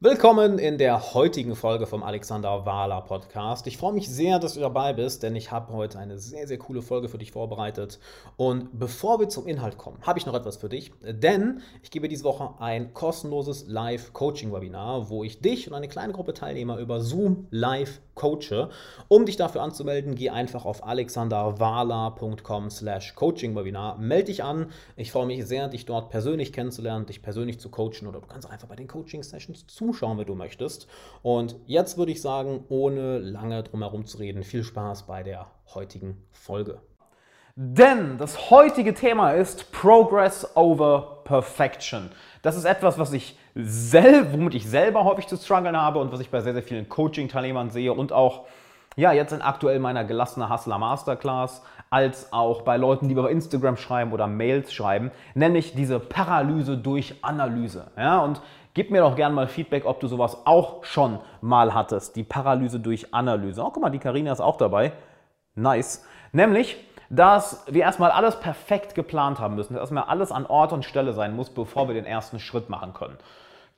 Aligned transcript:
Willkommen 0.00 0.60
in 0.60 0.78
der 0.78 1.12
heutigen 1.12 1.56
Folge 1.56 1.84
vom 1.84 2.04
Alexander 2.04 2.64
Wahler 2.64 3.00
Podcast. 3.00 3.66
Ich 3.66 3.78
freue 3.78 3.92
mich 3.92 4.08
sehr, 4.08 4.38
dass 4.38 4.54
du 4.54 4.60
dabei 4.60 4.92
bist, 4.92 5.24
denn 5.24 5.34
ich 5.34 5.50
habe 5.50 5.72
heute 5.72 5.98
eine 5.98 6.20
sehr, 6.20 6.46
sehr 6.46 6.56
coole 6.56 6.82
Folge 6.82 7.08
für 7.08 7.18
dich 7.18 7.32
vorbereitet. 7.32 7.98
Und 8.36 8.78
bevor 8.78 9.18
wir 9.18 9.28
zum 9.28 9.48
Inhalt 9.48 9.76
kommen, 9.76 9.98
habe 10.02 10.20
ich 10.20 10.24
noch 10.24 10.34
etwas 10.34 10.56
für 10.56 10.68
dich, 10.68 10.92
denn 11.02 11.62
ich 11.82 11.90
gebe 11.90 12.06
diese 12.06 12.22
Woche 12.22 12.54
ein 12.60 12.94
kostenloses 12.94 13.66
Live-Coaching-Webinar, 13.66 15.10
wo 15.10 15.24
ich 15.24 15.40
dich 15.40 15.66
und 15.66 15.74
eine 15.74 15.88
kleine 15.88 16.12
Gruppe 16.12 16.32
Teilnehmer 16.32 16.78
über 16.78 17.00
Zoom 17.00 17.48
live 17.50 18.00
coache. 18.14 18.68
Um 19.08 19.26
dich 19.26 19.36
dafür 19.36 19.62
anzumelden, 19.62 20.14
geh 20.14 20.30
einfach 20.30 20.64
auf 20.64 20.84
alexanderwahler.com 20.86 22.70
slash 22.70 23.14
coaching-webinar. 23.16 23.98
Melde 23.98 24.26
dich 24.26 24.44
an. 24.44 24.66
Ich 24.96 25.10
freue 25.10 25.26
mich 25.26 25.44
sehr, 25.46 25.66
dich 25.68 25.86
dort 25.86 26.10
persönlich 26.10 26.52
kennenzulernen, 26.52 27.06
dich 27.06 27.22
persönlich 27.22 27.58
zu 27.58 27.68
coachen 27.68 28.06
oder 28.06 28.20
du 28.20 28.26
kannst 28.26 28.48
einfach 28.48 28.68
bei 28.68 28.76
den 28.76 28.86
Coaching-Sessions 28.86 29.66
zu 29.66 29.87
zuschauen, 29.88 30.18
wenn 30.18 30.26
du 30.26 30.34
möchtest. 30.34 30.86
Und 31.22 31.56
jetzt 31.66 31.96
würde 31.96 32.12
ich 32.12 32.20
sagen, 32.20 32.64
ohne 32.68 33.18
lange 33.18 33.62
drum 33.62 33.82
herum 33.82 34.04
zu 34.04 34.18
reden, 34.18 34.42
viel 34.42 34.64
Spaß 34.64 35.06
bei 35.06 35.22
der 35.22 35.46
heutigen 35.74 36.22
Folge. 36.32 36.80
Denn 37.56 38.18
das 38.18 38.50
heutige 38.50 38.94
Thema 38.94 39.32
ist 39.32 39.72
Progress 39.72 40.56
over 40.56 41.22
Perfection. 41.24 42.10
Das 42.42 42.56
ist 42.56 42.64
etwas, 42.64 42.98
was 42.98 43.12
ich 43.12 43.36
selber, 43.54 44.32
womit 44.32 44.54
ich 44.54 44.68
selber 44.68 45.04
häufig 45.04 45.26
zu 45.26 45.36
strugglen 45.36 45.76
habe 45.76 45.98
und 45.98 46.12
was 46.12 46.20
ich 46.20 46.30
bei 46.30 46.40
sehr, 46.40 46.52
sehr 46.52 46.62
vielen 46.62 46.88
Coaching-Teilnehmern 46.88 47.70
sehe 47.70 47.92
und 47.92 48.12
auch 48.12 48.46
ja, 48.98 49.12
jetzt 49.12 49.32
in 49.32 49.42
aktuell 49.42 49.78
meiner 49.78 50.04
gelassene 50.04 50.50
Hustler 50.50 50.78
Masterclass, 50.78 51.62
als 51.90 52.32
auch 52.32 52.62
bei 52.62 52.76
Leuten, 52.76 53.08
die 53.08 53.14
über 53.14 53.30
Instagram 53.30 53.76
schreiben 53.76 54.12
oder 54.12 54.26
Mails 54.26 54.72
schreiben, 54.72 55.10
nämlich 55.34 55.74
diese 55.74 55.98
Paralyse 56.00 56.76
durch 56.76 57.14
Analyse. 57.22 57.90
Ja, 57.96 58.20
und 58.20 58.40
Gib 58.78 58.92
mir 58.92 59.00
doch 59.00 59.16
gerne 59.16 59.34
mal 59.34 59.48
Feedback, 59.48 59.86
ob 59.86 59.98
du 59.98 60.06
sowas 60.06 60.42
auch 60.44 60.84
schon 60.84 61.18
mal 61.40 61.74
hattest. 61.74 62.14
Die 62.14 62.22
Paralyse 62.22 62.78
durch 62.78 63.12
Analyse. 63.12 63.60
Oh, 63.60 63.70
guck 63.70 63.82
mal, 63.82 63.90
die 63.90 63.98
Karina 63.98 64.30
ist 64.30 64.40
auch 64.40 64.56
dabei. 64.56 64.92
Nice. 65.56 66.06
Nämlich, 66.30 66.76
dass 67.10 67.64
wir 67.66 67.82
erstmal 67.82 68.12
alles 68.12 68.38
perfekt 68.38 68.94
geplant 68.94 69.40
haben 69.40 69.56
müssen, 69.56 69.72
dass 69.72 69.80
erstmal 69.80 70.04
alles 70.04 70.30
an 70.30 70.46
Ort 70.46 70.72
und 70.72 70.84
Stelle 70.84 71.12
sein 71.12 71.34
muss, 71.34 71.50
bevor 71.50 71.88
wir 71.88 71.94
den 71.94 72.04
ersten 72.04 72.38
Schritt 72.38 72.68
machen 72.68 72.94
können. 72.94 73.18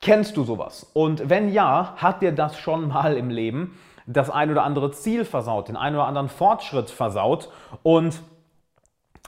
Kennst 0.02 0.36
du 0.36 0.44
sowas? 0.44 0.90
Und 0.92 1.30
wenn 1.30 1.50
ja, 1.50 1.94
hat 1.96 2.20
dir 2.20 2.32
das 2.32 2.58
schon 2.58 2.88
mal 2.88 3.16
im 3.16 3.30
Leben 3.30 3.78
das 4.12 4.30
ein 4.30 4.50
oder 4.50 4.64
andere 4.64 4.90
Ziel 4.90 5.24
versaut, 5.24 5.68
den 5.68 5.76
ein 5.76 5.94
oder 5.94 6.06
anderen 6.06 6.28
Fortschritt 6.28 6.90
versaut 6.90 7.50
und 7.82 8.20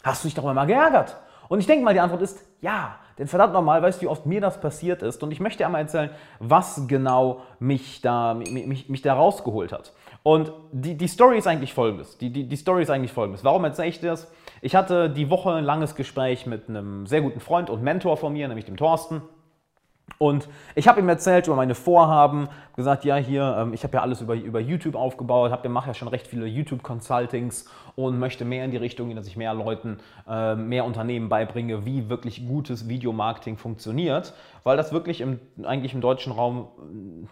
hast 0.03 0.25
du 0.25 0.29
dich 0.29 0.35
darüber 0.35 0.55
mal 0.55 0.67
geärgert? 0.67 1.17
Und 1.49 1.61
ich 1.61 1.67
denke 1.67 1.85
mal, 1.85 1.95
die 1.95 2.01
Antwort 2.01 2.23
ist 2.23 2.45
ja. 2.61 2.97
Denn 3.19 3.27
verdammt 3.27 3.53
nochmal, 3.53 3.83
weißt 3.83 4.01
du, 4.01 4.07
wie 4.07 4.09
oft 4.09 4.25
mir 4.25 4.41
das 4.41 4.59
passiert 4.59 5.03
ist? 5.03 5.23
Und 5.23 5.33
ich 5.33 5.41
möchte 5.41 5.67
einmal 5.67 5.83
erzählen, 5.83 6.11
was 6.39 6.87
genau 6.89 7.43
mich 7.59 8.01
da, 8.01 8.33
mich, 8.33 8.89
mich 8.89 9.03
da 9.03 9.15
rausgeholt 9.15 9.71
hat. 9.71 9.93
Und 10.23 10.53
die, 10.71 10.97
die 10.97 11.09
Story 11.09 11.37
ist 11.37 11.47
eigentlich 11.47 11.75
folgendes. 11.75 12.17
Die, 12.19 12.31
die, 12.33 12.49
die 12.49 12.57
Story 12.57 12.83
ist 12.83 12.91
eigentlich 12.91 13.13
folgendes. 13.13 13.45
Warum 13.45 13.65
erzähle 13.65 13.89
ich 13.89 14.01
dir 14.01 14.11
das? 14.11 14.33
Ich 14.63 14.75
hatte 14.75 15.11
die 15.11 15.29
Woche 15.29 15.53
ein 15.53 15.65
langes 15.65 15.95
Gespräch 15.95 16.47
mit 16.47 16.69
einem 16.69 17.07
sehr 17.07 17.21
guten 17.21 17.41
Freund 17.41 17.69
und 17.69 17.83
Mentor 17.83 18.17
von 18.17 18.33
mir, 18.33 18.49
nämlich 18.49 18.65
dem 18.65 18.77
Thorsten. 18.77 19.21
Und 20.19 20.49
ich 20.75 20.89
habe 20.89 21.01
ihm 21.01 21.09
erzählt 21.09 21.47
über 21.47 21.57
meine 21.57 21.75
Vorhaben, 21.75 22.49
gesagt, 22.77 23.05
ja, 23.05 23.17
hier, 23.17 23.57
ähm, 23.59 23.75
ich 23.75 23.85
habe 23.85 23.97
ja 23.97 24.03
alles 24.03 24.21
über, 24.21 24.35
über 24.35 24.61
YouTube 24.61 24.95
aufgebaut, 24.95 25.51
hab, 25.51 25.69
mache 25.69 25.89
ja 25.89 25.95
schon 25.95 26.09
recht 26.09 26.27
viele 26.27 26.47
YouTube-Consultings 26.47 27.69
und 27.97 28.19
möchte 28.19 28.45
mehr 28.45 28.65
in 28.65 28.71
die 28.71 28.77
Richtung 28.77 29.09
gehen, 29.09 29.17
dass 29.17 29.27
ich 29.27 29.37
mehr 29.37 29.53
Leuten, 29.55 29.99
äh, 30.29 30.55
mehr 30.55 30.85
Unternehmen 30.85 31.29
beibringe, 31.29 31.85
wie 31.85 32.09
wirklich 32.09 32.47
gutes 32.47 32.89
Videomarketing 32.89 33.57
funktioniert, 33.57 34.33
weil 34.65 34.77
das 34.77 34.93
wirklich 34.93 35.21
im, 35.21 35.41
eigentlich 35.63 35.95
im 35.95 36.01
deutschen 36.01 36.33
Raum, 36.33 36.69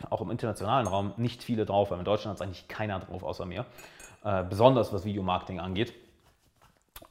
äh, 0.02 0.06
auch 0.10 0.20
im 0.20 0.30
internationalen 0.30 0.86
Raum, 0.86 1.12
nicht 1.16 1.42
viele 1.42 1.64
drauf 1.64 1.90
haben. 1.90 2.00
In 2.00 2.04
Deutschland 2.04 2.38
hat 2.38 2.42
es 2.42 2.46
eigentlich 2.46 2.68
keiner 2.68 2.98
drauf 2.98 3.22
außer 3.22 3.46
mir, 3.46 3.64
äh, 4.24 4.42
besonders 4.44 4.92
was 4.92 5.04
Videomarketing 5.04 5.60
angeht. 5.60 5.94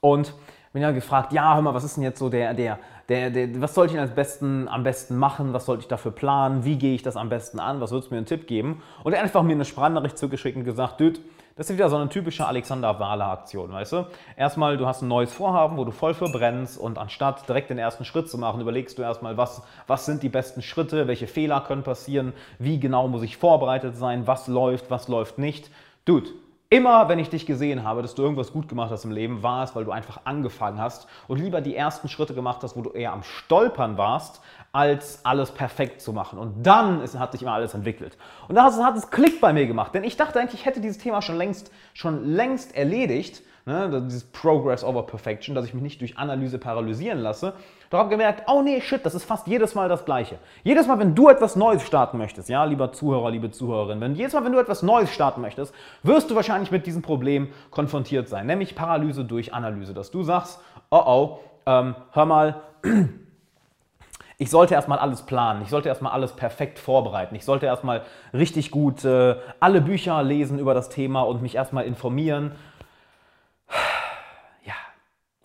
Und 0.02 0.34
bin 0.74 0.82
ja 0.82 0.92
gefragt, 0.92 1.34
ja, 1.34 1.56
hör 1.56 1.62
mal, 1.62 1.74
was 1.74 1.84
ist 1.84 1.98
denn 1.98 2.04
jetzt 2.04 2.20
so 2.20 2.30
der, 2.30 2.54
der, 2.54 2.80
der, 3.10 3.32
der 3.32 3.62
was 3.62 3.74
sollte 3.74 3.96
ich 3.96 4.00
als 4.00 4.12
besten, 4.12 4.68
am 4.68 4.84
besten 4.84 5.18
machen, 5.18 5.52
was 5.52 5.66
sollte 5.66 5.82
ich 5.82 5.88
dafür 5.88 6.12
planen, 6.12 6.64
wie 6.64 6.78
gehe 6.78 6.96
ich 6.96 7.02
das 7.02 7.18
am 7.18 7.30
besten 7.30 7.60
an, 7.60 7.82
was 7.82 7.92
würdest 7.92 8.10
du 8.10 8.14
mir 8.14 8.20
einen 8.20 8.28
Tipp 8.28 8.48
geben? 8.48 8.82
Und 9.04 9.14
er 9.14 9.20
hat 9.20 9.26
einfach 9.26 9.44
mir 9.44 9.54
eine 9.54 9.66
Sprachnachricht 9.66 10.18
zugeschickt 10.18 10.56
und 10.56 10.64
gesagt, 10.64 11.02
Dude, 11.02 11.20
das 11.56 11.70
ist 11.70 11.76
wieder 11.76 11.90
so 11.90 11.98
eine 11.98 12.08
typische 12.08 12.46
Alexander 12.46 12.98
Wahler-Aktion, 13.00 13.74
weißt 13.74 13.92
du? 13.92 14.08
Erstmal, 14.38 14.78
du 14.78 14.86
hast 14.86 15.02
ein 15.02 15.10
neues 15.10 15.34
Vorhaben, 15.34 15.76
wo 15.76 15.84
du 15.84 15.92
voll 15.92 16.14
für 16.14 16.32
brennst 16.32 16.78
und 16.80 16.98
anstatt 16.98 17.50
direkt 17.50 17.70
den 17.70 17.78
ersten 17.78 18.06
Schritt 18.06 18.30
zu 18.30 18.38
machen, 18.38 18.62
überlegst 18.62 18.98
du 18.98 19.02
erstmal, 19.02 19.36
was, 19.36 19.62
was 19.86 20.06
sind 20.06 20.24
die 20.24 20.30
besten 20.30 20.62
Schritte, 20.62 21.08
welche 21.08 21.28
Fehler 21.28 21.60
können 21.60 21.84
passieren, 21.84 22.32
wie 22.60 22.80
genau 22.80 23.10
muss 23.10 23.24
ich 23.24 23.36
vorbereitet 23.36 23.98
sein, 23.98 24.26
was 24.26 24.48
läuft, 24.48 24.90
was 24.90 25.10
läuft 25.10 25.38
nicht. 25.38 25.70
Dude, 26.06 26.30
Immer 26.72 27.10
wenn 27.10 27.18
ich 27.18 27.32
dich 27.32 27.48
gesehen 27.48 27.84
habe, 27.84 28.04
dass 28.04 28.14
du 28.14 28.22
irgendwas 28.22 28.54
gut 28.54 28.70
gemacht 28.70 28.92
hast 28.92 29.04
im 29.04 29.10
Leben, 29.10 29.42
war 29.42 29.64
es, 29.64 29.76
weil 29.76 29.86
du 29.86 29.92
einfach 29.92 30.22
angefangen 30.26 30.80
hast 30.80 31.08
und 31.28 31.40
lieber 31.40 31.62
die 31.62 31.76
ersten 31.76 32.10
Schritte 32.10 32.36
gemacht 32.36 32.60
hast, 32.62 32.76
wo 32.76 32.84
du 32.84 32.92
eher 32.92 33.12
am 33.12 33.24
Stolpern 33.24 33.98
warst, 33.98 34.40
als 34.72 35.26
alles 35.26 35.50
perfekt 35.50 36.00
zu 36.00 36.14
machen. 36.14 36.38
Und 36.38 36.62
dann 36.62 37.02
ist, 37.02 37.18
hat 37.18 37.32
sich 37.32 37.42
immer 37.42 37.54
alles 37.54 37.74
entwickelt. 37.74 38.20
Und 38.48 38.54
da 38.54 38.66
hat 38.66 38.96
es 38.96 39.10
Klick 39.10 39.42
bei 39.42 39.52
mir 39.52 39.66
gemacht, 39.66 39.96
denn 39.96 40.04
ich 40.04 40.16
dachte 40.16 40.40
eigentlich, 40.40 40.62
ich 40.62 40.66
hätte 40.68 40.80
dieses 40.80 41.00
Thema 41.00 41.24
schon 41.24 41.38
längst, 41.38 41.72
schon 41.96 42.24
längst 42.24 42.76
erledigt, 42.76 43.42
ne, 43.70 44.02
dieses 44.06 44.24
Progress 44.24 44.84
over 44.84 45.04
Perfection, 45.04 45.56
dass 45.56 45.66
ich 45.66 45.74
mich 45.74 45.84
nicht 45.84 46.02
durch 46.02 46.18
Analyse 46.18 46.58
paralysieren 46.58 47.20
lasse, 47.20 47.54
doch 47.90 48.00
habe 48.00 48.10
gemerkt, 48.10 48.44
oh 48.48 48.62
nee, 48.62 48.82
shit, 48.82 49.06
das 49.06 49.16
ist 49.16 49.24
fast 49.24 49.48
jedes 49.48 49.76
Mal 49.76 49.88
das 49.88 50.06
Gleiche. 50.06 50.38
Jedes 50.64 50.88
Mal, 50.88 51.00
wenn 51.00 51.16
du 51.16 51.30
etwas 51.30 51.56
Neues 51.56 51.86
starten 51.86 52.18
möchtest, 52.18 52.50
ja, 52.50 52.66
lieber 52.66 52.92
Zuhörer, 52.92 53.32
liebe 53.32 53.52
Zuhörerin, 53.52 54.02
wenn 54.02 54.16
jedes 54.16 54.34
Mal, 54.34 54.44
wenn 54.44 54.52
du 54.52 54.60
etwas 54.60 54.84
Neues 54.84 55.14
starten 55.14 55.42
möchtest, 55.42 55.74
wirst 56.04 56.30
du 56.30 56.36
wahrscheinlich 56.36 56.72
mit 56.72 56.86
diesem 56.86 57.02
Problem 57.02 57.50
konfrontiert 57.72 58.28
sein, 58.28 58.48
nämlich 58.48 58.76
Paralyse 58.76 59.24
durch 59.24 59.54
Analyse, 59.54 59.94
dass 59.94 60.12
du 60.12 60.24
sagst, 60.24 60.60
oh 60.90 61.04
oh, 61.06 61.40
ähm, 61.66 61.96
hör 62.12 62.26
mal, 62.26 62.62
ich 64.38 64.50
sollte 64.50 64.74
erstmal 64.74 65.00
alles 65.00 65.22
planen, 65.24 65.62
ich 65.62 65.70
sollte 65.70 65.90
erstmal 65.90 66.14
alles 66.14 66.32
perfekt 66.32 66.80
vorbereiten, 66.80 67.36
ich 67.36 67.46
sollte 67.46 67.66
erstmal 67.66 68.02
richtig 68.34 68.72
gut 68.72 69.06
äh, 69.06 69.36
alle 69.60 69.82
Bücher 69.82 70.24
lesen 70.24 70.60
über 70.60 70.74
das 70.74 70.90
Thema 70.90 71.22
und 71.22 71.42
mich 71.42 71.56
erstmal 71.56 71.86
informieren. 71.86 72.54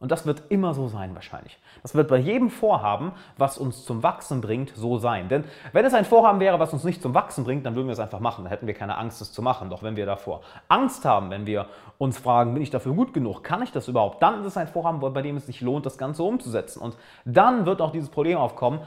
Und 0.04 0.10
das 0.10 0.26
wird 0.26 0.42
immer 0.50 0.74
so 0.74 0.86
sein 0.86 1.14
wahrscheinlich. 1.14 1.58
Das 1.80 1.94
wird 1.94 2.08
bei 2.08 2.18
jedem 2.18 2.50
Vorhaben, 2.50 3.12
was 3.38 3.56
uns 3.56 3.86
zum 3.86 4.02
Wachsen 4.02 4.42
bringt, 4.42 4.74
so 4.76 4.98
sein. 4.98 5.30
Denn 5.30 5.44
wenn 5.72 5.86
es 5.86 5.94
ein 5.94 6.04
Vorhaben 6.04 6.40
wäre, 6.40 6.58
was 6.58 6.74
uns 6.74 6.84
nicht 6.84 7.00
zum 7.00 7.14
Wachsen 7.14 7.42
bringt, 7.42 7.64
dann 7.64 7.74
würden 7.74 7.86
wir 7.86 7.94
es 7.94 7.98
einfach 7.98 8.20
machen. 8.20 8.44
Dann 8.44 8.50
hätten 8.50 8.66
wir 8.66 8.74
keine 8.74 8.98
Angst, 8.98 9.22
es 9.22 9.32
zu 9.32 9.40
machen. 9.40 9.70
Doch 9.70 9.82
wenn 9.82 9.96
wir 9.96 10.04
davor 10.04 10.42
Angst 10.68 11.06
haben, 11.06 11.30
wenn 11.30 11.46
wir 11.46 11.68
uns 11.96 12.18
fragen, 12.18 12.52
bin 12.52 12.62
ich 12.62 12.68
dafür 12.68 12.92
gut 12.92 13.14
genug, 13.14 13.42
kann 13.44 13.62
ich 13.62 13.72
das 13.72 13.88
überhaupt, 13.88 14.22
dann 14.22 14.40
ist 14.40 14.46
es 14.46 14.58
ein 14.58 14.68
Vorhaben, 14.68 15.00
bei 15.00 15.22
dem 15.22 15.38
es 15.38 15.46
sich 15.46 15.62
lohnt, 15.62 15.86
das 15.86 15.96
Ganze 15.96 16.22
umzusetzen. 16.22 16.82
Und 16.82 16.98
dann 17.24 17.64
wird 17.64 17.80
auch 17.80 17.90
dieses 17.90 18.10
Problem 18.10 18.36
aufkommen, 18.36 18.80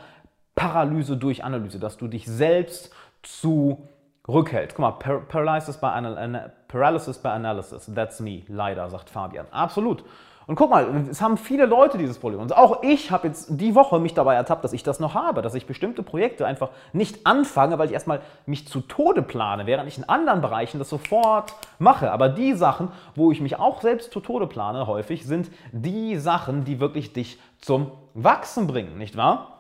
Paralyse 0.54 1.18
durch 1.18 1.44
Analyse, 1.44 1.80
dass 1.80 1.98
du 1.98 2.08
dich 2.08 2.28
selbst 2.28 2.94
zu 3.24 3.88
rückhält. 4.28 4.76
Guck 4.76 4.80
mal, 4.80 4.92
Paralysis 4.92 5.78
by, 5.78 5.88
Anal 5.88 6.54
Paralysis 6.68 7.18
by 7.18 7.30
Analysis, 7.30 7.90
that's 7.94 8.20
me, 8.20 8.44
leider, 8.48 8.90
sagt 8.90 9.10
Fabian. 9.10 9.46
Absolut. 9.52 10.04
Und 10.48 10.56
guck 10.56 10.70
mal, 10.70 11.06
es 11.12 11.22
haben 11.22 11.38
viele 11.38 11.66
Leute 11.66 11.98
dieses 11.98 12.18
Problem. 12.20 12.40
Und 12.40 12.56
auch 12.56 12.82
ich 12.82 13.12
habe 13.12 13.28
jetzt 13.28 13.48
die 13.50 13.76
Woche 13.76 14.00
mich 14.00 14.14
dabei 14.14 14.36
ertappt, 14.36 14.64
dass 14.64 14.72
ich 14.72 14.82
das 14.82 15.02
noch 15.02 15.14
habe, 15.14 15.42
dass 15.42 15.54
ich 15.56 15.68
bestimmte 15.68 16.04
Projekte 16.04 16.48
einfach 16.48 16.70
nicht 16.94 17.28
anfange, 17.28 17.78
weil 17.78 17.88
ich 17.88 17.94
erstmal 17.94 18.22
mich 18.46 18.66
zu 18.66 18.80
Tode 18.80 19.22
plane, 19.22 19.66
während 19.66 19.90
ich 19.90 19.98
in 19.98 20.08
anderen 20.08 20.40
Bereichen 20.40 20.80
das 20.80 20.90
sofort 20.90 21.54
mache. 21.80 22.14
Aber 22.14 22.30
die 22.30 22.54
Sachen, 22.54 22.94
wo 23.14 23.30
ich 23.34 23.42
mich 23.42 23.60
auch 23.60 23.82
selbst 23.82 24.14
zu 24.14 24.22
Tode 24.22 24.48
plane, 24.48 24.88
häufig, 24.88 25.26
sind 25.26 25.52
die 25.74 26.16
Sachen, 26.16 26.64
die 26.64 26.80
wirklich 26.80 27.12
dich 27.12 27.38
zum 27.60 27.92
Wachsen 28.14 28.68
bringen, 28.68 28.98
nicht 28.98 29.18
wahr? 29.18 29.57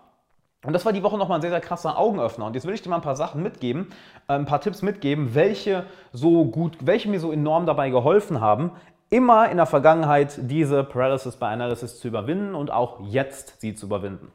Und 0.68 0.74
das 0.74 0.84
war 0.84 0.92
die 0.92 1.02
Woche 1.02 1.18
nochmal 1.18 1.38
ein 1.38 1.42
sehr, 1.42 1.50
sehr 1.50 1.62
krasser 1.62 1.98
Augenöffner. 1.98 2.46
Und 2.46 2.54
jetzt 2.54 2.68
will 2.68 2.74
ich 2.74 2.82
dir 2.82 2.90
mal 2.90 2.98
ein 2.98 3.02
paar 3.02 3.16
Sachen 3.16 3.42
mitgeben, 3.42 3.88
äh, 4.28 4.34
ein 4.34 4.46
paar 4.46 4.60
Tipps 4.60 4.82
mitgeben, 4.82 5.34
welche 5.34 5.86
so 6.12 6.44
gut, 6.44 6.76
welche 6.82 7.08
mir 7.08 7.22
so 7.22 7.32
enorm 7.32 7.66
dabei 7.66 7.90
geholfen 7.90 8.42
haben, 8.42 8.72
immer 9.10 9.50
in 9.50 9.56
der 9.56 9.66
Vergangenheit 9.66 10.38
diese 10.42 10.84
Paralysis 10.84 11.38
by 11.38 11.46
Analysis 11.46 12.02
zu 12.02 12.10
überwinden 12.10 12.54
und 12.54 12.70
auch 12.70 13.00
jetzt 13.08 13.62
sie 13.62 13.76
zu 13.76 13.86
überwinden. 13.86 14.30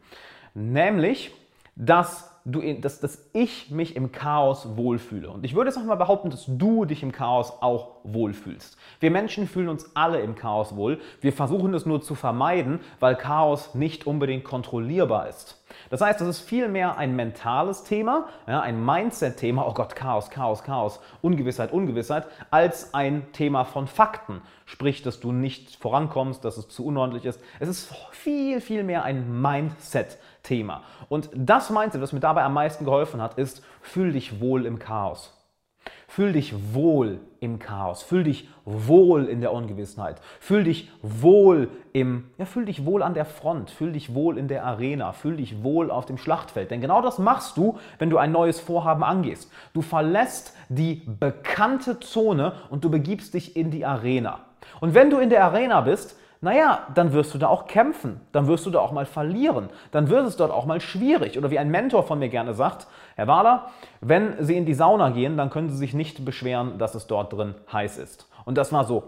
Nämlich, 0.55 1.33
dass, 1.77 2.31
du, 2.47 2.63
dass, 2.81 3.01
dass 3.01 3.29
ich 3.35 3.71
mich 3.71 3.95
im 3.95 4.11
Chaos 4.11 4.75
wohlfühle. 4.75 5.29
Und 5.29 5.45
ich 5.45 5.55
würde 5.55 5.69
jetzt 5.69 5.77
nochmal 5.77 5.99
behaupten, 5.99 6.31
dass 6.31 6.45
du 6.49 6.87
dich 6.87 7.03
im 7.03 7.13
Chaos 7.13 7.53
auch 7.61 7.97
wohlfühlst. 8.05 8.79
Wir 9.01 9.11
Menschen 9.11 9.47
fühlen 9.47 9.69
uns 9.69 9.91
alle 9.95 10.21
im 10.21 10.35
Chaos 10.35 10.77
wohl. 10.77 10.99
Wir 11.21 11.35
versuchen 11.35 11.75
es 11.75 11.85
nur 11.85 12.01
zu 12.01 12.15
vermeiden, 12.15 12.81
weil 13.01 13.17
Chaos 13.17 13.75
nicht 13.75 14.07
unbedingt 14.07 14.45
kontrollierbar 14.45 15.29
ist. 15.29 15.62
Das 15.91 16.01
heißt, 16.01 16.21
das 16.21 16.29
ist 16.29 16.41
vielmehr 16.41 16.97
ein 16.99 17.17
mentales 17.17 17.85
Thema, 17.85 18.29
ja, 18.47 18.61
ein 18.61 18.85
Mindset-Thema, 18.85 19.67
oh 19.67 19.75
Gott, 19.75 19.97
Chaos, 19.97 20.31
Chaos, 20.31 20.63
Chaos, 20.63 21.01
Ungewissheit, 21.21 21.73
Ungewissheit, 21.73 22.27
als 22.51 22.95
ein 22.95 23.33
Thema 23.33 23.65
von 23.65 23.87
Fakten. 23.87 24.43
Sprich, 24.65 25.03
dass 25.03 25.21
du 25.21 25.33
nicht 25.33 25.77
vorankommst, 25.77 26.45
dass 26.45 26.57
es 26.57 26.69
zu 26.69 26.87
unordentlich 26.87 27.25
ist. 27.25 27.41
Es 27.61 27.69
ist 27.69 27.95
viel, 28.11 28.61
viel 28.61 28.85
mehr 28.85 29.05
ein 29.05 29.41
Mindset-Thema. 29.41 30.83
Und 31.09 31.31
das 31.35 31.71
Mindset, 31.71 32.01
was 32.01 32.13
mir 32.13 32.21
dabei 32.21 32.43
am 32.43 32.55
meisten 32.55 32.85
geholfen 32.85 33.21
hat, 33.21 33.39
ist, 33.39 33.63
fühl 33.81 34.13
dich 34.13 34.41
wohl 34.41 34.67
im 34.67 34.79
Chaos. 34.79 35.42
Fühl 36.09 36.33
dich 36.33 36.55
wohl 36.75 37.21
im 37.41 37.59
Chaos, 37.59 38.03
fühl 38.03 38.25
dich 38.25 38.49
wohl 38.65 39.25
in 39.25 39.41
der 39.41 39.53
Ungewissenheit, 39.53 40.21
fühl 40.41 40.65
dich 40.65 40.91
wohl 41.01 41.71
im, 41.93 42.31
ja, 42.37 42.45
fühl 42.45 42.67
dich 42.67 42.85
wohl 42.85 43.03
an 43.03 43.15
der 43.15 43.25
Front, 43.25 43.71
fühl 43.71 43.93
dich 43.93 44.15
wohl 44.15 44.37
in 44.37 44.47
der 44.47 44.65
Arena, 44.65 45.13
fühl 45.13 45.37
dich 45.37 45.63
wohl 45.63 45.91
auf 45.91 46.05
dem 46.05 46.19
Schlachtfeld. 46.19 46.71
Denn 46.71 46.81
genau 46.81 47.01
das 47.01 47.19
machst 47.19 47.57
du, 47.57 47.79
wenn 47.99 48.11
du 48.11 48.19
ein 48.19 48.31
neues 48.31 48.61
Vorhaben 48.61 49.03
angehst. 49.03 49.51
Du 49.73 49.81
verlässt 49.81 50.55
die 50.69 51.03
bekannte 51.07 51.99
Zone 52.01 52.53
und 52.69 52.85
du 52.85 52.91
begibst 52.91 53.35
dich 53.35 53.57
in 53.57 53.71
die 53.71 53.87
Arena. 53.87 54.41
Und 54.81 54.95
wenn 54.95 55.11
du 55.11 55.19
in 55.19 55.31
der 55.31 55.45
Arena 55.45 55.81
bist, 55.81 56.17
naja, 56.43 56.89
dann 56.95 57.13
wirst 57.13 57.33
du 57.35 57.39
da 57.39 57.47
auch 57.47 57.67
kämpfen, 57.67 58.21
dann 58.33 58.49
wirst 58.49 58.67
du 58.67 58.71
da 58.71 58.81
auch 58.81 58.91
mal 58.91 59.07
verlieren, 59.07 59.71
dann 59.93 60.11
wird 60.11 60.27
es 60.27 60.37
dort 60.37 60.51
auch 60.51 60.67
mal 60.67 60.81
schwierig. 60.81 61.39
Oder 61.39 61.53
wie 61.53 61.59
ein 61.59 61.71
Mentor 61.71 62.03
von 62.03 62.19
mir 62.19 62.29
gerne 62.29 62.53
sagt, 62.53 62.89
Herr 63.15 63.29
Wahler, 63.29 63.69
wenn 64.01 64.35
Sie 64.45 64.57
in 64.57 64.67
die 64.67 64.75
Sauna 64.75 65.11
gehen, 65.11 65.37
dann 65.37 65.51
können 65.51 65.71
Sie 65.71 65.77
sich 65.77 65.95
nicht 65.95 66.25
beschweren, 66.25 66.79
dass 66.79 66.97
es 66.97 67.07
dort 67.07 67.33
drin 67.33 67.55
heiß 67.73 67.97
ist. 67.97 68.29
Und 68.45 68.59
das 68.59 68.73
war 68.73 68.85
so, 68.85 69.05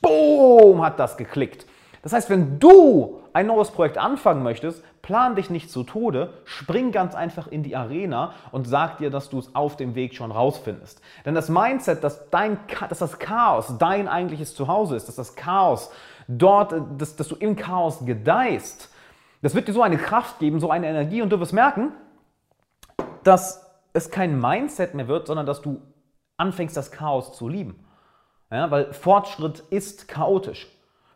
boom, 0.00 0.82
hat 0.82 0.98
das 0.98 1.18
geklickt. 1.18 1.66
Das 2.02 2.12
heißt, 2.12 2.30
wenn 2.30 2.58
du 2.58 3.20
ein 3.32 3.46
neues 3.46 3.70
Projekt 3.70 3.98
anfangen 3.98 4.42
möchtest, 4.42 4.82
plan 5.02 5.36
dich 5.36 5.50
nicht 5.50 5.70
zu 5.70 5.84
Tode, 5.84 6.32
spring 6.44 6.92
ganz 6.92 7.14
einfach 7.14 7.46
in 7.46 7.62
die 7.62 7.76
Arena 7.76 8.32
und 8.52 8.66
sag 8.66 8.98
dir, 8.98 9.10
dass 9.10 9.28
du 9.28 9.38
es 9.38 9.54
auf 9.54 9.76
dem 9.76 9.94
Weg 9.94 10.14
schon 10.14 10.30
rausfindest. 10.30 11.00
Denn 11.24 11.34
das 11.34 11.48
Mindset, 11.48 12.02
dass, 12.02 12.30
dein, 12.30 12.58
dass 12.88 12.98
das 12.98 13.18
Chaos 13.18 13.76
dein 13.78 14.08
eigentliches 14.08 14.54
Zuhause 14.54 14.96
ist, 14.96 15.08
dass 15.08 15.16
das 15.16 15.36
Chaos 15.36 15.90
dort, 16.26 16.74
dass, 16.98 17.16
dass 17.16 17.28
du 17.28 17.36
im 17.36 17.56
Chaos 17.56 18.04
gedeihst, 18.04 18.90
das 19.42 19.54
wird 19.54 19.68
dir 19.68 19.72
so 19.72 19.82
eine 19.82 19.96
Kraft 19.96 20.38
geben, 20.38 20.60
so 20.60 20.70
eine 20.70 20.86
Energie 20.86 21.22
und 21.22 21.30
du 21.30 21.40
wirst 21.40 21.52
merken, 21.52 21.92
dass 23.24 23.70
es 23.92 24.10
kein 24.10 24.40
Mindset 24.40 24.94
mehr 24.94 25.08
wird, 25.08 25.26
sondern 25.26 25.46
dass 25.46 25.62
du 25.62 25.80
anfängst, 26.36 26.76
das 26.76 26.90
Chaos 26.90 27.32
zu 27.36 27.48
lieben. 27.48 27.84
Ja, 28.50 28.70
weil 28.70 28.92
Fortschritt 28.92 29.60
ist 29.70 30.08
chaotisch. 30.08 30.66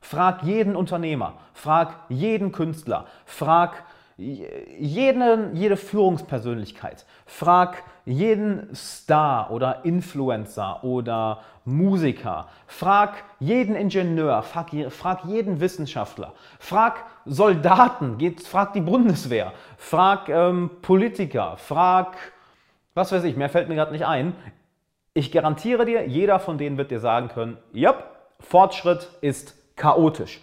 Frag 0.05 0.43
jeden 0.43 0.77
Unternehmer, 0.77 1.33
frag 1.55 1.95
jeden 2.11 2.53
Künstler, 2.53 3.07
frag 3.25 3.85
jeden, 4.19 5.57
jede 5.57 5.79
Führungspersönlichkeit, 5.79 7.07
frag 7.25 7.83
jeden 8.05 8.69
Star 8.75 9.51
oder 9.51 9.87
Influencer 9.87 10.85
oder 10.85 11.41
Musiker, 11.65 12.49
frag 12.67 13.25
jeden 13.41 13.75
Ingenieur, 13.75 14.43
frag, 14.43 14.69
frag 14.91 15.25
jeden 15.25 15.61
Wissenschaftler, 15.61 16.35
frag 16.59 17.07
Soldaten, 17.25 18.19
geht, 18.19 18.47
frag 18.47 18.75
die 18.75 18.83
Bundeswehr, 18.83 19.55
frag 19.79 20.29
ähm, 20.29 20.71
Politiker, 20.83 21.57
frag, 21.57 22.19
was 22.93 23.11
weiß 23.11 23.25
ich, 23.25 23.37
mehr 23.37 23.49
fällt 23.49 23.71
mir 23.71 23.75
gerade 23.75 23.93
nicht 23.93 24.05
ein. 24.05 24.35
Ich 25.15 25.33
garantiere 25.33 25.87
dir, 25.87 26.07
jeder 26.07 26.41
von 26.41 26.59
denen 26.59 26.77
wird 26.77 26.91
dir 26.91 27.01
sagen 27.01 27.29
können, 27.29 27.57
ja, 27.73 27.95
Fortschritt 28.39 29.09
ist 29.23 29.64
chaotisch. 29.77 30.41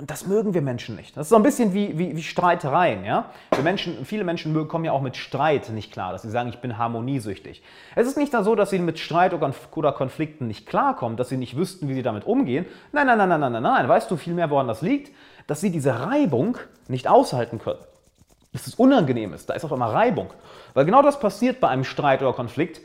Und 0.00 0.12
das 0.12 0.28
mögen 0.28 0.54
wir 0.54 0.62
Menschen 0.62 0.94
nicht. 0.94 1.16
Das 1.16 1.26
ist 1.26 1.30
so 1.30 1.34
ein 1.34 1.42
bisschen 1.42 1.74
wie, 1.74 1.98
wie, 1.98 2.14
wie 2.14 2.22
Streitereien. 2.22 3.04
Ja? 3.04 3.30
Wir 3.52 3.64
Menschen, 3.64 4.04
viele 4.04 4.22
Menschen 4.22 4.68
kommen 4.68 4.84
ja 4.84 4.92
auch 4.92 5.00
mit 5.00 5.16
Streit 5.16 5.70
nicht 5.70 5.92
klar, 5.92 6.12
dass 6.12 6.22
sie 6.22 6.30
sagen, 6.30 6.48
ich 6.50 6.60
bin 6.60 6.78
harmoniesüchtig. 6.78 7.64
Es 7.96 8.06
ist 8.06 8.16
nicht 8.16 8.32
so, 8.32 8.54
dass 8.54 8.70
sie 8.70 8.78
mit 8.78 9.00
Streit 9.00 9.34
oder 9.34 9.92
Konflikten 9.92 10.46
nicht 10.46 10.66
klarkommen, 10.66 11.16
dass 11.16 11.30
sie 11.30 11.36
nicht 11.36 11.56
wüssten, 11.56 11.88
wie 11.88 11.94
sie 11.94 12.04
damit 12.04 12.28
umgehen. 12.28 12.64
Nein, 12.92 13.08
nein, 13.08 13.18
nein, 13.18 13.28
nein, 13.28 13.40
nein, 13.40 13.52
nein, 13.52 13.62
nein. 13.64 13.88
Weißt 13.88 14.08
du 14.08 14.16
vielmehr, 14.16 14.50
woran 14.50 14.68
das 14.68 14.82
liegt? 14.82 15.12
Dass 15.48 15.60
sie 15.60 15.70
diese 15.70 15.98
Reibung 15.98 16.58
nicht 16.86 17.08
aushalten 17.08 17.58
können. 17.58 17.80
Dass 18.52 18.68
es 18.68 18.76
unangenehm 18.76 19.34
ist. 19.34 19.50
Da 19.50 19.54
ist 19.54 19.64
auf 19.64 19.72
einmal 19.72 19.90
Reibung. 19.90 20.28
Weil 20.74 20.84
genau 20.84 21.02
das 21.02 21.18
passiert 21.18 21.58
bei 21.58 21.70
einem 21.70 21.82
Streit 21.82 22.22
oder 22.22 22.34
Konflikt, 22.34 22.82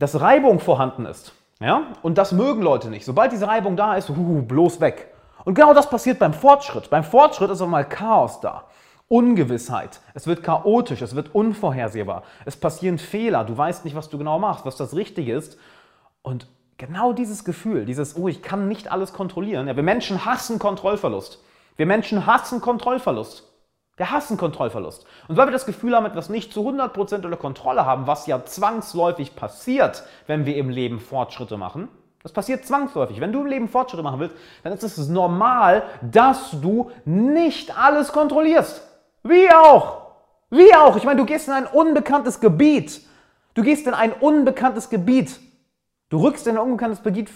dass 0.00 0.20
Reibung 0.20 0.58
vorhanden 0.58 1.06
ist. 1.06 1.32
Ja? 1.60 1.82
Und 2.02 2.18
das 2.18 2.32
mögen 2.32 2.60
Leute 2.60 2.90
nicht. 2.90 3.04
Sobald 3.04 3.30
diese 3.30 3.46
Reibung 3.46 3.76
da 3.76 3.94
ist, 3.94 4.08
hu, 4.08 4.42
bloß 4.42 4.80
weg. 4.80 5.09
Und 5.44 5.54
genau 5.54 5.74
das 5.74 5.88
passiert 5.88 6.18
beim 6.18 6.32
Fortschritt. 6.32 6.90
Beim 6.90 7.04
Fortschritt 7.04 7.50
ist 7.50 7.60
auch 7.60 7.68
mal 7.68 7.88
Chaos 7.88 8.40
da. 8.40 8.64
Ungewissheit. 9.08 10.00
Es 10.14 10.26
wird 10.26 10.44
chaotisch, 10.44 11.02
es 11.02 11.16
wird 11.16 11.34
unvorhersehbar. 11.34 12.22
Es 12.44 12.56
passieren 12.56 12.98
Fehler. 12.98 13.44
Du 13.44 13.56
weißt 13.58 13.84
nicht, 13.84 13.96
was 13.96 14.08
du 14.08 14.18
genau 14.18 14.38
machst, 14.38 14.64
was 14.64 14.76
das 14.76 14.94
Richtige 14.94 15.34
ist. 15.34 15.58
Und 16.22 16.46
genau 16.78 17.12
dieses 17.12 17.44
Gefühl, 17.44 17.84
dieses, 17.86 18.16
oh, 18.16 18.28
ich 18.28 18.40
kann 18.42 18.68
nicht 18.68 18.92
alles 18.92 19.12
kontrollieren. 19.12 19.66
Ja, 19.66 19.74
wir 19.74 19.82
Menschen 19.82 20.24
hassen 20.24 20.58
Kontrollverlust. 20.58 21.42
Wir 21.76 21.86
Menschen 21.86 22.26
hassen 22.26 22.60
Kontrollverlust. 22.60 23.50
Wir 23.96 24.10
hassen 24.10 24.36
Kontrollverlust. 24.36 25.04
Und 25.28 25.36
weil 25.36 25.48
wir 25.48 25.52
das 25.52 25.66
Gefühl 25.66 25.94
haben, 25.94 26.06
etwas 26.06 26.30
nicht 26.30 26.52
zu 26.52 26.66
100% 26.66 27.16
unter 27.16 27.36
Kontrolle 27.36 27.84
haben, 27.84 28.06
was 28.06 28.26
ja 28.26 28.44
zwangsläufig 28.44 29.36
passiert, 29.36 30.04
wenn 30.26 30.46
wir 30.46 30.56
im 30.56 30.70
Leben 30.70 31.00
Fortschritte 31.00 31.56
machen, 31.56 31.88
das 32.22 32.32
passiert 32.32 32.66
zwangsläufig. 32.66 33.20
Wenn 33.20 33.32
du 33.32 33.40
im 33.40 33.46
Leben 33.46 33.68
Fortschritte 33.68 34.02
machen 34.02 34.20
willst, 34.20 34.36
dann 34.62 34.72
ist 34.72 34.82
es 34.82 35.08
normal, 35.08 35.84
dass 36.02 36.50
du 36.60 36.90
nicht 37.04 37.76
alles 37.78 38.12
kontrollierst. 38.12 38.86
Wie 39.22 39.48
auch. 39.50 40.02
Wie 40.50 40.74
auch. 40.74 40.96
Ich 40.96 41.04
meine, 41.04 41.18
du 41.18 41.24
gehst 41.24 41.48
in 41.48 41.54
ein 41.54 41.66
unbekanntes 41.66 42.40
Gebiet. 42.40 43.00
Du 43.54 43.62
gehst 43.62 43.86
in 43.86 43.94
ein 43.94 44.12
unbekanntes 44.12 44.90
Gebiet. 44.90 45.40
Du 46.10 46.18
rückst 46.18 46.46
in 46.46 46.56
ein 46.56 46.62
unbekanntes 46.62 47.02
Gebiet. 47.02 47.30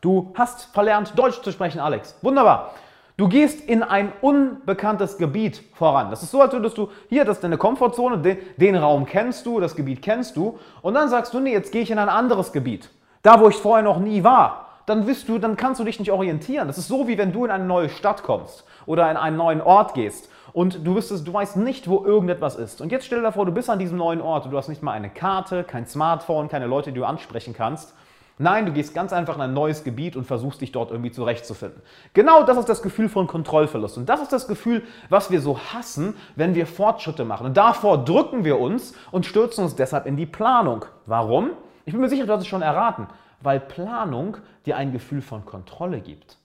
Du 0.00 0.32
hast 0.34 0.64
verlernt, 0.72 1.18
Deutsch 1.18 1.42
zu 1.42 1.52
sprechen, 1.52 1.80
Alex. 1.80 2.16
Wunderbar. 2.22 2.72
Du 3.16 3.28
gehst 3.28 3.60
in 3.60 3.82
ein 3.82 4.12
unbekanntes 4.22 5.18
Gebiet 5.18 5.62
voran. 5.74 6.10
Das 6.10 6.22
ist 6.22 6.30
so, 6.30 6.40
als 6.40 6.52
würdest 6.52 6.78
du, 6.78 6.90
hier, 7.08 7.24
das 7.24 7.36
ist 7.36 7.44
deine 7.44 7.58
Komfortzone, 7.58 8.18
den, 8.18 8.38
den 8.56 8.76
Raum 8.76 9.04
kennst 9.06 9.46
du, 9.46 9.60
das 9.60 9.76
Gebiet 9.76 10.02
kennst 10.02 10.36
du. 10.36 10.58
Und 10.82 10.94
dann 10.94 11.08
sagst 11.10 11.34
du, 11.34 11.40
nee, 11.40 11.52
jetzt 11.52 11.70
gehe 11.70 11.82
ich 11.82 11.90
in 11.90 11.98
ein 11.98 12.08
anderes 12.08 12.50
Gebiet 12.50 12.90
da 13.24 13.40
wo 13.40 13.48
ich 13.48 13.56
vorher 13.56 13.82
noch 13.82 13.98
nie 13.98 14.22
war, 14.22 14.66
dann 14.86 15.06
wirst 15.06 15.28
du, 15.28 15.38
dann 15.38 15.56
kannst 15.56 15.80
du 15.80 15.84
dich 15.84 15.98
nicht 15.98 16.12
orientieren. 16.12 16.68
Das 16.68 16.76
ist 16.78 16.88
so, 16.88 17.08
wie 17.08 17.16
wenn 17.16 17.32
du 17.32 17.46
in 17.46 17.50
eine 17.50 17.64
neue 17.64 17.88
Stadt 17.88 18.22
kommst 18.22 18.64
oder 18.86 19.10
in 19.10 19.16
einen 19.16 19.38
neuen 19.38 19.62
Ort 19.62 19.94
gehst 19.94 20.28
und 20.52 20.86
du, 20.86 20.94
wirst, 20.94 21.10
du 21.10 21.32
weißt 21.32 21.56
nicht, 21.56 21.88
wo 21.88 22.04
irgendetwas 22.04 22.54
ist. 22.54 22.82
Und 22.82 22.92
jetzt 22.92 23.06
stell 23.06 23.22
dir 23.22 23.32
vor, 23.32 23.46
du 23.46 23.52
bist 23.52 23.70
an 23.70 23.78
diesem 23.78 23.96
neuen 23.96 24.20
Ort 24.20 24.44
und 24.44 24.50
du 24.50 24.58
hast 24.58 24.68
nicht 24.68 24.82
mal 24.82 24.92
eine 24.92 25.08
Karte, 25.08 25.64
kein 25.64 25.86
Smartphone, 25.86 26.48
keine 26.48 26.66
Leute, 26.66 26.92
die 26.92 27.00
du 27.00 27.06
ansprechen 27.06 27.54
kannst. 27.54 27.94
Nein, 28.36 28.66
du 28.66 28.72
gehst 28.72 28.94
ganz 28.94 29.12
einfach 29.14 29.36
in 29.36 29.42
ein 29.42 29.54
neues 29.54 29.84
Gebiet 29.84 30.16
und 30.16 30.26
versuchst 30.26 30.60
dich 30.60 30.72
dort 30.72 30.90
irgendwie 30.90 31.12
zurechtzufinden. 31.12 31.80
Genau 32.12 32.42
das 32.42 32.58
ist 32.58 32.68
das 32.68 32.82
Gefühl 32.82 33.08
von 33.08 33.26
Kontrollverlust. 33.26 33.96
Und 33.96 34.08
das 34.08 34.20
ist 34.20 34.32
das 34.32 34.48
Gefühl, 34.48 34.82
was 35.08 35.30
wir 35.30 35.40
so 35.40 35.58
hassen, 35.72 36.14
wenn 36.36 36.54
wir 36.54 36.66
Fortschritte 36.66 37.24
machen. 37.24 37.46
Und 37.46 37.56
davor 37.56 38.04
drücken 38.04 38.44
wir 38.44 38.58
uns 38.58 38.92
und 39.12 39.24
stürzen 39.24 39.64
uns 39.64 39.76
deshalb 39.76 40.04
in 40.04 40.16
die 40.16 40.26
Planung. 40.26 40.84
Warum? 41.06 41.52
Ich 41.84 41.92
bin 41.92 42.00
mir 42.00 42.08
sicher, 42.08 42.26
du 42.26 42.32
hast 42.32 42.42
es 42.42 42.46
schon 42.46 42.62
erraten, 42.62 43.08
weil 43.40 43.60
Planung 43.60 44.38
dir 44.66 44.76
ein 44.76 44.92
Gefühl 44.92 45.22
von 45.22 45.44
Kontrolle 45.44 46.00
gibt. 46.00 46.38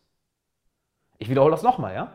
Ich 1.18 1.30
wiederhole 1.30 1.52
das 1.52 1.64
nochmal, 1.64 1.94
ja? 1.94 2.12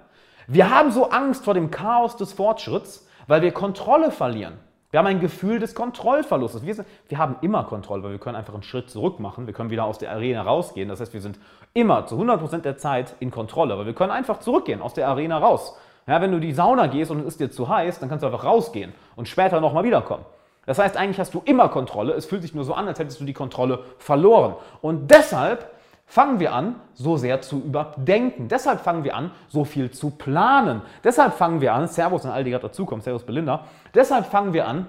Wir 0.46 0.70
haben 0.70 0.90
so 0.90 1.08
Angst 1.10 1.44
vor 1.44 1.54
dem 1.54 1.70
Chaos 1.70 2.16
des 2.16 2.34
Fortschritts, 2.34 3.08
weil 3.26 3.40
wir 3.40 3.52
Kontrolle 3.52 4.10
verlieren. 4.10 4.58
Wir 4.90 4.98
haben 4.98 5.06
ein 5.06 5.20
Gefühl 5.20 5.58
des 5.58 5.74
Kontrollverlustes. 5.74 6.64
Wir, 6.64 6.74
sind, 6.74 6.86
wir, 7.08 7.18
haben 7.18 7.36
immer 7.40 7.64
Kontrolle, 7.64 8.02
weil 8.04 8.12
wir 8.12 8.18
können 8.18 8.36
einfach 8.36 8.54
einen 8.54 8.62
Schritt 8.62 8.90
zurück 8.90 9.18
machen. 9.18 9.46
Wir 9.46 9.54
können 9.54 9.70
wieder 9.70 9.84
aus 9.84 9.98
der 9.98 10.12
Arena 10.12 10.42
rausgehen. 10.42 10.88
Das 10.88 11.00
heißt, 11.00 11.12
wir 11.12 11.20
sind 11.20 11.38
immer 11.72 12.06
zu 12.06 12.14
100% 12.14 12.58
der 12.58 12.76
Zeit 12.76 13.16
in 13.18 13.30
Kontrolle, 13.30 13.76
weil 13.76 13.86
wir 13.86 13.94
können 13.94 14.12
einfach 14.12 14.38
zurückgehen 14.38 14.80
aus 14.80 14.94
der 14.94 15.08
Arena 15.08 15.38
raus. 15.38 15.76
Ja, 16.06 16.20
wenn 16.20 16.30
du 16.30 16.36
in 16.36 16.42
die 16.42 16.52
Sauna 16.52 16.86
gehst 16.86 17.10
und 17.10 17.20
es 17.20 17.26
ist 17.26 17.40
dir 17.40 17.50
zu 17.50 17.68
heiß, 17.68 17.98
dann 17.98 18.08
kannst 18.08 18.22
du 18.22 18.26
einfach 18.26 18.44
rausgehen 18.44 18.92
und 19.16 19.26
später 19.26 19.60
nochmal 19.60 19.82
wiederkommen. 19.82 20.24
Das 20.66 20.78
heißt, 20.78 20.96
eigentlich 20.96 21.18
hast 21.18 21.34
du 21.34 21.42
immer 21.44 21.68
Kontrolle. 21.68 22.12
Es 22.14 22.26
fühlt 22.26 22.42
sich 22.42 22.54
nur 22.54 22.64
so 22.64 22.74
an, 22.74 22.88
als 22.88 22.98
hättest 22.98 23.20
du 23.20 23.24
die 23.24 23.32
Kontrolle 23.32 23.80
verloren. 23.98 24.54
Und 24.80 25.10
deshalb 25.10 25.70
fangen 26.06 26.40
wir 26.40 26.52
an, 26.52 26.76
so 26.94 27.16
sehr 27.16 27.40
zu 27.40 27.58
überdenken. 27.58 28.48
Deshalb 28.48 28.80
fangen 28.80 29.04
wir 29.04 29.16
an, 29.16 29.30
so 29.48 29.64
viel 29.64 29.90
zu 29.90 30.10
planen. 30.10 30.82
Deshalb 31.02 31.34
fangen 31.34 31.60
wir 31.60 31.74
an, 31.74 31.88
Servus 31.88 32.24
an 32.24 32.32
all 32.32 32.44
die 32.44 32.50
gerade 32.50 32.68
dazukommen, 32.68 33.02
Servus 33.02 33.24
Belinda. 33.24 33.64
Deshalb 33.94 34.26
fangen 34.26 34.52
wir 34.52 34.68
an, 34.68 34.86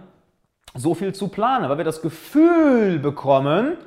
so 0.76 0.94
viel 0.94 1.14
zu 1.14 1.30
planen, 1.30 1.70
weil 1.70 1.78
wir 1.78 1.86
das 1.86 2.02
Gefühl 2.02 3.00
bekommen, 3.00 3.78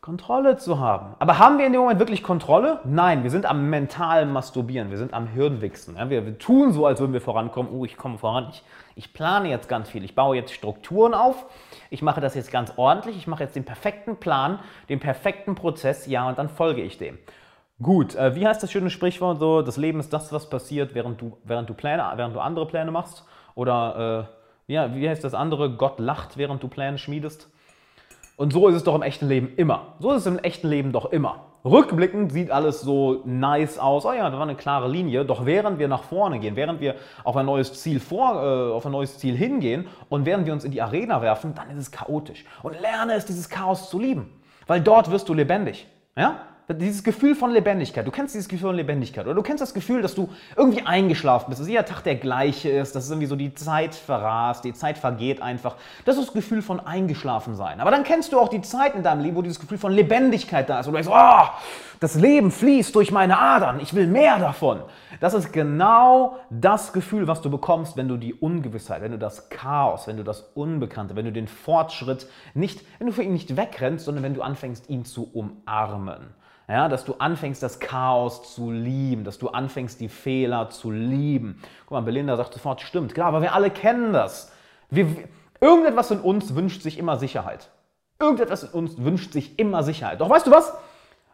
Kontrolle 0.00 0.56
zu 0.56 0.80
haben. 0.80 1.14
Aber 1.18 1.38
haben 1.38 1.58
wir 1.58 1.66
in 1.66 1.72
dem 1.72 1.82
Moment 1.82 2.00
wirklich 2.00 2.22
Kontrolle? 2.22 2.80
Nein, 2.84 3.22
wir 3.22 3.30
sind 3.30 3.44
am 3.44 3.68
mentalen 3.68 4.32
Masturbieren, 4.32 4.90
wir 4.90 4.96
sind 4.96 5.12
am 5.12 5.26
Hirnwichsen. 5.26 5.96
Ja, 5.96 6.08
wir, 6.08 6.24
wir, 6.24 6.38
tun 6.38 6.72
so, 6.72 6.86
als 6.86 7.00
würden 7.00 7.12
wir 7.12 7.20
vorankommen. 7.20 7.70
Oh, 7.70 7.84
ich 7.84 7.98
komme 7.98 8.16
voran, 8.16 8.46
ich, 8.50 8.62
ich 9.00 9.14
plane 9.14 9.48
jetzt 9.48 9.66
ganz 9.66 9.88
viel, 9.88 10.04
ich 10.04 10.14
baue 10.14 10.36
jetzt 10.36 10.52
Strukturen 10.52 11.14
auf, 11.14 11.46
ich 11.88 12.02
mache 12.02 12.20
das 12.20 12.34
jetzt 12.34 12.52
ganz 12.52 12.74
ordentlich, 12.76 13.16
ich 13.16 13.26
mache 13.26 13.42
jetzt 13.42 13.56
den 13.56 13.64
perfekten 13.64 14.18
Plan, 14.18 14.58
den 14.90 15.00
perfekten 15.00 15.54
Prozess, 15.54 16.06
ja, 16.06 16.28
und 16.28 16.38
dann 16.38 16.50
folge 16.50 16.82
ich 16.82 16.98
dem. 16.98 17.16
Gut, 17.80 18.14
äh, 18.14 18.34
wie 18.34 18.46
heißt 18.46 18.62
das 18.62 18.70
schöne 18.70 18.90
Sprichwort 18.90 19.38
so, 19.38 19.62
das 19.62 19.78
Leben 19.78 20.00
ist 20.00 20.12
das, 20.12 20.34
was 20.34 20.50
passiert, 20.50 20.94
während 20.94 21.18
du, 21.18 21.38
während 21.44 21.70
du 21.70 21.72
Pläne, 21.72 22.12
während 22.16 22.36
du 22.36 22.40
andere 22.40 22.66
Pläne 22.66 22.90
machst 22.90 23.24
Oder 23.54 24.28
äh, 24.68 24.72
ja, 24.74 24.94
wie 24.94 25.08
heißt 25.08 25.24
das 25.24 25.32
andere? 25.32 25.70
Gott 25.76 25.98
lacht, 25.98 26.36
während 26.36 26.62
du 26.62 26.68
Pläne 26.68 26.98
schmiedest. 26.98 27.50
Und 28.36 28.52
so 28.52 28.68
ist 28.68 28.74
es 28.74 28.84
doch 28.84 28.94
im 28.94 29.02
echten 29.02 29.28
Leben 29.28 29.54
immer. 29.56 29.94
So 29.98 30.10
ist 30.12 30.20
es 30.20 30.26
im 30.26 30.38
echten 30.38 30.68
Leben 30.68 30.92
doch 30.92 31.06
immer. 31.10 31.46
Rückblickend 31.64 32.32
sieht 32.32 32.50
alles 32.50 32.80
so 32.80 33.22
nice 33.26 33.78
aus. 33.78 34.06
Oh 34.06 34.12
ja, 34.12 34.28
da 34.30 34.36
war 34.36 34.42
eine 34.42 34.54
klare 34.54 34.88
Linie. 34.88 35.24
Doch 35.24 35.44
während 35.44 35.78
wir 35.78 35.88
nach 35.88 36.04
vorne 36.04 36.38
gehen, 36.38 36.56
während 36.56 36.80
wir 36.80 36.94
auf 37.22 37.36
ein 37.36 37.44
neues 37.44 37.80
Ziel 37.82 38.00
vor, 38.00 38.34
äh, 38.34 38.72
auf 38.72 38.86
ein 38.86 38.92
neues 38.92 39.18
Ziel 39.18 39.36
hingehen 39.36 39.86
und 40.08 40.24
während 40.24 40.46
wir 40.46 40.54
uns 40.54 40.64
in 40.64 40.70
die 40.70 40.80
Arena 40.80 41.20
werfen, 41.20 41.54
dann 41.54 41.70
ist 41.70 41.78
es 41.78 41.90
chaotisch. 41.90 42.44
Und 42.62 42.80
lerne 42.80 43.12
es, 43.14 43.26
dieses 43.26 43.48
Chaos 43.48 43.90
zu 43.90 43.98
lieben. 43.98 44.40
Weil 44.66 44.80
dort 44.80 45.10
wirst 45.10 45.28
du 45.28 45.34
lebendig. 45.34 45.86
Ja? 46.16 46.40
Dieses 46.74 47.02
Gefühl 47.02 47.34
von 47.34 47.50
Lebendigkeit. 47.50 48.06
Du 48.06 48.10
kennst 48.10 48.34
dieses 48.34 48.48
Gefühl 48.48 48.68
von 48.68 48.76
Lebendigkeit. 48.76 49.24
Oder 49.24 49.34
du 49.34 49.42
kennst 49.42 49.60
das 49.60 49.74
Gefühl, 49.74 50.02
dass 50.02 50.14
du 50.14 50.28
irgendwie 50.56 50.86
eingeschlafen 50.86 51.46
bist, 51.48 51.60
dass 51.60 51.68
jeder 51.68 51.84
Tag 51.84 52.02
der 52.02 52.16
gleiche 52.16 52.70
ist, 52.70 52.94
dass 52.94 53.08
irgendwie 53.08 53.26
so 53.26 53.36
die 53.36 53.54
Zeit 53.54 53.94
verrast, 53.94 54.64
die 54.64 54.72
Zeit 54.72 54.98
vergeht 54.98 55.42
einfach. 55.42 55.76
Das 56.04 56.16
ist 56.16 56.26
das 56.26 56.34
Gefühl 56.34 56.62
von 56.62 56.78
eingeschlafen 56.78 57.56
sein. 57.56 57.80
Aber 57.80 57.90
dann 57.90 58.04
kennst 58.04 58.32
du 58.32 58.38
auch 58.38 58.48
die 58.48 58.60
Zeit 58.60 58.94
in 58.94 59.02
deinem 59.02 59.20
Leben, 59.20 59.36
wo 59.36 59.42
dieses 59.42 59.58
Gefühl 59.58 59.78
von 59.78 59.92
Lebendigkeit 59.92 60.68
da 60.68 60.80
ist. 60.80 60.86
Wo 60.86 60.90
du 60.90 60.98
denkst, 60.98 61.10
oh, 61.12 61.48
das 61.98 62.14
Leben 62.14 62.50
fließt 62.50 62.94
durch 62.94 63.10
meine 63.10 63.38
Adern. 63.38 63.80
Ich 63.80 63.92
will 63.94 64.06
mehr 64.06 64.38
davon. 64.38 64.80
Das 65.20 65.34
ist 65.34 65.52
genau 65.52 66.38
das 66.48 66.92
Gefühl, 66.92 67.26
was 67.26 67.42
du 67.42 67.50
bekommst, 67.50 67.96
wenn 67.96 68.08
du 68.08 68.16
die 68.16 68.32
Ungewissheit, 68.32 69.02
wenn 69.02 69.12
du 69.12 69.18
das 69.18 69.50
Chaos, 69.50 70.06
wenn 70.06 70.16
du 70.16 70.24
das 70.24 70.40
Unbekannte, 70.54 71.16
wenn 71.16 71.26
du 71.26 71.32
den 71.32 71.48
Fortschritt 71.48 72.26
nicht, 72.54 72.82
wenn 72.98 73.08
du 73.08 73.12
für 73.12 73.22
ihn 73.22 73.34
nicht 73.34 73.56
wegrennst, 73.56 74.06
sondern 74.06 74.24
wenn 74.24 74.34
du 74.34 74.42
anfängst, 74.42 74.88
ihn 74.88 75.04
zu 75.04 75.24
umarmen. 75.24 76.34
Ja, 76.70 76.88
dass 76.88 77.04
du 77.04 77.14
anfängst, 77.14 77.60
das 77.64 77.80
Chaos 77.80 78.54
zu 78.54 78.70
lieben, 78.70 79.24
dass 79.24 79.38
du 79.38 79.48
anfängst, 79.48 80.00
die 80.00 80.08
Fehler 80.08 80.70
zu 80.70 80.92
lieben. 80.92 81.60
Guck 81.80 81.90
mal, 81.90 82.02
Belinda 82.02 82.36
sagt 82.36 82.54
sofort, 82.54 82.80
stimmt, 82.80 83.12
klar, 83.12 83.26
aber 83.26 83.42
wir 83.42 83.54
alle 83.54 83.70
kennen 83.70 84.12
das. 84.12 84.52
Wir, 84.88 85.08
irgendetwas 85.60 86.12
in 86.12 86.20
uns 86.20 86.54
wünscht 86.54 86.82
sich 86.82 86.96
immer 86.96 87.18
Sicherheit. 87.18 87.70
Irgendetwas 88.20 88.62
in 88.62 88.68
uns 88.68 88.98
wünscht 88.98 89.32
sich 89.32 89.58
immer 89.58 89.82
Sicherheit. 89.82 90.20
Doch 90.20 90.30
weißt 90.30 90.46
du 90.46 90.52
was? 90.52 90.72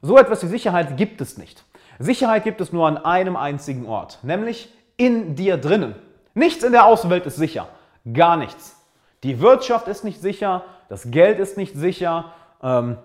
So 0.00 0.16
etwas 0.16 0.42
wie 0.42 0.46
Sicherheit 0.46 0.96
gibt 0.96 1.20
es 1.20 1.36
nicht. 1.36 1.64
Sicherheit 1.98 2.44
gibt 2.44 2.62
es 2.62 2.72
nur 2.72 2.88
an 2.88 2.96
einem 2.96 3.36
einzigen 3.36 3.84
Ort, 3.84 4.20
nämlich 4.22 4.72
in 4.96 5.34
dir 5.34 5.58
drinnen. 5.58 5.96
Nichts 6.32 6.64
in 6.64 6.72
der 6.72 6.86
Außenwelt 6.86 7.26
ist 7.26 7.36
sicher. 7.36 7.68
Gar 8.10 8.38
nichts. 8.38 8.82
Die 9.22 9.40
Wirtschaft 9.40 9.86
ist 9.88 10.02
nicht 10.02 10.22
sicher, 10.22 10.64
das 10.88 11.10
Geld 11.10 11.40
ist 11.40 11.58
nicht 11.58 11.74
sicher, 11.74 12.32
ähm, 12.62 12.96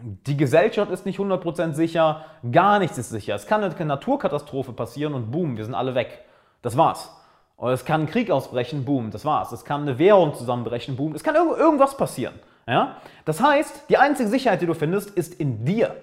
die 0.00 0.36
Gesellschaft 0.36 0.90
ist 0.90 1.06
nicht 1.06 1.18
100% 1.18 1.74
sicher, 1.74 2.24
gar 2.50 2.78
nichts 2.78 2.98
ist 2.98 3.10
sicher. 3.10 3.34
Es 3.34 3.46
kann 3.46 3.62
eine 3.62 3.84
Naturkatastrophe 3.84 4.72
passieren 4.72 5.14
und 5.14 5.30
boom, 5.30 5.56
wir 5.56 5.64
sind 5.64 5.74
alle 5.74 5.94
weg. 5.94 6.24
Das 6.62 6.76
war's. 6.76 7.14
Oder 7.56 7.72
es 7.72 7.84
kann 7.84 8.02
ein 8.02 8.06
Krieg 8.06 8.30
ausbrechen, 8.30 8.84
boom, 8.84 9.10
das 9.10 9.24
war's. 9.24 9.52
Es 9.52 9.64
kann 9.64 9.82
eine 9.82 9.98
Währung 9.98 10.34
zusammenbrechen, 10.34 10.96
boom. 10.96 11.14
Es 11.14 11.22
kann 11.22 11.34
irgendwas 11.34 11.96
passieren. 11.96 12.34
Ja? 12.66 12.96
Das 13.24 13.40
heißt, 13.40 13.88
die 13.88 13.98
einzige 13.98 14.28
Sicherheit, 14.28 14.62
die 14.62 14.66
du 14.66 14.74
findest, 14.74 15.10
ist 15.10 15.34
in 15.34 15.64
dir. 15.64 15.94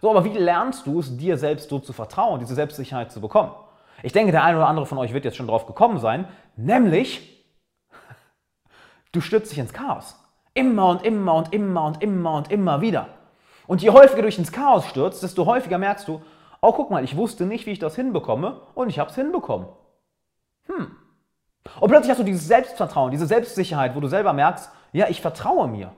So, 0.00 0.10
aber 0.10 0.24
wie 0.24 0.36
lernst 0.36 0.86
du 0.86 1.00
es, 1.00 1.16
dir 1.16 1.38
selbst 1.38 1.68
so 1.70 1.78
zu 1.78 1.92
vertrauen, 1.92 2.40
diese 2.40 2.54
Selbstsicherheit 2.54 3.12
zu 3.12 3.20
bekommen? 3.20 3.52
Ich 4.02 4.12
denke, 4.12 4.32
der 4.32 4.44
eine 4.44 4.58
oder 4.58 4.68
andere 4.68 4.86
von 4.86 4.98
euch 4.98 5.12
wird 5.12 5.24
jetzt 5.24 5.36
schon 5.36 5.46
drauf 5.46 5.66
gekommen 5.66 5.98
sein, 5.98 6.26
nämlich, 6.56 7.44
du 9.12 9.20
stürzt 9.20 9.52
dich 9.52 9.58
ins 9.58 9.72
Chaos. 9.72 10.16
Immer 10.54 10.88
und 10.88 11.04
immer 11.04 11.34
und 11.34 11.52
immer 11.52 11.84
und 11.84 12.02
immer 12.02 12.34
und 12.34 12.50
immer 12.50 12.80
wieder. 12.80 13.08
Und 13.66 13.82
je 13.82 13.90
häufiger 13.90 14.22
du 14.22 14.26
dich 14.26 14.38
ins 14.38 14.52
Chaos 14.52 14.86
stürzt, 14.86 15.22
desto 15.22 15.46
häufiger 15.46 15.78
merkst 15.78 16.06
du, 16.08 16.22
oh 16.60 16.72
guck 16.72 16.90
mal, 16.90 17.04
ich 17.04 17.16
wusste 17.16 17.46
nicht, 17.46 17.66
wie 17.66 17.72
ich 17.72 17.78
das 17.78 17.96
hinbekomme 17.96 18.60
und 18.74 18.88
ich 18.88 18.98
habe 18.98 19.10
es 19.10 19.16
hinbekommen. 19.16 19.68
Hm. 20.66 20.96
Und 21.80 21.88
plötzlich 21.88 22.10
hast 22.10 22.20
du 22.20 22.24
dieses 22.24 22.46
Selbstvertrauen, 22.46 23.10
diese 23.10 23.26
Selbstsicherheit, 23.26 23.94
wo 23.94 24.00
du 24.00 24.08
selber 24.08 24.32
merkst, 24.32 24.70
ja, 24.92 25.08
ich 25.08 25.20
vertraue 25.20 25.68
mir. 25.68 25.92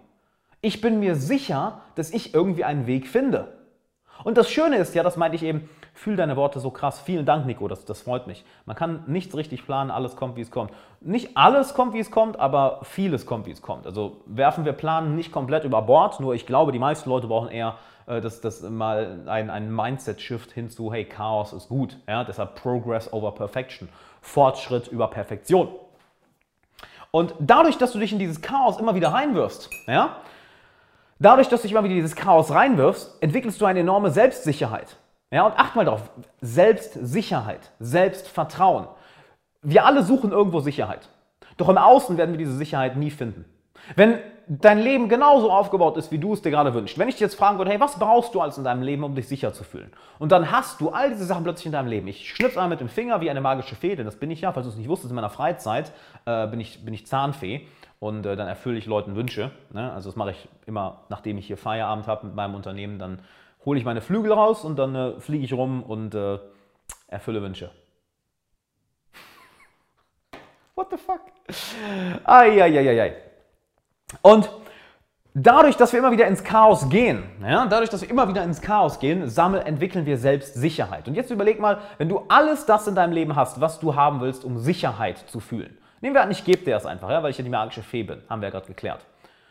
Ich 0.61 0.81
bin 0.81 0.99
mir 0.99 1.15
sicher, 1.15 1.83
dass 1.95 2.11
ich 2.11 2.35
irgendwie 2.35 2.65
einen 2.65 2.87
Weg 2.87 3.07
finde. 3.07 3.58
Und 4.25 4.37
das 4.37 4.51
Schöne 4.51 4.77
ist 4.77 4.95
ja, 4.95 5.03
das 5.03 5.17
meinte 5.17 5.37
ich 5.37 5.43
eben, 5.43 5.69
fühl 5.95 6.17
deine 6.17 6.37
Worte 6.37 6.61
so 6.61 6.71
krass. 6.71 7.01
Vielen 7.01 7.27
Dank, 7.27 7.47
Nico, 7.47 7.69
das, 7.69 7.85
das 7.85 8.03
freut 8.03 8.27
mich. 8.27 8.45
Man 8.67 8.77
kann 8.77 9.05
nichts 9.07 9.37
richtig 9.37 9.65
planen, 9.65 9.91
alles 9.91 10.17
kommt, 10.17 10.37
wie 10.37 10.41
es 10.41 10.51
kommt. 10.51 10.73
Nicht 11.01 11.37
alles 11.37 11.75
kommt, 11.75 11.95
wie 11.95 12.01
es 12.01 12.11
kommt, 12.11 12.39
aber 12.39 12.81
vieles 12.83 13.27
kommt, 13.27 13.47
wie 13.47 13.53
es 13.53 13.63
kommt. 13.63 13.87
Also 13.87 14.21
werfen 14.27 14.65
wir 14.65 14.73
Planen 14.73 15.15
nicht 15.15 15.33
komplett 15.33 15.65
über 15.65 15.83
Bord, 15.83 16.21
nur 16.21 16.35
ich 16.35 16.47
glaube, 16.47 16.73
die 16.73 16.79
meisten 16.79 17.09
Leute 17.11 17.27
brauchen 17.27 17.49
eher 17.49 17.77
äh, 18.07 18.21
das, 18.21 18.41
das 18.41 18.63
mal 18.63 19.21
ein, 19.27 19.51
ein 19.51 19.75
Mindset-Shift 19.75 20.53
hinzu, 20.53 20.93
hey, 20.93 21.05
Chaos 21.05 21.53
ist 21.53 21.69
gut. 21.69 21.97
Ja? 22.09 22.25
Deshalb 22.25 22.55
Progress 22.55 23.13
over 23.13 23.33
Perfection. 23.33 23.89
Fortschritt 24.21 24.89
über 24.89 25.09
Perfektion. 25.09 25.69
Und 27.11 27.35
dadurch, 27.39 27.79
dass 27.79 27.93
du 27.93 27.99
dich 27.99 28.13
in 28.13 28.19
dieses 28.19 28.43
Chaos 28.43 28.79
immer 28.79 28.95
wieder 28.95 29.09
reinwirfst, 29.09 29.71
ja, 29.87 30.17
Dadurch, 31.19 31.49
dass 31.49 31.63
du 31.63 31.69
dich 31.69 31.73
immer 31.73 31.85
wieder 31.85 31.95
dieses 31.95 32.15
Chaos 32.15 32.53
reinwirfst, 32.53 33.21
entwickelst 33.21 33.61
du 33.61 33.67
eine 33.67 33.81
enorme 33.81 34.11
Selbstsicherheit. 34.11 34.97
Ja, 35.31 35.47
und 35.47 35.59
acht 35.59 35.75
mal 35.77 35.85
drauf. 35.85 36.11
Selbstsicherheit, 36.41 37.73
Selbstvertrauen. 37.81 38.87
Wir 39.63 39.85
alle 39.85 40.03
suchen 40.03 40.31
irgendwo 40.31 40.61
Sicherheit. 40.61 41.09
Doch 41.57 41.69
im 41.69 41.77
Außen 41.77 42.17
werden 42.17 42.33
wir 42.33 42.39
diese 42.39 42.57
Sicherheit 42.57 42.97
nie 42.97 43.11
finden. 43.11 43.45
Wenn 43.97 44.21
dein 44.47 44.79
Leben 44.79 45.09
genauso 45.09 45.51
aufgebaut 45.51 45.97
ist, 45.99 46.11
wie 46.11 46.19
du 46.19 46.33
es 46.33 46.41
dir 46.41 46.51
gerade 46.51 46.73
wünschst, 46.73 46.99
wenn 46.99 47.09
ich 47.09 47.17
dich 47.17 47.21
jetzt 47.21 47.35
fragen 47.35 47.59
würde, 47.59 47.71
hey, 47.71 47.81
was 47.81 47.99
brauchst 47.99 48.35
du 48.35 48.41
alles 48.41 48.57
in 48.57 48.65
deinem 48.65 48.83
Leben, 48.83 49.05
um 49.05 49.15
dich 49.15 49.29
sicher 49.29 49.53
zu 49.53 49.63
fühlen? 49.65 49.93
Und 50.19 50.33
dann 50.33 50.51
hast 50.51 50.81
du 50.81 50.91
all 50.91 51.11
diese 51.11 51.25
Sachen 51.25 51.45
plötzlich 51.45 51.67
in 51.67 51.73
deinem 51.73 51.89
Leben. 51.89 52.09
Ich 52.09 52.31
schnipse 52.31 52.59
einmal 52.59 52.71
mit 52.71 52.81
dem 52.81 52.89
Finger 52.89 53.21
wie 53.21 53.29
eine 53.29 53.41
magische 53.41 53.77
Fee, 53.77 53.95
denn 53.95 54.07
das 54.07 54.17
bin 54.17 54.31
ich 54.31 54.41
ja, 54.41 54.53
falls 54.53 54.67
du 54.67 54.71
es 54.71 54.79
nicht 54.79 54.89
wusstest, 54.89 55.11
in 55.11 55.17
meiner 55.17 55.31
Freizeit 55.31 55.93
äh, 56.25 56.47
bin, 56.47 56.61
ich, 56.61 56.85
bin 56.85 56.95
ich 56.95 57.07
Zahnfee 57.07 57.67
und 58.01 58.27
äh, 58.27 58.37
dann 58.37 58.49
erfülle 58.49 58.79
ich 58.79 58.87
Leuten 58.87 59.17
Wünsche. 59.17 59.51
Ne? 59.73 59.93
Also 59.93 60.09
das 60.09 60.17
mache 60.17 60.31
ich 60.31 60.49
immer, 60.67 61.03
nachdem 61.09 61.39
ich 61.39 61.47
hier 61.47 61.57
Feierabend 61.57 62.07
habe 62.07 62.27
mit 62.27 62.35
meinem 62.35 62.55
Unternehmen, 62.55 62.99
dann 62.99 63.21
hole 63.65 63.79
ich 63.79 63.85
meine 63.85 64.01
Flügel 64.01 64.33
raus 64.33 64.65
und 64.65 64.77
dann 64.79 64.95
äh, 64.95 65.21
fliege 65.21 65.45
ich 65.45 65.53
rum 65.53 65.83
und 65.83 66.15
äh, 66.15 66.39
erfülle 67.09 67.43
Wünsche. 67.43 67.71
What 70.75 70.89
the 70.91 70.97
fuck? 70.97 71.21
Eieieiei. 72.25 73.17
Und 74.23 74.51
dadurch, 75.35 75.77
dass 75.77 75.93
wir 75.93 75.99
immer 75.99 76.13
wieder 76.13 76.27
ins 76.27 76.45
Chaos 76.45 76.89
gehen, 76.89 77.25
ja, 77.43 77.67
dadurch, 77.67 77.91
dass 77.91 78.03
wir 78.03 78.11
immer 78.11 78.29
wieder 78.29 78.45
ins 78.45 78.61
Chaos 78.61 78.99
gehen, 79.01 79.29
sammeln, 79.29 79.67
entwickeln 79.67 80.07
wir 80.07 80.19
selbst 80.19 80.55
Sicherheit. 80.55 81.09
Und 81.09 81.15
jetzt 81.15 81.31
überleg 81.31 81.61
mal, 81.61 81.79
wenn 81.99 82.09
du 82.09 82.23
alles 82.29 82.67
das 82.67 82.87
in 82.87 82.95
deinem 82.95 83.13
Leben 83.13 83.37
hast, 83.37 83.61
was 83.61 83.81
du 83.81 83.95
haben 83.95 84.21
willst, 84.21 84.45
um 84.45 84.59
Sicherheit 84.59 85.19
zu 85.19 85.41
fühlen. 85.41 85.77
Nehmen 86.01 86.15
wir 86.15 86.23
an, 86.23 86.31
ich 86.31 86.45
gebe 86.45 86.65
dir 86.65 86.75
das 86.75 86.87
einfach, 86.87 87.11
ja, 87.11 87.23
weil 87.23 87.31
ich 87.31 87.39
ja 87.39 87.45
die 87.45 87.51
magische 87.51 87.83
Fee 87.83 88.03
bin. 88.03 88.23
Haben 88.29 88.41
wir 88.41 88.49
ja 88.49 88.53
gerade 88.53 88.67
geklärt. 88.67 89.05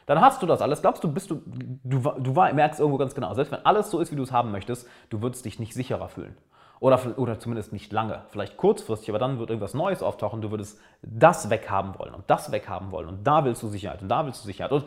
Dann 0.06 0.22
hast 0.22 0.42
du 0.42 0.46
das 0.46 0.62
alles. 0.62 0.82
Glaubst 0.82 1.04
du, 1.04 1.12
bist 1.12 1.30
du, 1.30 1.42
du, 1.84 2.00
du 2.00 2.32
merkst 2.32 2.80
irgendwo 2.80 2.98
ganz 2.98 3.14
genau, 3.14 3.34
selbst 3.34 3.52
wenn 3.52 3.66
alles 3.66 3.92
so 3.92 4.00
ist, 4.00 4.12
wie 4.12 4.16
du 4.16 4.24
es 4.24 4.32
haben 4.32 4.52
möchtest, 4.52 4.88
du 5.10 5.22
würdest 5.22 5.44
dich 5.44 5.60
nicht 5.60 5.74
sicherer 5.74 6.08
fühlen. 6.08 6.38
Oder, 6.80 7.18
oder 7.18 7.40
zumindest 7.40 7.74
nicht 7.74 7.92
lange. 7.92 8.22
Vielleicht 8.30 8.56
kurzfristig, 8.56 9.10
aber 9.10 9.20
dann 9.20 9.40
wird 9.40 9.50
irgendwas 9.50 9.74
Neues 9.74 10.02
auftauchen. 10.02 10.42
Du 10.42 10.52
würdest 10.52 10.80
das 11.02 11.50
weghaben 11.50 11.98
wollen 12.00 12.14
und 12.14 12.24
das 12.28 12.52
weghaben 12.52 12.92
wollen. 12.92 13.10
Und 13.10 13.26
da 13.26 13.44
willst 13.44 13.64
du 13.64 13.68
Sicherheit 13.68 14.02
und 14.02 14.10
da 14.10 14.26
willst 14.26 14.44
du 14.44 14.46
Sicherheit. 14.46 14.72
Und 14.72 14.86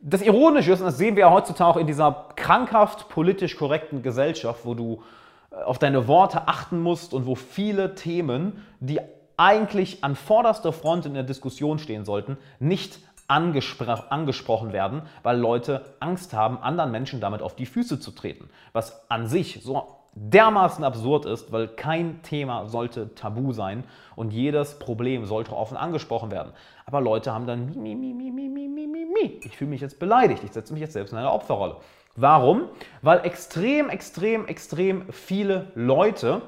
das 0.00 0.22
Ironische 0.22 0.72
ist, 0.72 0.80
und 0.80 0.86
das 0.86 0.98
sehen 0.98 1.14
wir 1.14 1.22
ja 1.22 1.30
heutzutage 1.30 1.78
in 1.78 1.86
dieser 1.86 2.26
krankhaft 2.36 3.08
politisch 3.08 3.56
korrekten 3.56 4.02
Gesellschaft, 4.02 4.60
wo 4.64 4.74
du 4.74 5.02
äh, 5.50 5.62
auf 5.62 5.78
deine 5.78 6.08
Worte 6.08 6.48
achten 6.48 6.80
musst 6.80 7.14
und 7.14 7.26
wo 7.26 7.34
viele 7.34 7.94
Themen, 7.94 8.64
die 8.80 9.00
eigentlich 9.36 10.02
an 10.02 10.16
vorderster 10.16 10.72
Front 10.72 11.06
in 11.06 11.14
der 11.14 11.22
Diskussion 11.22 11.78
stehen 11.78 12.04
sollten, 12.04 12.36
nicht 12.58 12.98
angespr 13.28 14.10
angesprochen 14.10 14.72
werden, 14.72 15.02
weil 15.22 15.38
Leute 15.38 15.84
Angst 16.00 16.32
haben, 16.32 16.58
anderen 16.58 16.90
Menschen 16.90 17.20
damit 17.20 17.42
auf 17.42 17.56
die 17.56 17.66
Füße 17.66 17.98
zu 17.98 18.12
treten. 18.12 18.48
Was 18.72 19.10
an 19.10 19.26
sich 19.26 19.60
so 19.62 19.96
dermaßen 20.14 20.82
absurd 20.82 21.26
ist, 21.26 21.52
weil 21.52 21.68
kein 21.68 22.22
Thema 22.22 22.68
sollte 22.68 23.14
tabu 23.14 23.52
sein 23.52 23.84
und 24.14 24.32
jedes 24.32 24.78
Problem 24.78 25.26
sollte 25.26 25.54
offen 25.54 25.76
angesprochen 25.76 26.30
werden. 26.30 26.52
Aber 26.86 27.00
Leute 27.00 27.32
haben 27.32 27.46
dann 27.46 27.66
mi, 27.66 27.94
mi, 27.94 28.14
mi, 28.14 28.30
mi, 28.30 28.48
mi, 28.48 28.68
mi, 28.68 28.86
mi, 28.86 29.04
mi. 29.04 29.40
Ich 29.44 29.56
fühle 29.56 29.70
mich 29.70 29.82
jetzt 29.82 29.98
beleidigt, 29.98 30.42
ich 30.42 30.52
setze 30.52 30.72
mich 30.72 30.80
jetzt 30.80 30.94
selbst 30.94 31.12
in 31.12 31.18
eine 31.18 31.30
Opferrolle. 31.30 31.76
Warum? 32.16 32.70
Weil 33.02 33.26
extrem, 33.26 33.90
extrem, 33.90 34.46
extrem 34.46 35.12
viele 35.12 35.70
Leute 35.74 36.40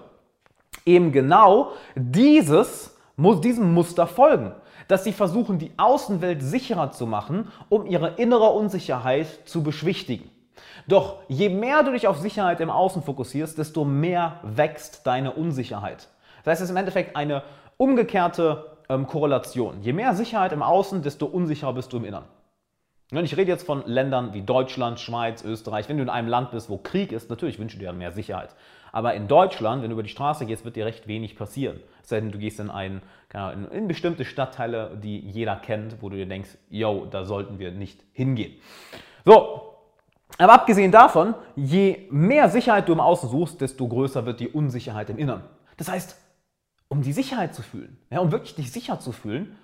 eben 0.85 1.13
genau 1.13 1.73
dieses, 1.95 2.97
diesem 3.17 3.73
Muster 3.75 4.07
folgen. 4.07 4.53
Dass 4.89 5.05
sie 5.05 5.13
versuchen, 5.13 5.59
die 5.59 5.73
Außenwelt 5.77 6.43
sicherer 6.43 6.93
zu 6.93 7.07
machen, 7.07 7.53
um 7.69 7.85
ihre 7.87 8.15
innere 8.17 8.51
Unsicherheit 8.51 9.27
zu 9.45 9.63
beschwichtigen. 9.63 10.31
Doch 10.87 11.19
je 11.29 11.51
mehr 11.51 11.83
du 11.83 11.93
dich 11.93 12.09
auf 12.09 12.19
Sicherheit 12.19 12.61
im 12.61 12.71
Außen 12.71 13.03
fokussierst, 13.03 13.59
desto 13.59 13.85
mehr 13.85 14.41
wächst 14.43 15.07
deine 15.07 15.33
Unsicherheit. 15.33 16.09
Das 16.43 16.53
heißt, 16.53 16.63
es 16.63 16.65
ist 16.67 16.71
im 16.71 16.79
Endeffekt 16.79 17.17
eine 17.17 17.43
umgekehrte 17.77 18.79
ähm, 18.89 19.07
Korrelation. 19.07 19.83
Je 19.83 19.93
mehr 19.93 20.15
Sicherheit 20.15 20.53
im 20.53 20.63
Außen, 20.63 21.03
desto 21.03 21.27
unsicherer 21.27 21.75
bist 21.75 21.93
du 21.93 21.99
im 21.99 22.05
Innern. 22.07 22.25
Und 23.11 23.25
ich 23.25 23.37
rede 23.37 23.51
jetzt 23.51 23.65
von 23.65 23.85
Ländern 23.87 24.35
wie 24.35 24.43
Deutschland, 24.43 25.01
Schweiz, 25.01 25.43
Österreich. 25.43 25.89
Wenn 25.89 25.97
du 25.97 26.03
in 26.03 26.11
einem 26.11 26.29
Land 26.29 26.51
bist, 26.51 26.69
wo 26.69 26.77
Krieg 26.77 27.11
ist, 27.11 27.31
natürlich 27.31 27.59
wünschst 27.59 27.77
du 27.77 27.81
dir 27.81 27.93
mehr 27.93 28.13
Sicherheit. 28.13 28.55
Aber 28.93 29.15
in 29.15 29.29
Deutschland, 29.29 29.83
wenn 29.83 29.89
du 29.89 29.95
über 29.95 30.03
die 30.03 30.11
Straße 30.11 30.45
gehst, 30.45 30.65
wird 30.65 30.77
dir 30.77 30.85
recht 30.85 31.09
wenig 31.09 31.37
passieren. 31.37 31.81
sei 32.03 32.21
denn, 32.21 32.33
du 32.33 32.39
gehst 32.39 32.61
in, 32.61 32.71
einen, 32.71 33.01
in, 33.71 33.89
bestimmte 33.89 34.25
Stadtteile, 34.25 34.99
die 35.03 35.21
jeder 35.21 35.57
kennt, 35.57 36.03
wo 36.03 36.11
du 36.11 36.17
dir 36.17 36.27
denkst, 36.27 36.51
yo, 36.69 37.07
da 37.11 37.25
sollten 37.25 37.59
wir 37.59 37.71
nicht 37.71 38.03
hingehen. 38.13 38.55
So, 39.25 39.75
aber 40.37 40.53
abgesehen 40.53 40.93
davon, 40.93 41.35
je 41.57 42.07
mehr 42.11 42.49
Sicherheit 42.49 42.89
du 42.89 42.93
im 42.93 43.01
Außen 43.01 43.29
suchst, 43.31 43.61
desto 43.61 43.89
größer 43.89 44.27
wird 44.27 44.41
die 44.41 44.49
Unsicherheit 44.49 45.09
im 45.11 45.19
Innern. 45.19 45.45
Das 45.79 45.89
heißt, 45.89 46.17
um 46.89 47.03
die 47.03 47.13
Sicherheit 47.13 47.55
zu 47.55 47.63
fühlen, 47.63 47.99
ja, 48.11 48.21
um 48.21 48.33
wirklich 48.33 48.55
dich 48.55 48.71
sicher 48.71 49.01
zu 49.01 49.13
fühlen, 49.13 49.57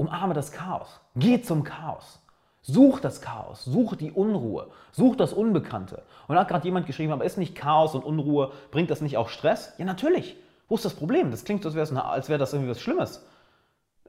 umarme 0.00 0.34
das 0.34 0.50
Chaos. 0.50 1.00
Geh 1.14 1.42
zum 1.42 1.62
Chaos. 1.62 2.20
Such 2.62 3.00
das 3.00 3.20
Chaos, 3.20 3.64
such 3.64 3.96
die 3.96 4.12
Unruhe, 4.12 4.68
such 4.92 5.16
das 5.16 5.32
Unbekannte. 5.32 6.02
Und 6.28 6.34
da 6.34 6.42
hat 6.42 6.48
gerade 6.48 6.64
jemand 6.64 6.86
geschrieben, 6.86 7.12
aber 7.12 7.24
ist 7.24 7.38
nicht 7.38 7.54
Chaos 7.54 7.94
und 7.94 8.04
Unruhe, 8.04 8.52
bringt 8.70 8.90
das 8.90 9.00
nicht 9.00 9.16
auch 9.16 9.28
Stress? 9.28 9.72
Ja, 9.78 9.86
natürlich. 9.86 10.36
Wo 10.68 10.74
ist 10.74 10.84
das 10.84 10.94
Problem? 10.94 11.30
Das 11.30 11.44
klingt, 11.44 11.64
als 11.64 11.74
wäre 11.74 12.28
wär 12.28 12.38
das 12.38 12.52
irgendwie 12.52 12.70
was 12.70 12.80
Schlimmes. 12.80 13.26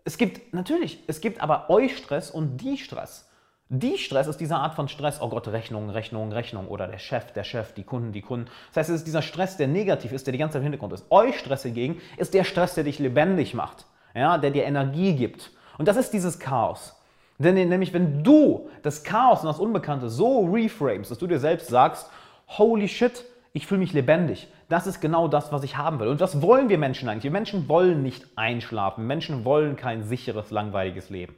Es 0.03 0.17
gibt, 0.17 0.53
natürlich, 0.53 1.03
es 1.07 1.21
gibt 1.21 1.41
aber 1.41 1.69
euch 1.69 1.95
Stress 1.97 2.29
und 2.29 2.57
die 2.57 2.77
Stress. 2.77 3.29
Die 3.69 3.97
Stress 3.97 4.27
ist 4.27 4.41
diese 4.41 4.57
Art 4.57 4.75
von 4.75 4.89
Stress, 4.89 5.21
oh 5.21 5.29
Gott, 5.29 5.47
Rechnung, 5.47 5.89
Rechnung, 5.89 6.33
Rechnung 6.33 6.67
oder 6.67 6.87
der 6.87 6.97
Chef, 6.97 7.31
der 7.31 7.45
Chef, 7.45 7.73
die 7.73 7.83
Kunden, 7.83 8.11
die 8.11 8.21
Kunden. 8.21 8.49
Das 8.73 8.81
heißt, 8.81 8.89
es 8.89 8.95
ist 8.97 9.07
dieser 9.07 9.21
Stress, 9.21 9.55
der 9.55 9.69
negativ 9.69 10.11
ist, 10.11 10.27
der 10.27 10.33
die 10.33 10.39
ganze 10.39 10.53
Zeit 10.53 10.59
im 10.59 10.63
Hintergrund 10.63 10.91
ist. 10.91 11.05
Euch 11.09 11.39
Stress 11.39 11.63
hingegen 11.63 12.01
ist 12.17 12.33
der 12.33 12.43
Stress, 12.43 12.75
der 12.75 12.83
dich 12.83 12.99
lebendig 12.99 13.53
macht, 13.53 13.85
ja, 14.13 14.37
der 14.37 14.51
dir 14.51 14.65
Energie 14.65 15.15
gibt. 15.15 15.51
Und 15.81 15.87
das 15.87 15.97
ist 15.97 16.13
dieses 16.13 16.37
Chaos. 16.37 16.95
Denn 17.39 17.55
nämlich, 17.55 17.91
wenn 17.91 18.23
du 18.23 18.69
das 18.83 19.03
Chaos 19.03 19.39
und 19.39 19.47
das 19.47 19.57
Unbekannte 19.57 20.11
so 20.11 20.45
reframes, 20.45 21.09
dass 21.09 21.17
du 21.17 21.25
dir 21.25 21.39
selbst 21.39 21.69
sagst, 21.69 22.07
holy 22.47 22.87
shit, 22.87 23.25
ich 23.51 23.65
fühle 23.65 23.79
mich 23.79 23.91
lebendig. 23.91 24.47
Das 24.69 24.85
ist 24.85 25.01
genau 25.01 25.27
das, 25.27 25.51
was 25.51 25.63
ich 25.63 25.77
haben 25.77 25.99
will. 25.99 26.09
Und 26.09 26.21
das 26.21 26.43
wollen 26.43 26.69
wir 26.69 26.77
Menschen 26.77 27.09
eigentlich. 27.09 27.23
Wir 27.23 27.31
Menschen 27.31 27.67
wollen 27.67 28.03
nicht 28.03 28.27
einschlafen. 28.35 29.07
Menschen 29.07 29.43
wollen 29.43 29.75
kein 29.75 30.03
sicheres, 30.03 30.51
langweiliges 30.51 31.09
Leben. 31.09 31.35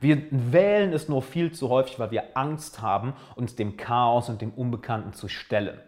Wir 0.00 0.22
wählen 0.30 0.94
es 0.94 1.10
nur 1.10 1.20
viel 1.20 1.52
zu 1.52 1.68
häufig, 1.68 1.98
weil 1.98 2.12
wir 2.12 2.34
Angst 2.34 2.80
haben, 2.80 3.12
uns 3.36 3.56
dem 3.56 3.76
Chaos 3.76 4.30
und 4.30 4.40
dem 4.40 4.52
Unbekannten 4.52 5.12
zu 5.12 5.28
stellen. 5.28 5.78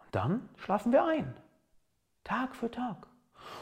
Und 0.00 0.08
dann 0.10 0.48
schlafen 0.56 0.90
wir 0.90 1.04
ein. 1.04 1.34
Tag 2.24 2.56
für 2.56 2.68
Tag. 2.68 3.11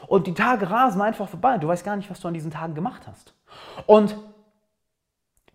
Und 0.07 0.27
die 0.27 0.33
Tage 0.33 0.69
rasen 0.69 1.01
einfach 1.01 1.29
vorbei. 1.29 1.57
Du 1.57 1.67
weißt 1.67 1.85
gar 1.85 1.95
nicht, 1.95 2.09
was 2.09 2.19
du 2.19 2.27
an 2.27 2.33
diesen 2.33 2.51
Tagen 2.51 2.75
gemacht 2.75 3.07
hast. 3.07 3.33
Und 3.85 4.15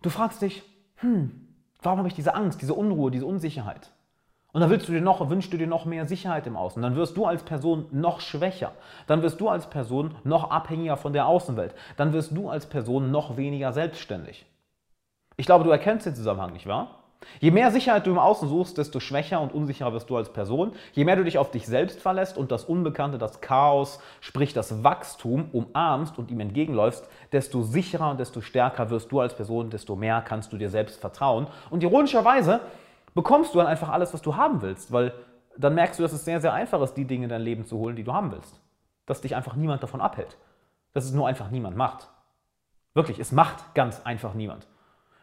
du 0.01 0.09
fragst 0.09 0.41
dich, 0.41 0.63
hm, 0.95 1.47
warum 1.81 1.99
habe 1.99 2.07
ich 2.07 2.15
diese 2.15 2.33
Angst, 2.33 2.61
diese 2.61 2.73
Unruhe, 2.73 3.11
diese 3.11 3.25
Unsicherheit? 3.25 3.91
Und 4.53 4.61
dann 4.61 4.69
willst 4.69 4.87
du 4.87 4.93
dir 4.93 5.01
noch, 5.01 5.29
wünschst 5.29 5.53
du 5.53 5.57
dir 5.57 5.67
noch 5.67 5.85
mehr 5.85 6.07
Sicherheit 6.07 6.47
im 6.47 6.55
Außen. 6.55 6.81
Dann 6.81 6.95
wirst 6.95 7.15
du 7.17 7.25
als 7.25 7.43
Person 7.43 7.85
noch 7.91 8.21
schwächer. 8.21 8.71
Dann 9.05 9.21
wirst 9.21 9.39
du 9.39 9.49
als 9.49 9.69
Person 9.69 10.15
noch 10.23 10.49
abhängiger 10.49 10.97
von 10.97 11.13
der 11.13 11.27
Außenwelt. 11.27 11.75
Dann 11.95 12.13
wirst 12.13 12.35
du 12.35 12.49
als 12.49 12.65
Person 12.65 13.11
noch 13.11 13.37
weniger 13.37 13.73
selbstständig. 13.73 14.47
Ich 15.35 15.45
glaube, 15.45 15.63
du 15.63 15.69
erkennst 15.69 16.07
den 16.07 16.15
Zusammenhang, 16.15 16.53
nicht 16.53 16.65
wahr? 16.65 16.96
Je 17.39 17.51
mehr 17.51 17.71
Sicherheit 17.71 18.05
du 18.05 18.11
im 18.11 18.19
Außen 18.19 18.47
suchst, 18.47 18.77
desto 18.77 18.99
schwächer 18.99 19.41
und 19.41 19.53
unsicherer 19.53 19.93
wirst 19.93 20.09
du 20.09 20.17
als 20.17 20.31
Person. 20.31 20.73
Je 20.93 21.03
mehr 21.03 21.15
du 21.15 21.23
dich 21.23 21.37
auf 21.37 21.51
dich 21.51 21.65
selbst 21.65 21.99
verlässt 21.99 22.37
und 22.37 22.51
das 22.51 22.63
Unbekannte, 22.63 23.17
das 23.17 23.41
Chaos, 23.41 23.99
sprich 24.21 24.53
das 24.53 24.83
Wachstum 24.83 25.49
umarmst 25.51 26.17
und 26.17 26.31
ihm 26.31 26.39
entgegenläufst, 26.39 27.07
desto 27.31 27.63
sicherer 27.63 28.11
und 28.11 28.19
desto 28.19 28.41
stärker 28.41 28.89
wirst 28.89 29.11
du 29.11 29.19
als 29.19 29.35
Person, 29.35 29.69
desto 29.69 29.95
mehr 29.95 30.21
kannst 30.21 30.53
du 30.53 30.57
dir 30.57 30.69
selbst 30.69 30.99
vertrauen. 30.99 31.47
Und 31.69 31.83
ironischerweise 31.83 32.61
bekommst 33.13 33.53
du 33.53 33.57
dann 33.57 33.67
einfach 33.67 33.89
alles, 33.89 34.13
was 34.13 34.21
du 34.21 34.35
haben 34.35 34.61
willst, 34.61 34.91
weil 34.91 35.13
dann 35.57 35.75
merkst 35.75 35.99
du, 35.99 36.03
dass 36.03 36.13
es 36.13 36.23
sehr, 36.23 36.39
sehr 36.39 36.53
einfach 36.53 36.81
ist, 36.81 36.93
die 36.93 37.05
Dinge 37.05 37.23
in 37.23 37.29
dein 37.29 37.41
Leben 37.41 37.65
zu 37.65 37.77
holen, 37.77 37.95
die 37.95 38.03
du 38.03 38.13
haben 38.13 38.31
willst. 38.31 38.59
Dass 39.07 39.21
dich 39.21 39.35
einfach 39.35 39.55
niemand 39.55 39.81
davon 39.81 40.01
abhält. 40.01 40.37
Dass 40.93 41.05
es 41.05 41.13
nur 41.13 41.27
einfach 41.27 41.49
niemand 41.49 41.75
macht. 41.75 42.09
Wirklich, 42.93 43.19
es 43.19 43.31
macht 43.31 43.73
ganz 43.73 44.01
einfach 44.03 44.33
niemand. 44.33 44.67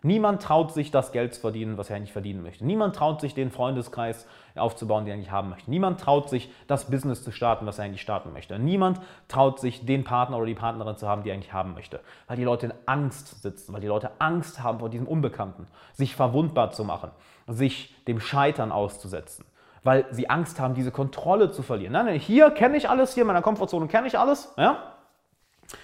Niemand 0.04 0.42
traut 0.42 0.70
sich, 0.70 0.90
das 0.90 1.12
Geld 1.12 1.32
zu 1.32 1.40
verdienen, 1.40 1.78
was 1.78 1.88
er 1.88 1.96
eigentlich 1.96 2.12
verdienen 2.12 2.42
möchte. 2.42 2.62
Niemand 2.62 2.94
traut 2.94 3.22
sich, 3.22 3.32
den 3.32 3.50
Freundeskreis 3.50 4.26
aufzubauen, 4.54 5.06
den 5.06 5.12
er 5.12 5.14
eigentlich 5.14 5.30
haben 5.30 5.48
möchte. 5.48 5.70
Niemand 5.70 5.98
traut 5.98 6.28
sich, 6.28 6.52
das 6.66 6.90
Business 6.90 7.24
zu 7.24 7.32
starten, 7.32 7.64
was 7.64 7.78
er 7.78 7.86
eigentlich 7.86 8.02
starten 8.02 8.34
möchte. 8.34 8.58
Niemand 8.58 9.00
traut 9.28 9.58
sich, 9.58 9.86
den 9.86 10.04
Partner 10.04 10.36
oder 10.36 10.44
die 10.44 10.54
Partnerin 10.54 10.98
zu 10.98 11.08
haben, 11.08 11.22
die 11.22 11.30
er 11.30 11.34
eigentlich 11.34 11.54
haben 11.54 11.72
möchte. 11.72 12.00
Weil 12.26 12.36
die 12.36 12.44
Leute 12.44 12.66
in 12.66 12.74
Angst 12.84 13.40
sitzen, 13.40 13.72
weil 13.72 13.80
die 13.80 13.86
Leute 13.86 14.10
Angst 14.18 14.62
haben 14.62 14.78
vor 14.78 14.90
diesem 14.90 15.08
Unbekannten, 15.08 15.66
sich 15.94 16.14
verwundbar 16.14 16.70
zu 16.72 16.84
machen, 16.84 17.10
sich 17.46 17.94
dem 18.04 18.20
Scheitern 18.20 18.72
auszusetzen 18.72 19.46
weil 19.86 20.06
sie 20.10 20.30
Angst 20.30 20.60
haben, 20.60 20.72
diese 20.72 20.90
Kontrolle 20.90 21.50
zu 21.50 21.62
verlieren. 21.62 21.92
Nein, 21.92 22.06
nein, 22.06 22.18
hier 22.18 22.50
kenne 22.50 22.78
ich 22.78 22.88
alles, 22.88 23.12
hier 23.12 23.20
in 23.20 23.26
meiner 23.26 23.42
Komfortzone 23.42 23.86
kenne 23.86 24.06
ich 24.06 24.18
alles. 24.18 24.50
Ja? 24.56 24.78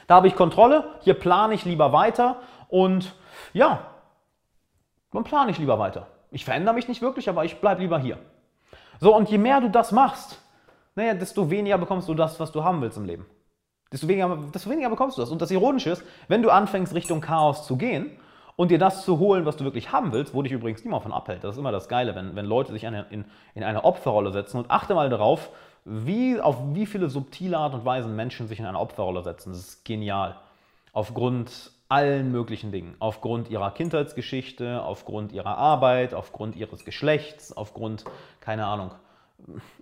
Da 0.06 0.14
habe 0.14 0.26
ich 0.26 0.34
Kontrolle, 0.34 0.84
hier 1.00 1.12
plane 1.12 1.52
ich 1.52 1.66
lieber 1.66 1.92
weiter 1.92 2.36
und 2.70 3.14
ja, 3.52 3.80
dann 5.12 5.24
plane 5.24 5.50
ich 5.50 5.58
lieber 5.58 5.78
weiter. 5.78 6.06
Ich 6.30 6.44
verändere 6.44 6.74
mich 6.74 6.88
nicht 6.88 7.02
wirklich, 7.02 7.28
aber 7.28 7.44
ich 7.44 7.60
bleibe 7.60 7.82
lieber 7.82 7.98
hier. 7.98 8.18
So, 9.00 9.16
und 9.16 9.28
je 9.28 9.38
mehr 9.38 9.60
du 9.60 9.70
das 9.70 9.92
machst, 9.92 10.40
naja, 10.94 11.14
desto 11.14 11.50
weniger 11.50 11.78
bekommst 11.78 12.08
du 12.08 12.14
das, 12.14 12.38
was 12.38 12.52
du 12.52 12.62
haben 12.62 12.80
willst 12.82 12.98
im 12.98 13.04
Leben. 13.04 13.26
Desto 13.92 14.06
weniger, 14.06 14.38
desto 14.54 14.70
weniger 14.70 14.90
bekommst 14.90 15.16
du 15.16 15.22
das. 15.22 15.30
Und 15.30 15.42
das 15.42 15.50
Ironische 15.50 15.90
ist, 15.90 16.04
wenn 16.28 16.42
du 16.42 16.50
anfängst, 16.50 16.94
Richtung 16.94 17.20
Chaos 17.20 17.66
zu 17.66 17.76
gehen 17.76 18.10
und 18.56 18.70
dir 18.70 18.78
das 18.78 19.04
zu 19.04 19.18
holen, 19.18 19.46
was 19.46 19.56
du 19.56 19.64
wirklich 19.64 19.90
haben 19.90 20.12
willst, 20.12 20.34
wo 20.34 20.42
dich 20.42 20.52
übrigens 20.52 20.84
niemand 20.84 21.02
von 21.02 21.12
abhält. 21.12 21.42
Das 21.42 21.52
ist 21.52 21.58
immer 21.58 21.72
das 21.72 21.88
Geile, 21.88 22.14
wenn, 22.14 22.36
wenn 22.36 22.44
Leute 22.44 22.72
sich 22.72 22.86
eine, 22.86 23.06
in, 23.10 23.24
in 23.54 23.64
eine 23.64 23.84
Opferrolle 23.84 24.32
setzen. 24.32 24.58
Und 24.58 24.70
achte 24.70 24.94
mal 24.94 25.08
darauf, 25.08 25.50
wie, 25.84 26.38
auf 26.40 26.56
wie 26.74 26.86
viele 26.86 27.08
subtile 27.08 27.58
Art 27.58 27.74
und 27.74 27.84
Weise 27.84 28.08
Menschen 28.08 28.46
sich 28.46 28.60
in 28.60 28.66
eine 28.66 28.78
Opferrolle 28.78 29.22
setzen. 29.22 29.50
Das 29.50 29.60
ist 29.60 29.84
genial. 29.84 30.36
Aufgrund 30.92 31.72
allen 31.90 32.30
möglichen 32.30 32.70
Dingen. 32.72 32.94
Aufgrund 33.00 33.50
ihrer 33.50 33.72
Kindheitsgeschichte, 33.72 34.82
aufgrund 34.82 35.32
ihrer 35.32 35.58
Arbeit, 35.58 36.14
aufgrund 36.14 36.56
ihres 36.56 36.84
Geschlechts, 36.84 37.52
aufgrund, 37.54 38.04
keine 38.40 38.66
Ahnung. 38.66 38.92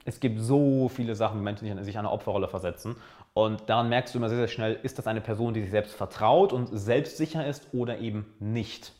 Es 0.04 0.18
gibt 0.18 0.40
so 0.40 0.88
viele 0.88 1.14
Sachen, 1.14 1.38
wie 1.38 1.44
Menschen 1.44 1.84
sich 1.84 1.94
in 1.94 1.98
eine 1.98 2.10
Opferrolle 2.10 2.48
versetzen. 2.48 2.96
Und 3.34 3.68
daran 3.68 3.88
merkst 3.88 4.14
du 4.14 4.18
immer 4.18 4.30
sehr, 4.30 4.38
sehr 4.38 4.48
schnell, 4.48 4.78
ist 4.82 4.98
das 4.98 5.06
eine 5.06 5.20
Person, 5.20 5.52
die 5.52 5.60
sich 5.60 5.70
selbst 5.70 5.94
vertraut 5.94 6.52
und 6.52 6.68
selbstsicher 6.72 7.46
ist 7.46 7.68
oder 7.72 7.98
eben 7.98 8.26
nicht. 8.40 8.92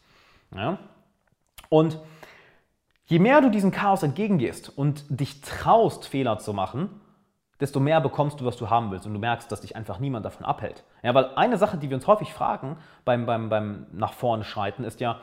Ja? 0.55 0.79
Und 1.71 1.99
je 3.07 3.19
mehr 3.19 3.41
du 3.41 3.51
diesem 3.51 3.71
Chaos 3.71 4.03
entgegengehst 4.03 4.77
und 4.77 5.05
dich 5.09 5.41
traust, 5.41 6.07
Fehler 6.07 6.39
zu 6.39 6.53
machen, 6.53 7.01
desto 7.61 7.81
mehr 7.81 8.01
bekommst 8.01 8.41
du, 8.41 8.45
was 8.45 8.57
du 8.57 8.71
haben 8.71 8.91
willst. 8.91 9.07
Und 9.07 9.15
du 9.15 9.19
merkst, 9.19 9.51
dass 9.51 9.61
dich 9.61 9.77
einfach 9.77 9.99
niemand 9.99 10.25
davon 10.25 10.47
abhält. 10.47 10.85
Ja, 11.03 11.15
weil 11.15 11.35
eine 11.35 11.59
Sache, 11.59 11.77
die 11.77 11.91
wir 11.91 11.97
uns 11.97 12.07
häufig 12.07 12.33
fragen 12.33 12.77
beim, 13.05 13.27
beim, 13.27 13.49
beim 13.49 13.87
nach 13.93 14.13
vorne 14.13 14.45
schreiten, 14.45 14.85
ist 14.85 15.01
ja, 15.01 15.21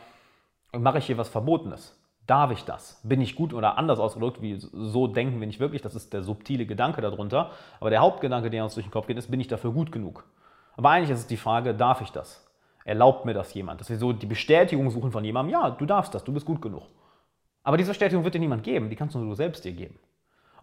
mache 0.73 0.97
ich 0.97 1.05
hier 1.05 1.17
was 1.17 1.29
Verbotenes? 1.29 1.97
Darf 2.27 2.51
ich 2.51 2.65
das? 2.65 2.99
Bin 3.03 3.21
ich 3.21 3.35
gut 3.35 3.53
oder 3.53 3.77
anders 3.77 3.99
ausgedrückt, 3.99 4.41
wie 4.41 4.57
so 4.57 5.07
denken 5.07 5.39
wir 5.39 5.47
nicht 5.47 5.59
wirklich, 5.59 5.83
das 5.83 5.93
ist 5.93 6.11
der 6.11 6.23
subtile 6.23 6.65
Gedanke 6.65 7.01
darunter. 7.01 7.51
Aber 7.79 7.91
der 7.91 8.01
Hauptgedanke, 8.01 8.49
der 8.49 8.63
uns 8.63 8.73
durch 8.73 8.85
den 8.85 8.91
Kopf 8.91 9.07
geht, 9.07 9.17
ist, 9.17 9.29
bin 9.29 9.39
ich 9.39 9.47
dafür 9.47 9.71
gut 9.71 9.91
genug? 9.91 10.25
Aber 10.75 10.89
eigentlich 10.89 11.11
ist 11.11 11.19
es 11.19 11.27
die 11.27 11.37
Frage, 11.37 11.75
darf 11.75 12.01
ich 12.01 12.11
das? 12.11 12.45
Erlaubt 12.83 13.25
mir 13.25 13.33
das 13.33 13.53
jemand? 13.53 13.79
Dass 13.79 13.89
wir 13.89 13.97
so 13.97 14.11
die 14.11 14.25
Bestätigung 14.25 14.89
suchen 14.89 15.11
von 15.11 15.23
jemandem, 15.23 15.53
ja, 15.53 15.69
du 15.69 15.85
darfst 15.85 16.13
das, 16.13 16.23
du 16.23 16.33
bist 16.33 16.45
gut 16.45 16.61
genug. 16.61 16.83
Aber 17.63 17.77
diese 17.77 17.91
Bestätigung 17.91 18.23
wird 18.23 18.35
dir 18.35 18.39
niemand 18.39 18.63
geben, 18.63 18.89
die 18.89 18.95
kannst 18.95 19.15
nur 19.15 19.25
du 19.25 19.33
selbst 19.33 19.63
dir 19.65 19.71
geben. 19.73 19.97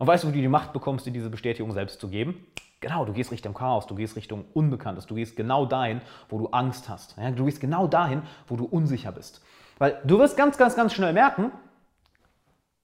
Und 0.03 0.09
weißt 0.09 0.25
du, 0.25 0.29
wie 0.31 0.33
du 0.33 0.41
die 0.41 0.49
Macht 0.49 0.73
bekommst, 0.73 1.07
dir 1.07 1.13
diese 1.13 1.31
Bestätigung 1.31 1.71
selbst 1.71 2.01
zu 2.01 2.09
geben? 2.09 2.45
Genau, 2.81 3.05
du 3.05 3.13
gehst 3.13 3.31
Richtung 3.31 3.55
Chaos, 3.55 3.87
du 3.87 3.95
gehst 3.95 4.17
Richtung 4.17 4.47
Unbekanntes, 4.53 5.07
du 5.07 5.15
gehst 5.15 5.37
genau 5.37 5.65
dahin, 5.65 6.01
wo 6.29 6.39
du 6.39 6.49
Angst 6.49 6.89
hast. 6.89 7.17
Ja, 7.17 7.31
du 7.31 7.45
gehst 7.45 7.61
genau 7.61 7.87
dahin, 7.87 8.23
wo 8.49 8.57
du 8.57 8.65
unsicher 8.65 9.13
bist. 9.13 9.43
Weil 9.79 10.03
du 10.03 10.19
wirst 10.19 10.37
ganz, 10.37 10.59
ganz, 10.59 10.75
ganz 10.75 10.93
schnell 10.93 11.13
merken, 11.13 11.53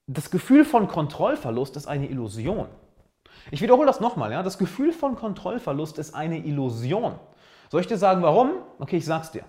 das 0.07 0.31
Gefühl 0.31 0.63
von 0.63 0.87
Kontrollverlust 0.87 1.75
ist 1.75 1.87
eine 1.87 2.09
Illusion. 2.09 2.69
Ich 3.51 3.61
wiederhole 3.61 3.87
das 3.87 3.99
nochmal, 3.99 4.31
ja? 4.31 4.41
das 4.41 4.57
Gefühl 4.57 4.93
von 4.93 5.17
Kontrollverlust 5.17 5.97
ist 5.97 6.15
eine 6.15 6.37
Illusion. 6.37 7.15
Soll 7.67 7.81
ich 7.81 7.87
dir 7.87 7.97
sagen, 7.97 8.21
warum? 8.21 8.51
Okay, 8.79 8.95
ich 8.95 9.05
sag's 9.05 9.31
dir. 9.31 9.43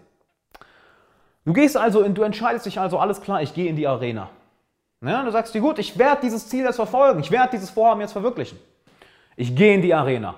Du 1.45 1.53
gehst 1.53 1.77
also, 1.77 2.03
in, 2.03 2.17
du 2.17 2.23
entscheidest 2.23 2.67
dich 2.67 2.81
also, 2.81 2.99
alles 2.99 3.21
klar, 3.21 3.43
ich 3.43 3.55
gehe 3.55 3.69
in 3.69 3.77
die 3.77 3.87
Arena. 3.87 4.29
Ja, 5.03 5.23
du 5.23 5.31
sagst 5.31 5.55
dir, 5.55 5.61
gut, 5.61 5.79
ich 5.79 5.99
werde 5.99 6.21
dieses 6.23 6.49
Ziel 6.49 6.65
jetzt 6.65 6.77
verfolgen, 6.77 7.21
ich 7.21 7.31
werde 7.31 7.51
dieses 7.53 7.71
Vorhaben 7.71 8.01
jetzt 8.01 8.13
verwirklichen. 8.13 8.59
Ich 9.37 9.57
gehe 9.57 9.75
in 9.75 9.81
die 9.81 9.95
Arena. 9.95 10.35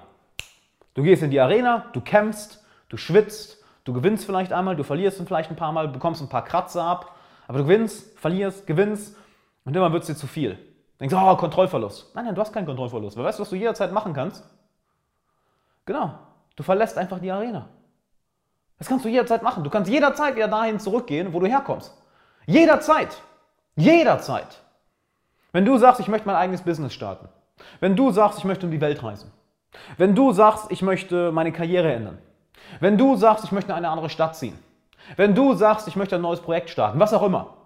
Du 0.95 1.03
gehst 1.03 1.23
in 1.23 1.31
die 1.31 1.41
Arena, 1.41 1.87
du 1.93 2.01
kämpfst, 2.01 2.65
du 2.89 2.97
schwitzt, 2.97 3.59
du 3.85 3.93
gewinnst 3.93 4.25
vielleicht 4.25 4.53
einmal, 4.53 4.77
du 4.77 4.85
verlierst 4.85 5.21
vielleicht 5.27 5.51
ein 5.51 5.57
paar 5.57 5.73
Mal, 5.73 5.89
bekommst 5.89 6.23
ein 6.23 6.29
paar 6.29 6.45
Kratzer 6.45 6.85
ab, 6.85 7.17
aber 7.49 7.59
du 7.59 7.65
gewinnst, 7.65 8.17
verlierst, 8.19 8.67
gewinnst 8.67 9.17
und 9.65 9.75
immer 9.75 9.93
wird 9.93 10.03
es 10.03 10.09
dir 10.09 10.15
zu 10.15 10.29
viel. 10.29 10.55
Du 10.55 11.09
denkst, 11.09 11.15
oh, 11.17 11.37
Kontrollverlust. 11.37 12.15
Nein, 12.15 12.27
nein, 12.27 12.35
du 12.35 12.41
hast 12.41 12.53
keinen 12.53 12.67
Kontrollverlust. 12.67 13.17
Weil 13.17 13.25
weißt 13.25 13.39
du, 13.39 13.43
was 13.43 13.51
du 13.51 13.57
jederzeit 13.57 13.91
machen 13.91 14.13
kannst? 14.13 14.45
Genau, 15.85 16.17
du 16.55 16.63
verlässt 16.63 16.97
einfach 16.97 17.19
die 17.19 17.33
Arena. 17.33 17.69
Das 18.79 18.87
kannst 18.87 19.05
du 19.05 19.09
jederzeit 19.09 19.43
machen. 19.43 19.65
Du 19.65 19.71
kannst 19.71 19.91
jederzeit 19.91 20.37
wieder 20.37 20.49
dahin 20.49 20.79
zurückgehen, 20.79 21.33
wo 21.33 21.41
du 21.41 21.47
herkommst. 21.47 21.97
Jederzeit. 22.47 23.21
Jederzeit. 23.77 24.61
Wenn 25.53 25.65
du 25.65 25.79
sagst, 25.79 26.01
ich 26.01 26.09
möchte 26.09 26.27
mein 26.27 26.37
eigenes 26.37 26.63
Business 26.63 26.95
starten, 26.95 27.29
wenn 27.81 27.97
du 27.97 28.11
sagst, 28.11 28.39
ich 28.39 28.45
möchte 28.45 28.67
um 28.67 28.73
die 28.73 28.81
Welt 28.81 29.03
reisen, 29.03 29.31
Wenn 29.97 30.15
du 30.15 30.33
sagst, 30.33 30.71
ich 30.71 30.83
möchte 30.83 31.33
meine 31.33 31.53
Karriere 31.53 31.93
ändern. 31.93 32.19
Wenn 32.81 32.99
du 32.99 33.17
sagst, 33.17 33.45
ich 33.45 33.53
möchte 33.53 33.73
in 33.73 33.77
eine 33.77 33.89
andere 33.89 34.11
Stadt 34.11 34.37
ziehen. 34.37 34.59
Wenn 35.17 35.35
du 35.35 35.55
sagst, 35.55 35.89
ich 35.89 35.97
möchte 35.97 36.17
ein 36.17 36.23
neues 36.23 36.41
Projekt 36.41 36.71
starten, 36.71 37.01
was 37.01 37.15
auch 37.15 37.23
immer. 37.23 37.57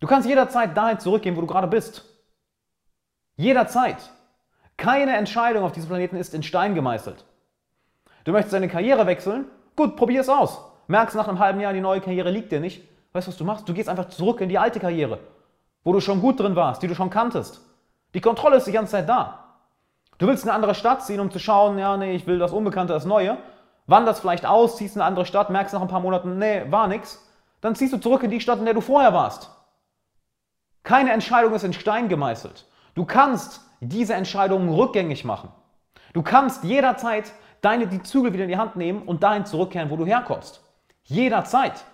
Du 0.00 0.06
kannst 0.06 0.28
jederzeit 0.28 0.76
dahin 0.76 1.00
zurückgehen, 1.00 1.36
wo 1.36 1.40
du 1.40 1.46
gerade 1.46 1.66
bist. 1.66 2.04
Jederzeit. 3.36 3.96
Keine 4.76 5.16
Entscheidung 5.16 5.64
auf 5.64 5.72
diesem 5.72 5.88
Planeten 5.88 6.16
ist 6.16 6.34
in 6.34 6.42
Stein 6.42 6.74
gemeißelt. 6.74 7.24
Du 8.24 8.32
möchtest 8.32 8.54
deine 8.54 8.68
Karriere 8.68 9.06
wechseln? 9.06 9.46
Gut, 9.76 9.96
probier 9.96 10.20
es 10.20 10.28
aus. 10.28 10.60
Merkst 10.86 11.16
nach 11.16 11.28
einem 11.28 11.38
halben 11.38 11.60
Jahr, 11.60 11.72
die 11.72 11.80
neue 11.80 12.00
Karriere 12.00 12.30
liegt 12.30 12.52
dir 12.52 12.60
nicht. 12.60 12.82
Weißt 13.18 13.26
du, 13.26 13.32
was 13.32 13.36
du 13.38 13.44
machst? 13.44 13.68
Du 13.68 13.74
gehst 13.74 13.88
einfach 13.88 14.10
zurück 14.10 14.40
in 14.40 14.48
die 14.48 14.58
alte 14.58 14.78
Karriere, 14.78 15.18
wo 15.82 15.92
du 15.92 15.98
schon 15.98 16.20
gut 16.20 16.38
drin 16.38 16.54
warst, 16.54 16.84
die 16.84 16.86
du 16.86 16.94
schon 16.94 17.10
kanntest. 17.10 17.60
Die 18.14 18.20
Kontrolle 18.20 18.58
ist 18.58 18.68
die 18.68 18.72
ganze 18.72 18.92
Zeit 18.92 19.08
da. 19.08 19.56
Du 20.18 20.28
willst 20.28 20.44
in 20.44 20.50
eine 20.50 20.54
andere 20.54 20.76
Stadt 20.76 21.04
ziehen, 21.04 21.18
um 21.18 21.28
zu 21.32 21.40
schauen, 21.40 21.78
ja, 21.80 21.96
nee, 21.96 22.12
ich 22.12 22.28
will 22.28 22.38
das 22.38 22.52
Unbekannte, 22.52 22.92
das 22.92 23.06
Neue. 23.06 23.36
Wanderst 23.88 24.20
vielleicht 24.20 24.46
aus, 24.46 24.76
ziehst 24.76 24.94
in 24.94 25.02
eine 25.02 25.08
andere 25.08 25.26
Stadt, 25.26 25.50
merkst 25.50 25.74
nach 25.74 25.80
ein 25.80 25.88
paar 25.88 25.98
Monaten, 25.98 26.38
nee, 26.38 26.62
war 26.70 26.86
nix. 26.86 27.28
Dann 27.60 27.74
ziehst 27.74 27.92
du 27.92 27.98
zurück 27.98 28.22
in 28.22 28.30
die 28.30 28.40
Stadt, 28.40 28.60
in 28.60 28.66
der 28.66 28.74
du 28.74 28.80
vorher 28.80 29.12
warst. 29.12 29.50
Keine 30.84 31.10
Entscheidung 31.10 31.52
ist 31.54 31.64
in 31.64 31.72
Stein 31.72 32.08
gemeißelt. 32.08 32.66
Du 32.94 33.04
kannst 33.04 33.62
diese 33.80 34.14
Entscheidungen 34.14 34.68
rückgängig 34.68 35.24
machen. 35.24 35.48
Du 36.12 36.22
kannst 36.22 36.62
jederzeit 36.62 37.32
deine 37.62 37.88
die 37.88 38.04
Zügel 38.04 38.32
wieder 38.32 38.44
in 38.44 38.50
die 38.50 38.58
Hand 38.58 38.76
nehmen 38.76 39.02
und 39.02 39.24
dahin 39.24 39.44
zurückkehren, 39.44 39.90
wo 39.90 39.96
du 39.96 40.06
herkommst. 40.06 40.62
Jederzeit. 41.02 41.84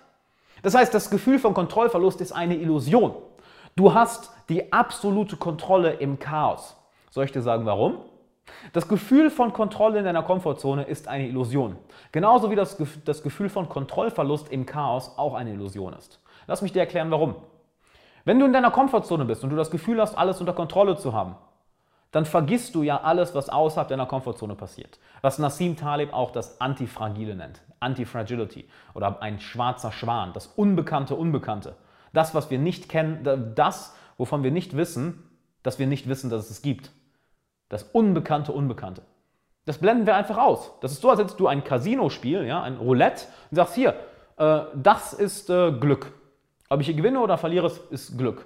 Das 0.65 0.73
heißt, 0.73 0.95
das 0.95 1.11
Gefühl 1.11 1.37
von 1.37 1.53
Kontrollverlust 1.53 2.21
ist 2.21 2.31
eine 2.31 2.55
Illusion. 2.55 3.13
Du 3.75 3.93
hast 3.93 4.31
die 4.49 4.73
absolute 4.73 5.37
Kontrolle 5.37 5.91
im 5.91 6.17
Chaos. 6.17 6.75
Soll 7.11 7.25
ich 7.25 7.31
dir 7.31 7.43
sagen, 7.43 7.67
warum? 7.67 7.99
Das 8.73 8.87
Gefühl 8.87 9.29
von 9.29 9.53
Kontrolle 9.53 9.99
in 9.99 10.05
deiner 10.05 10.23
Komfortzone 10.23 10.81
ist 10.81 11.07
eine 11.07 11.27
Illusion. 11.27 11.75
Genauso 12.11 12.49
wie 12.49 12.55
das, 12.55 12.77
Gefühl 12.77 13.49
von 13.49 13.69
Kontrollverlust 13.69 14.51
im 14.51 14.65
Chaos 14.65 15.11
auch 15.17 15.35
eine 15.35 15.51
Illusion 15.51 15.93
ist. 15.93 16.19
Lass 16.47 16.63
mich 16.63 16.71
dir 16.71 16.79
erklären, 16.79 17.11
warum. 17.11 17.35
Wenn 18.23 18.39
du 18.39 18.47
in 18.47 18.53
deiner 18.53 18.71
Komfortzone 18.71 19.25
bist 19.25 19.43
und 19.43 19.51
du 19.51 19.55
das 19.55 19.69
Gefühl 19.69 20.01
hast, 20.01 20.17
alles 20.17 20.39
unter 20.39 20.53
Kontrolle 20.53 20.97
zu 20.97 21.13
haben, 21.13 21.35
dann 22.15 22.23
vergisst 22.25 22.75
du 22.75 22.83
ja 22.83 23.01
alles, 23.01 23.35
was 23.35 23.49
außerhalb 23.49 23.89
deiner 23.89 24.05
Komfortzone 24.05 24.55
passiert. 24.55 24.99
Was 25.19 25.37
Nassim 25.37 25.75
Taleb 25.75 26.13
auch 26.13 26.31
das 26.31 26.61
Antifragile 26.61 27.35
nennt. 27.35 27.59
Antifragility 27.81 28.69
oder 28.93 29.21
ein 29.21 29.41
schwarzer 29.41 29.91
Schwan, 29.91 30.31
das 30.31 30.47
unbekannte 30.47 31.15
Unbekannte. 31.15 31.75
Das, 32.13 32.33
was 32.33 32.49
wir 32.49 32.57
nicht 32.57 32.87
kennen, 32.87 33.53
das, 33.53 33.97
wovon 34.17 34.43
wir 34.43 34.51
nicht 34.51 34.77
wissen, 34.77 35.29
dass 35.61 35.77
wir 35.77 35.87
nicht 35.87 36.07
wissen, 36.07 36.29
dass 36.29 36.45
es 36.45 36.51
es 36.51 36.61
gibt. 36.61 36.91
Das 37.67 37.83
unbekannte 37.83 38.53
Unbekannte. 38.53 39.01
Das 39.65 39.79
blenden 39.79 40.05
wir 40.05 40.15
einfach 40.15 40.37
aus. 40.37 40.71
Das 40.79 40.93
ist 40.93 41.01
so, 41.01 41.09
als 41.09 41.19
hättest 41.19 41.41
du 41.41 41.47
ein 41.47 41.65
Casino-Spiel, 41.65 42.45
ja, 42.45 42.63
ein 42.63 42.77
Roulette, 42.77 43.25
und 43.51 43.57
sagst 43.57 43.75
hier, 43.75 43.93
äh, 44.37 44.61
das 44.73 45.11
ist 45.11 45.49
äh, 45.49 45.73
Glück. 45.73 46.13
Ob 46.69 46.79
ich 46.79 46.85
hier 46.85 46.95
gewinne 46.95 47.19
oder 47.19 47.37
verliere, 47.37 47.69
ist 47.89 48.17
Glück. 48.17 48.45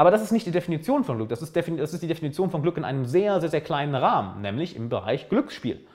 Aber 0.00 0.10
das 0.10 0.22
ist 0.22 0.32
nicht 0.32 0.46
die 0.46 0.50
Definition 0.50 1.04
von 1.04 1.18
Glück. 1.18 1.28
Das 1.28 1.42
ist, 1.42 1.54
das 1.54 1.92
ist 1.92 2.02
die 2.02 2.06
Definition 2.06 2.48
von 2.48 2.62
Glück 2.62 2.78
in 2.78 2.86
einem 2.86 3.04
sehr, 3.04 3.38
sehr, 3.38 3.50
sehr 3.50 3.60
kleinen 3.60 3.94
Rahmen, 3.94 4.40
nämlich 4.40 4.74
im 4.74 4.88
Bereich 4.88 5.28
Glücksspiel. 5.28 5.86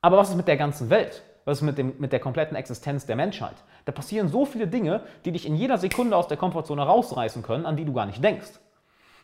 Aber 0.00 0.18
was 0.18 0.30
ist 0.30 0.36
mit 0.36 0.46
der 0.46 0.56
ganzen 0.56 0.88
Welt? 0.88 1.24
Was 1.44 1.58
ist 1.58 1.62
mit, 1.62 1.76
dem, 1.76 1.94
mit 1.98 2.12
der 2.12 2.20
kompletten 2.20 2.56
Existenz 2.56 3.06
der 3.06 3.16
Menschheit? 3.16 3.56
Da 3.86 3.90
passieren 3.90 4.28
so 4.28 4.44
viele 4.44 4.68
Dinge, 4.68 5.02
die 5.24 5.32
dich 5.32 5.46
in 5.46 5.56
jeder 5.56 5.78
Sekunde 5.78 6.16
aus 6.16 6.28
der 6.28 6.36
Komfortzone 6.36 6.80
rausreißen 6.80 7.42
können, 7.42 7.66
an 7.66 7.76
die 7.76 7.84
du 7.84 7.92
gar 7.92 8.06
nicht 8.06 8.22
denkst. 8.22 8.52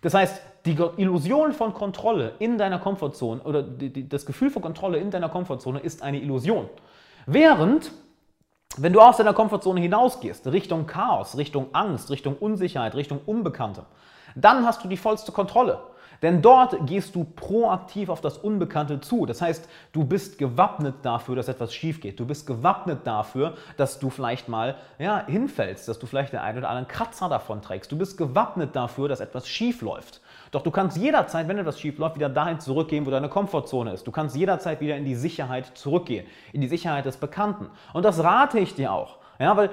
Das 0.02 0.12
heißt, 0.12 0.42
die 0.64 0.76
Illusion 0.96 1.52
von 1.52 1.72
Kontrolle 1.72 2.32
in 2.40 2.58
deiner 2.58 2.80
Komfortzone 2.80 3.42
oder 3.42 3.62
die, 3.62 3.92
die, 3.92 4.08
das 4.08 4.26
Gefühl 4.26 4.50
von 4.50 4.60
Kontrolle 4.60 4.98
in 4.98 5.12
deiner 5.12 5.28
Komfortzone 5.28 5.78
ist 5.78 6.02
eine 6.02 6.20
Illusion. 6.20 6.68
Während 7.26 7.92
wenn 8.78 8.92
du 8.92 9.00
aus 9.00 9.16
deiner 9.16 9.32
Komfortzone 9.32 9.80
hinausgehst, 9.80 10.46
Richtung 10.48 10.86
Chaos, 10.86 11.38
Richtung 11.38 11.68
Angst, 11.72 12.10
Richtung 12.10 12.36
Unsicherheit, 12.36 12.94
Richtung 12.94 13.20
Unbekannte, 13.24 13.86
dann 14.36 14.64
hast 14.64 14.84
du 14.84 14.88
die 14.88 14.96
vollste 14.96 15.32
Kontrolle. 15.32 15.80
Denn 16.22 16.42
dort 16.42 16.86
gehst 16.86 17.14
du 17.14 17.24
proaktiv 17.24 18.08
auf 18.08 18.20
das 18.20 18.38
Unbekannte 18.38 19.00
zu. 19.00 19.26
Das 19.26 19.42
heißt, 19.42 19.68
du 19.92 20.04
bist 20.04 20.38
gewappnet 20.38 20.94
dafür, 21.02 21.36
dass 21.36 21.48
etwas 21.48 21.74
schief 21.74 22.00
geht. 22.00 22.18
Du 22.18 22.26
bist 22.26 22.46
gewappnet 22.46 23.00
dafür, 23.04 23.54
dass 23.76 23.98
du 23.98 24.10
vielleicht 24.10 24.48
mal 24.48 24.76
ja, 24.98 25.26
hinfällst, 25.26 25.88
dass 25.88 25.98
du 25.98 26.06
vielleicht 26.06 26.32
den 26.32 26.40
einen 26.40 26.58
oder 26.58 26.68
anderen 26.68 26.88
Kratzer 26.88 27.28
davon 27.28 27.60
trägst. 27.60 27.92
Du 27.92 27.98
bist 27.98 28.16
gewappnet 28.16 28.74
dafür, 28.74 29.08
dass 29.08 29.20
etwas 29.20 29.48
schief 29.48 29.82
läuft. 29.82 30.20
Doch 30.52 30.62
du 30.62 30.70
kannst 30.70 30.96
jederzeit, 30.96 31.48
wenn 31.48 31.58
etwas 31.58 31.80
schief 31.80 31.98
läuft, 31.98 32.16
wieder 32.16 32.28
dahin 32.28 32.60
zurückgehen, 32.60 33.04
wo 33.04 33.10
deine 33.10 33.28
Komfortzone 33.28 33.92
ist. 33.92 34.06
Du 34.06 34.12
kannst 34.12 34.36
jederzeit 34.36 34.80
wieder 34.80 34.96
in 34.96 35.04
die 35.04 35.16
Sicherheit 35.16 35.66
zurückgehen, 35.74 36.26
in 36.52 36.60
die 36.60 36.68
Sicherheit 36.68 37.04
des 37.04 37.18
Bekannten. 37.18 37.68
Und 37.92 38.04
das 38.04 38.22
rate 38.22 38.58
ich 38.58 38.74
dir 38.74 38.92
auch. 38.92 39.18
Ja, 39.38 39.56
weil 39.56 39.70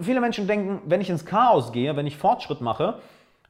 viele 0.00 0.20
Menschen 0.20 0.46
denken, 0.46 0.82
wenn 0.86 1.00
ich 1.00 1.08
ins 1.08 1.24
Chaos 1.24 1.72
gehe, 1.72 1.96
wenn 1.96 2.06
ich 2.06 2.16
Fortschritt 2.16 2.60
mache, 2.60 2.98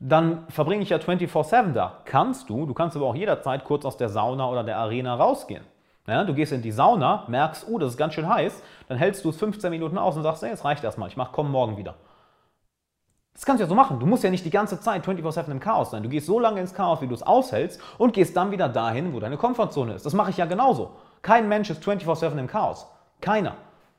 dann 0.01 0.47
verbringe 0.49 0.83
ich 0.83 0.91
ja 0.91 0.99
24-7 0.99 1.73
da. 1.73 1.99
Kannst 2.05 2.51
du, 2.51 2.67
du 2.67 2.75
kannst 2.75 2.97
aber 2.97 3.07
auch 3.07 3.15
jederzeit 3.15 3.65
kurz 3.65 3.85
aus 3.85 3.97
der 3.97 4.09
Sauna 4.09 4.49
oder 4.49 4.65
der 4.65 4.79
Arena 4.79 5.15
rausgehen. 5.15 5.65
Ja, 6.07 6.23
du 6.25 6.35
gehst 6.35 6.53
in 6.53 6.63
die 6.63 6.71
Sauna, 6.71 7.25
merkst, 7.27 7.67
oh, 7.69 7.79
das 7.79 7.93
ist 7.93 7.97
ganz 7.97 8.15
schön 8.15 8.29
heiß, 8.29 8.63
dann 8.89 8.97
hältst 8.97 9.25
du 9.25 9.31
es 9.31 9.37
15 9.39 9.71
Minuten 9.71 9.99
aus 9.99 10.17
und 10.17 10.23
sagst, 10.23 10.43
hey, 10.43 10.53
es 10.53 10.65
reicht 10.65 10.85
erstmal, 10.85 11.09
ich 11.09 11.17
mach, 11.17 11.33
komm 11.33 11.51
morgen 11.51 11.77
wieder. 11.77 11.95
Das 13.37 13.45
kannst 13.45 13.61
du 13.61 13.65
ja 13.65 13.69
so 13.69 13.75
machen. 13.75 14.01
Du 14.01 14.07
musst 14.07 14.25
ja 14.25 14.31
nicht 14.31 14.47
die 14.47 14.51
ganze 14.51 14.81
Zeit 14.81 15.07
24-7 15.07 15.51
im 15.51 15.61
Chaos 15.61 15.91
sein. 15.91 16.03
Du 16.03 16.09
gehst 16.09 16.27
so 16.27 16.41
lange 16.41 16.59
ins 16.59 16.73
Chaos, 16.73 17.03
wie 17.03 17.07
du 17.07 17.15
es 17.15 17.23
aushältst 17.23 17.79
und 17.99 18.15
gehst 18.15 18.35
dann 18.35 18.51
wieder 18.51 18.67
dahin, 18.67 19.13
wo 19.13 19.21
deine 19.21 19.37
Komfortzone 19.37 19.93
ist. 19.93 20.07
Das 20.07 20.15
mache 20.15 20.31
ich 20.31 20.39
ja 20.39 20.47
genauso. 20.47 20.93
Kein 21.21 21.47
Mensch 21.47 21.69
ist 21.69 21.83
24-7 21.83 22.39
im 22.39 22.47
Chaos. 22.47 22.87
Keiner. 23.21 23.57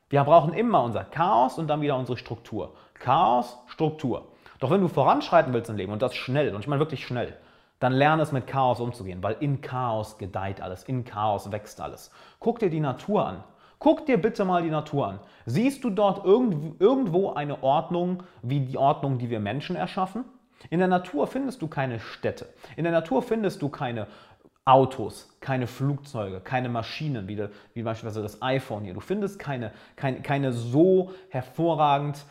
Wir 0.09 0.23
brauchen 0.23 0.53
immer 0.53 0.81
unser 0.81 1.03
Chaos 1.03 1.59
und 1.59 1.67
dann 1.67 1.81
wieder 1.81 1.97
unsere 1.97 2.17
Struktur. 2.17 2.73
Chaos, 2.95 3.59
Struktur. 3.67 4.25
Doch 4.59 4.71
wenn 4.71 4.81
du 4.81 4.87
voranschreiten 4.87 5.53
willst 5.53 5.69
im 5.69 5.77
Leben 5.77 5.91
und 5.91 6.01
das 6.01 6.15
schnell, 6.15 6.53
und 6.53 6.61
ich 6.61 6.67
meine 6.67 6.79
wirklich 6.79 7.05
schnell, 7.05 7.37
dann 7.79 7.93
lerne 7.93 8.23
es 8.23 8.31
mit 8.31 8.47
Chaos 8.47 8.79
umzugehen, 8.79 9.21
weil 9.21 9.37
in 9.39 9.61
Chaos 9.61 10.17
gedeiht 10.17 10.61
alles, 10.61 10.83
in 10.83 11.05
Chaos 11.05 11.51
wächst 11.51 11.79
alles. 11.79 12.11
Guck 12.39 12.59
dir 12.59 12.69
die 12.69 12.79
Natur 12.79 13.25
an. 13.25 13.43
Guck 13.79 14.07
dir 14.07 14.19
bitte 14.19 14.43
mal 14.43 14.63
die 14.63 14.71
Natur 14.71 15.07
an. 15.07 15.19
Siehst 15.45 15.83
du 15.83 15.91
dort 15.91 16.25
irgendwo 16.25 17.33
eine 17.33 17.61
Ordnung 17.61 18.23
wie 18.41 18.61
die 18.61 18.77
Ordnung, 18.77 19.19
die 19.19 19.29
wir 19.29 19.39
Menschen 19.39 19.75
erschaffen? 19.75 20.25
In 20.71 20.79
der 20.79 20.87
Natur 20.87 21.27
findest 21.27 21.61
du 21.61 21.67
keine 21.67 21.99
Städte. 21.99 22.47
In 22.75 22.83
der 22.83 22.93
Natur 22.93 23.21
findest 23.21 23.61
du 23.61 23.69
keine 23.69 24.07
Autos, 24.65 25.37
keine 25.39 25.67
Flugzeuge, 25.67 26.41
keine 26.41 26.67
Maschinen, 26.67 27.27
wie, 27.27 27.41
wie 27.75 27.83
beispielsweise 27.83 28.23
das 28.23 28.41
iPhone 28.41 28.83
hier. 28.83 28.95
Du 28.95 28.99
findest 28.99 29.37
keine, 29.37 29.71
keine, 29.95 30.21
keine 30.21 30.51
so 30.51 31.11
hervorragend 31.29 32.25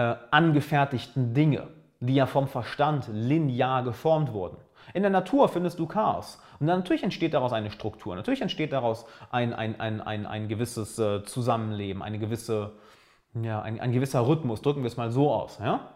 äh, 0.00 0.16
angefertigten 0.30 1.34
Dinge, 1.34 1.68
die 2.00 2.14
ja 2.14 2.24
vom 2.24 2.48
Verstand 2.48 3.08
linear 3.12 3.82
geformt 3.84 4.32
wurden. 4.32 4.56
In 4.94 5.02
der 5.02 5.10
Natur 5.10 5.48
findest 5.50 5.78
du 5.78 5.86
Chaos. 5.86 6.40
Und 6.58 6.66
dann 6.66 6.78
natürlich 6.78 7.02
entsteht 7.02 7.34
daraus 7.34 7.52
eine 7.52 7.70
Struktur, 7.70 8.16
natürlich 8.16 8.40
entsteht 8.40 8.72
daraus 8.72 9.04
ein, 9.30 9.52
ein, 9.52 9.78
ein, 9.78 10.00
ein, 10.00 10.26
ein 10.26 10.48
gewisses 10.48 10.98
äh, 10.98 11.22
Zusammenleben, 11.24 12.02
eine 12.02 12.18
gewisse, 12.18 12.72
ja, 13.34 13.60
ein, 13.60 13.78
ein 13.78 13.92
gewisser 13.92 14.26
Rhythmus, 14.26 14.62
drücken 14.62 14.82
wir 14.82 14.88
es 14.88 14.96
mal 14.96 15.10
so 15.10 15.30
aus. 15.30 15.58
Ja? 15.58 15.90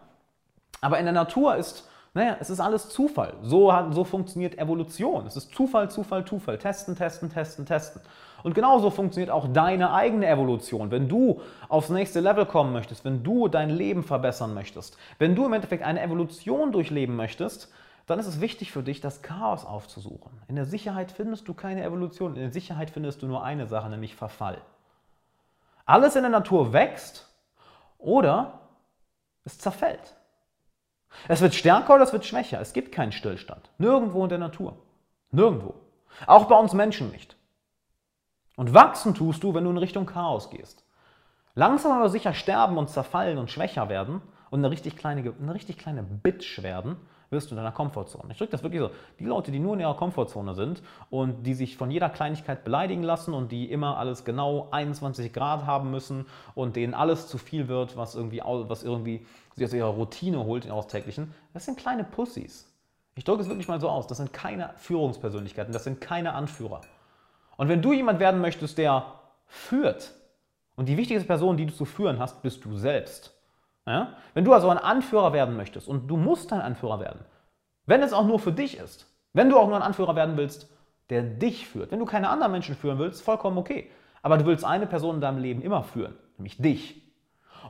Aber 0.81 0.99
in 0.99 1.05
der 1.05 1.13
Natur 1.13 1.55
ist, 1.55 1.89
naja, 2.15 2.37
es 2.39 2.49
ist 2.49 2.61
alles 2.61 2.87
Zufall. 2.87 3.33
So, 3.41 3.73
so 3.91 4.05
funktioniert 4.05 4.57
Evolution. 4.57 5.27
Es 5.27 5.35
ist 5.35 5.53
Zufall, 5.53 5.91
Zufall, 5.91 6.23
Zufall. 6.23 6.57
Testen, 6.57 6.95
testen, 6.95 7.29
testen, 7.29 7.65
testen. 7.65 8.01
Und 8.41 8.55
genauso 8.55 8.89
funktioniert 8.89 9.29
auch 9.29 9.49
deine 9.51 9.91
eigene 9.91 10.25
Evolution. 10.25 10.91
Wenn 10.91 11.09
du 11.09 11.41
aufs 11.67 11.89
nächste 11.89 12.21
Level 12.21 12.45
kommen 12.45 12.71
möchtest, 12.71 13.03
wenn 13.03 13.21
du 13.21 13.49
dein 13.49 13.69
Leben 13.69 14.01
verbessern 14.01 14.53
möchtest, 14.53 14.97
wenn 15.19 15.35
du 15.35 15.45
im 15.45 15.51
Endeffekt 15.51 15.83
eine 15.83 16.01
Evolution 16.01 16.71
durchleben 16.71 17.17
möchtest, 17.17 17.69
dann 18.07 18.17
ist 18.17 18.27
es 18.27 18.39
wichtig 18.39 18.71
für 18.71 18.81
dich, 18.81 19.01
das 19.01 19.21
Chaos 19.21 19.65
aufzusuchen. 19.65 20.31
In 20.47 20.55
der 20.55 20.65
Sicherheit 20.65 21.11
findest 21.11 21.49
du 21.49 21.53
keine 21.53 21.83
Evolution. 21.83 22.35
In 22.35 22.41
der 22.43 22.51
Sicherheit 22.53 22.91
findest 22.91 23.23
du 23.23 23.27
nur 23.27 23.43
eine 23.43 23.67
Sache, 23.67 23.89
nämlich 23.89 24.15
Verfall. 24.15 24.61
Alles 25.85 26.15
in 26.15 26.21
der 26.21 26.31
Natur 26.31 26.71
wächst 26.71 27.27
oder 27.97 28.61
es 29.43 29.59
zerfällt. 29.59 30.15
Es 31.27 31.41
wird 31.41 31.53
stärker 31.53 31.95
oder 31.95 32.03
es 32.03 32.13
wird 32.13 32.25
schwächer. 32.25 32.59
Es 32.59 32.73
gibt 32.73 32.91
keinen 32.91 33.11
Stillstand. 33.11 33.69
Nirgendwo 33.77 34.23
in 34.23 34.29
der 34.29 34.37
Natur. 34.37 34.77
Nirgendwo. 35.31 35.75
Auch 36.27 36.45
bei 36.45 36.55
uns 36.55 36.73
Menschen 36.73 37.11
nicht. 37.11 37.35
Und 38.55 38.73
wachsen 38.73 39.13
tust 39.13 39.43
du, 39.43 39.53
wenn 39.53 39.65
du 39.65 39.69
in 39.69 39.77
Richtung 39.77 40.05
Chaos 40.05 40.49
gehst. 40.49 40.85
Langsam 41.55 41.91
aber 41.91 42.09
sicher 42.09 42.33
sterben 42.33 42.77
und 42.77 42.89
zerfallen 42.89 43.37
und 43.37 43.51
schwächer 43.51 43.89
werden 43.89 44.21
und 44.49 44.59
eine 44.59 44.71
richtig 44.71 44.97
kleine, 44.97 45.33
eine 45.41 45.53
richtig 45.53 45.77
kleine 45.77 46.03
Bitch 46.03 46.61
werden, 46.61 46.97
wirst 47.29 47.49
du 47.49 47.55
in 47.55 47.57
deiner 47.57 47.71
Komfortzone. 47.71 48.31
Ich 48.31 48.37
drücke 48.37 48.51
das 48.51 48.63
wirklich 48.63 48.81
so. 48.81 48.91
Die 49.19 49.25
Leute, 49.25 49.51
die 49.51 49.59
nur 49.59 49.73
in 49.73 49.79
ihrer 49.79 49.95
Komfortzone 49.95 50.53
sind 50.53 50.81
und 51.09 51.43
die 51.43 51.53
sich 51.53 51.77
von 51.77 51.91
jeder 51.91 52.09
Kleinigkeit 52.09 52.63
beleidigen 52.63 53.03
lassen 53.03 53.33
und 53.33 53.51
die 53.51 53.71
immer 53.71 53.97
alles 53.97 54.25
genau 54.25 54.67
21 54.71 55.33
Grad 55.33 55.65
haben 55.65 55.91
müssen 55.91 56.25
und 56.53 56.75
denen 56.75 56.93
alles 56.93 57.27
zu 57.27 57.37
viel 57.37 57.67
wird, 57.67 57.97
was 57.97 58.15
irgendwie, 58.15 58.41
was 58.45 58.83
irgendwie 58.83 59.25
sie 59.55 59.65
aus 59.65 59.73
ihrer 59.73 59.89
Routine 59.89 60.43
holt, 60.43 60.65
ihrer 60.65 60.87
täglichen, 60.87 61.33
das 61.53 61.65
sind 61.65 61.77
kleine 61.77 62.03
Pussys. 62.03 62.71
Ich 63.15 63.23
drücke 63.23 63.41
es 63.41 63.47
wirklich 63.47 63.67
mal 63.67 63.79
so 63.79 63.89
aus. 63.89 64.07
Das 64.07 64.17
sind 64.17 64.33
keine 64.33 64.71
Führungspersönlichkeiten, 64.75 65.73
das 65.73 65.85
sind 65.85 66.01
keine 66.01 66.33
Anführer. 66.33 66.81
Und 67.57 67.69
wenn 67.69 67.81
du 67.81 67.93
jemand 67.93 68.19
werden 68.19 68.41
möchtest, 68.41 68.77
der 68.77 69.05
führt, 69.47 70.13
und 70.75 70.89
die 70.89 70.97
wichtigste 70.97 71.25
Person, 71.25 71.55
die 71.55 71.65
du 71.65 71.73
zu 71.73 71.85
führen 71.85 72.19
hast, 72.19 72.41
bist 72.41 72.65
du 72.65 72.75
selbst. 72.75 73.33
Ja? 73.87 74.17
Wenn 74.33 74.43
du 74.43 74.51
also 74.51 74.69
ein 74.69 74.77
Anführer 74.77 75.31
werden 75.31 75.55
möchtest, 75.55 75.87
und 75.87 76.07
du 76.07 76.17
musst 76.17 76.51
ein 76.51 76.59
Anführer 76.59 76.99
werden, 76.99 77.21
wenn 77.85 78.01
es 78.01 78.11
auch 78.11 78.25
nur 78.25 78.39
für 78.39 78.51
dich 78.51 78.77
ist, 78.77 79.07
wenn 79.31 79.49
du 79.49 79.57
auch 79.57 79.67
nur 79.67 79.77
ein 79.77 79.83
Anführer 79.83 80.15
werden 80.17 80.35
willst, 80.35 80.69
der 81.09 81.21
dich 81.21 81.67
führt. 81.67 81.91
Wenn 81.91 81.99
du 81.99 82.05
keine 82.05 82.29
anderen 82.29 82.51
Menschen 82.51 82.75
führen 82.75 82.97
willst, 82.97 83.21
vollkommen 83.21 83.57
okay. 83.57 83.89
Aber 84.21 84.37
du 84.37 84.45
willst 84.45 84.65
eine 84.65 84.87
Person 84.87 85.15
in 85.15 85.21
deinem 85.21 85.37
Leben 85.37 85.61
immer 85.61 85.83
führen, 85.83 86.15
nämlich 86.37 86.57
dich. 86.57 87.04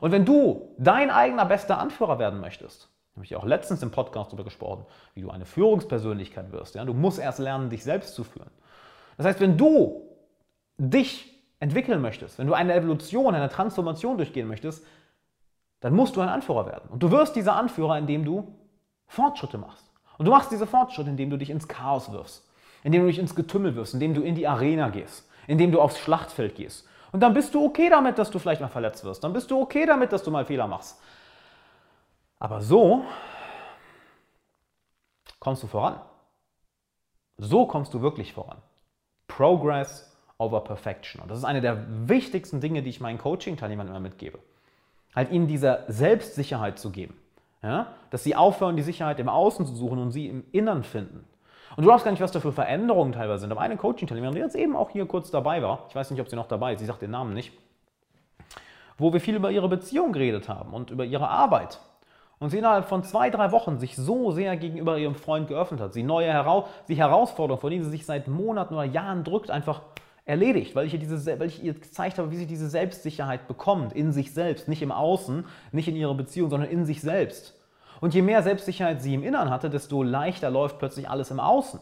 Und 0.00 0.12
wenn 0.12 0.24
du 0.24 0.74
dein 0.78 1.10
eigener 1.10 1.44
bester 1.44 1.78
Anführer 1.78 2.18
werden 2.18 2.40
möchtest, 2.40 2.88
habe 3.14 3.24
ich 3.24 3.34
auch 3.34 3.44
letztens 3.44 3.82
im 3.82 3.90
Podcast 3.90 4.30
darüber 4.30 4.44
gesprochen, 4.44 4.84
wie 5.14 5.22
du 5.22 5.30
eine 5.30 5.46
Führungspersönlichkeit 5.46 6.52
wirst. 6.52 6.74
Ja? 6.74 6.84
Du 6.84 6.92
musst 6.92 7.18
erst 7.18 7.38
lernen, 7.38 7.70
dich 7.70 7.82
selbst 7.82 8.14
zu 8.14 8.24
führen. 8.24 8.50
Das 9.16 9.26
heißt, 9.26 9.40
wenn 9.40 9.56
du 9.56 10.02
dich 10.76 11.32
entwickeln 11.58 12.02
möchtest, 12.02 12.38
wenn 12.38 12.46
du 12.46 12.54
eine 12.54 12.74
Evolution, 12.74 13.34
eine 13.34 13.48
Transformation 13.48 14.18
durchgehen 14.18 14.46
möchtest, 14.46 14.84
dann 15.80 15.94
musst 15.94 16.16
du 16.16 16.20
ein 16.20 16.28
Anführer 16.28 16.66
werden. 16.66 16.88
Und 16.90 17.02
du 17.02 17.10
wirst 17.10 17.36
dieser 17.36 17.56
Anführer, 17.56 17.96
indem 17.96 18.24
du 18.24 18.54
Fortschritte 19.06 19.56
machst. 19.56 19.90
Und 20.18 20.26
du 20.26 20.30
machst 20.30 20.50
diese 20.50 20.66
Fortschritte, 20.66 21.10
indem 21.10 21.30
du 21.30 21.38
dich 21.38 21.50
ins 21.50 21.68
Chaos 21.68 22.12
wirfst, 22.12 22.46
indem 22.82 23.02
du 23.02 23.08
dich 23.08 23.18
ins 23.18 23.34
Getümmel 23.34 23.74
wirfst, 23.74 23.94
indem 23.94 24.14
du 24.14 24.22
in 24.22 24.34
die 24.34 24.46
Arena 24.46 24.88
gehst, 24.88 25.28
indem 25.46 25.72
du 25.72 25.80
aufs 25.80 25.98
Schlachtfeld 25.98 26.54
gehst. 26.54 26.86
Und 27.12 27.20
dann 27.20 27.34
bist 27.34 27.54
du 27.54 27.64
okay 27.64 27.88
damit, 27.88 28.18
dass 28.18 28.30
du 28.30 28.38
vielleicht 28.38 28.60
mal 28.60 28.68
verletzt 28.68 29.04
wirst. 29.04 29.22
Dann 29.24 29.32
bist 29.32 29.50
du 29.50 29.60
okay 29.60 29.86
damit, 29.86 30.12
dass 30.12 30.22
du 30.22 30.30
mal 30.30 30.44
Fehler 30.44 30.66
machst. 30.66 31.00
Aber 32.38 32.60
so 32.60 33.04
kommst 35.38 35.62
du 35.62 35.66
voran. 35.66 36.00
So 37.38 37.66
kommst 37.66 37.94
du 37.94 38.02
wirklich 38.02 38.32
voran. 38.32 38.58
Progress 39.28 40.16
over 40.38 40.62
Perfection. 40.62 41.22
Und 41.22 41.30
das 41.30 41.38
ist 41.38 41.44
eine 41.44 41.60
der 41.60 41.86
wichtigsten 42.08 42.60
Dinge, 42.60 42.82
die 42.82 42.90
ich 42.90 43.00
meinen 43.00 43.18
Coaching-Teilnehmern 43.18 43.88
immer 43.88 44.00
mitgebe. 44.00 44.38
Halt 45.14 45.30
ihnen 45.30 45.46
diese 45.46 45.84
Selbstsicherheit 45.88 46.78
zu 46.78 46.90
geben. 46.90 47.16
Ja? 47.62 47.94
Dass 48.10 48.24
sie 48.24 48.36
aufhören, 48.36 48.76
die 48.76 48.82
Sicherheit 48.82 49.18
im 49.18 49.28
Außen 49.28 49.66
zu 49.66 49.74
suchen 49.74 49.98
und 49.98 50.10
sie 50.10 50.28
im 50.28 50.44
Innern 50.52 50.82
finden. 50.84 51.24
Und 51.70 51.82
du 51.82 51.88
glaubst 51.88 52.04
gar 52.04 52.12
nicht, 52.12 52.20
was 52.20 52.32
da 52.32 52.40
für 52.40 52.52
Veränderungen 52.52 53.12
teilweise 53.12 53.40
sind. 53.40 53.52
Aber 53.52 53.60
eine 53.60 53.76
Coaching-Teilnehmerin, 53.76 54.34
die 54.34 54.40
jetzt 54.40 54.56
eben 54.56 54.76
auch 54.76 54.90
hier 54.90 55.06
kurz 55.06 55.30
dabei 55.30 55.62
war, 55.62 55.86
ich 55.88 55.94
weiß 55.94 56.10
nicht, 56.10 56.20
ob 56.20 56.28
sie 56.28 56.36
noch 56.36 56.46
dabei 56.46 56.74
ist, 56.74 56.80
sie 56.80 56.86
sagt 56.86 57.02
den 57.02 57.10
Namen 57.10 57.34
nicht, 57.34 57.52
wo 58.98 59.12
wir 59.12 59.20
viel 59.20 59.36
über 59.36 59.50
ihre 59.50 59.68
Beziehung 59.68 60.12
geredet 60.12 60.48
haben 60.48 60.72
und 60.72 60.90
über 60.90 61.04
ihre 61.04 61.28
Arbeit. 61.28 61.80
Und 62.38 62.50
sie 62.50 62.58
innerhalb 62.58 62.86
von 62.86 63.02
zwei, 63.02 63.30
drei 63.30 63.50
Wochen 63.50 63.78
sich 63.78 63.96
so 63.96 64.30
sehr 64.30 64.56
gegenüber 64.56 64.98
ihrem 64.98 65.14
Freund 65.14 65.48
geöffnet 65.48 65.80
hat, 65.80 65.94
sie 65.94 66.02
neue 66.02 66.26
Hera 66.26 66.66
sie 66.84 66.94
Herausforderungen, 66.94 67.60
vor 67.60 67.70
denen 67.70 67.84
sie 67.84 67.90
sich 67.90 68.04
seit 68.04 68.28
Monaten 68.28 68.74
oder 68.74 68.84
Jahren 68.84 69.24
drückt, 69.24 69.50
einfach 69.50 69.80
erledigt, 70.26 70.74
weil 70.74 70.86
ich, 70.86 70.92
ihr 70.92 70.98
diese, 70.98 71.38
weil 71.38 71.46
ich 71.46 71.62
ihr 71.62 71.74
gezeigt 71.74 72.18
habe, 72.18 72.30
wie 72.30 72.36
sie 72.36 72.46
diese 72.46 72.68
Selbstsicherheit 72.68 73.48
bekommt, 73.48 73.92
in 73.94 74.12
sich 74.12 74.34
selbst, 74.34 74.68
nicht 74.68 74.82
im 74.82 74.92
Außen, 74.92 75.46
nicht 75.72 75.88
in 75.88 75.96
ihrer 75.96 76.14
Beziehung, 76.14 76.50
sondern 76.50 76.68
in 76.68 76.84
sich 76.84 77.00
selbst. 77.00 77.55
Und 78.00 78.14
je 78.14 78.22
mehr 78.22 78.42
Selbstsicherheit 78.42 79.02
sie 79.02 79.14
im 79.14 79.22
Innern 79.22 79.50
hatte, 79.50 79.70
desto 79.70 80.02
leichter 80.02 80.50
läuft 80.50 80.78
plötzlich 80.78 81.08
alles 81.08 81.30
im 81.30 81.40
Außen. 81.40 81.80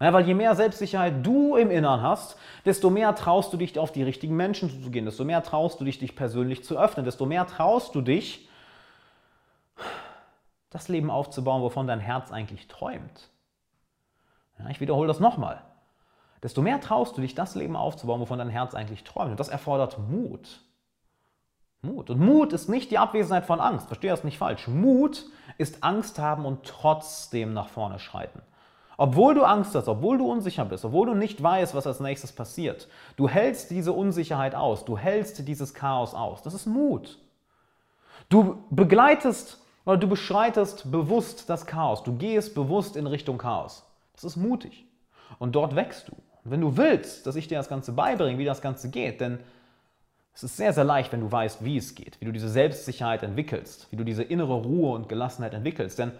Ja, 0.00 0.12
weil 0.12 0.26
je 0.26 0.34
mehr 0.34 0.54
Selbstsicherheit 0.54 1.24
du 1.24 1.56
im 1.56 1.70
Innern 1.70 2.02
hast, 2.02 2.36
desto 2.64 2.90
mehr 2.90 3.14
traust 3.14 3.52
du 3.52 3.56
dich 3.56 3.78
auf 3.78 3.92
die 3.92 4.02
richtigen 4.02 4.36
Menschen 4.36 4.68
zuzugehen, 4.68 5.04
desto 5.04 5.24
mehr 5.24 5.42
traust 5.42 5.80
du 5.80 5.84
dich, 5.84 5.98
dich 5.98 6.16
persönlich 6.16 6.64
zu 6.64 6.76
öffnen, 6.76 7.04
desto 7.04 7.26
mehr 7.26 7.46
traust 7.46 7.94
du 7.94 8.00
dich, 8.00 8.48
das 10.70 10.88
Leben 10.88 11.10
aufzubauen, 11.10 11.62
wovon 11.62 11.86
dein 11.86 12.00
Herz 12.00 12.32
eigentlich 12.32 12.66
träumt. 12.66 13.30
Ja, 14.58 14.68
ich 14.68 14.80
wiederhole 14.80 15.06
das 15.06 15.20
nochmal 15.20 15.62
desto 16.44 16.60
mehr 16.60 16.78
traust 16.78 17.16
du 17.16 17.22
dich, 17.22 17.34
das 17.34 17.54
Leben 17.54 17.74
aufzubauen, 17.74 18.20
wovon 18.20 18.38
dein 18.38 18.50
Herz 18.50 18.74
eigentlich 18.74 19.02
träumt. 19.02 19.30
Und 19.30 19.40
das 19.40 19.48
erfordert 19.48 19.98
Mut. 19.98 20.60
Mut. 21.84 22.10
Und 22.10 22.20
Mut 22.20 22.52
ist 22.52 22.68
nicht 22.68 22.90
die 22.90 22.98
Abwesenheit 22.98 23.46
von 23.46 23.60
Angst. 23.60 23.86
Verstehe 23.86 24.10
das 24.10 24.24
nicht 24.24 24.38
falsch. 24.38 24.66
Mut 24.68 25.24
ist 25.58 25.84
Angst 25.84 26.18
haben 26.18 26.44
und 26.44 26.64
trotzdem 26.64 27.52
nach 27.52 27.68
vorne 27.68 27.98
schreiten. 27.98 28.40
Obwohl 28.96 29.34
du 29.34 29.42
Angst 29.42 29.74
hast, 29.74 29.88
obwohl 29.88 30.18
du 30.18 30.30
unsicher 30.30 30.64
bist, 30.64 30.84
obwohl 30.84 31.06
du 31.06 31.14
nicht 31.14 31.42
weißt, 31.42 31.74
was 31.74 31.86
als 31.86 32.00
nächstes 32.00 32.32
passiert, 32.32 32.88
du 33.16 33.28
hältst 33.28 33.70
diese 33.70 33.92
Unsicherheit 33.92 34.54
aus, 34.54 34.84
du 34.84 34.96
hältst 34.96 35.46
dieses 35.48 35.74
Chaos 35.74 36.14
aus. 36.14 36.42
Das 36.42 36.54
ist 36.54 36.66
Mut. 36.66 37.18
Du 38.28 38.64
begleitest 38.70 39.60
oder 39.84 39.96
du 39.96 40.06
beschreitest 40.06 40.90
bewusst 40.90 41.50
das 41.50 41.66
Chaos. 41.66 42.02
Du 42.02 42.16
gehst 42.16 42.54
bewusst 42.54 42.96
in 42.96 43.06
Richtung 43.06 43.38
Chaos. 43.38 43.84
Das 44.14 44.24
ist 44.24 44.36
mutig. 44.36 44.86
Und 45.38 45.52
dort 45.54 45.74
wächst 45.74 46.08
du. 46.08 46.12
Wenn 46.44 46.60
du 46.60 46.76
willst, 46.76 47.26
dass 47.26 47.36
ich 47.36 47.48
dir 47.48 47.58
das 47.58 47.68
Ganze 47.68 47.92
beibringe, 47.92 48.38
wie 48.38 48.44
das 48.44 48.60
Ganze 48.60 48.90
geht, 48.90 49.20
denn 49.20 49.40
es 50.34 50.42
ist 50.42 50.56
sehr, 50.56 50.72
sehr 50.72 50.84
leicht, 50.84 51.12
wenn 51.12 51.20
du 51.20 51.30
weißt, 51.30 51.64
wie 51.64 51.76
es 51.76 51.94
geht, 51.94 52.20
wie 52.20 52.24
du 52.24 52.32
diese 52.32 52.48
Selbstsicherheit 52.48 53.22
entwickelst, 53.22 53.86
wie 53.90 53.96
du 53.96 54.02
diese 54.02 54.24
innere 54.24 54.54
Ruhe 54.54 54.92
und 54.92 55.08
Gelassenheit 55.08 55.54
entwickelst. 55.54 55.98
Denn 55.98 56.10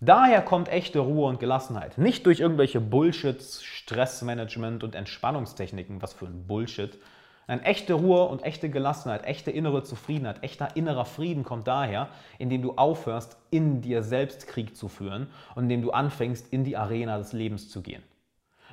daher 0.00 0.40
kommt 0.40 0.70
echte 0.70 1.00
Ruhe 1.00 1.28
und 1.28 1.40
Gelassenheit. 1.40 1.98
Nicht 1.98 2.24
durch 2.24 2.40
irgendwelche 2.40 2.80
Bullshit, 2.80 3.42
Stressmanagement 3.42 4.82
und 4.82 4.94
Entspannungstechniken, 4.94 6.00
was 6.00 6.14
für 6.14 6.24
ein 6.24 6.46
Bullshit. 6.46 6.98
Eine 7.46 7.62
echte 7.62 7.94
Ruhe 7.94 8.28
und 8.28 8.44
echte 8.44 8.70
Gelassenheit, 8.70 9.26
echte 9.26 9.50
innere 9.50 9.82
Zufriedenheit, 9.82 10.42
echter 10.42 10.76
innerer 10.76 11.04
Frieden 11.04 11.44
kommt 11.44 11.66
daher, 11.66 12.08
indem 12.38 12.62
du 12.62 12.76
aufhörst, 12.76 13.36
in 13.50 13.82
dir 13.82 14.02
selbst 14.02 14.46
Krieg 14.46 14.74
zu 14.74 14.88
führen 14.88 15.26
und 15.54 15.64
indem 15.64 15.82
du 15.82 15.90
anfängst, 15.90 16.50
in 16.50 16.64
die 16.64 16.76
Arena 16.78 17.18
des 17.18 17.34
Lebens 17.34 17.68
zu 17.68 17.82
gehen. 17.82 18.02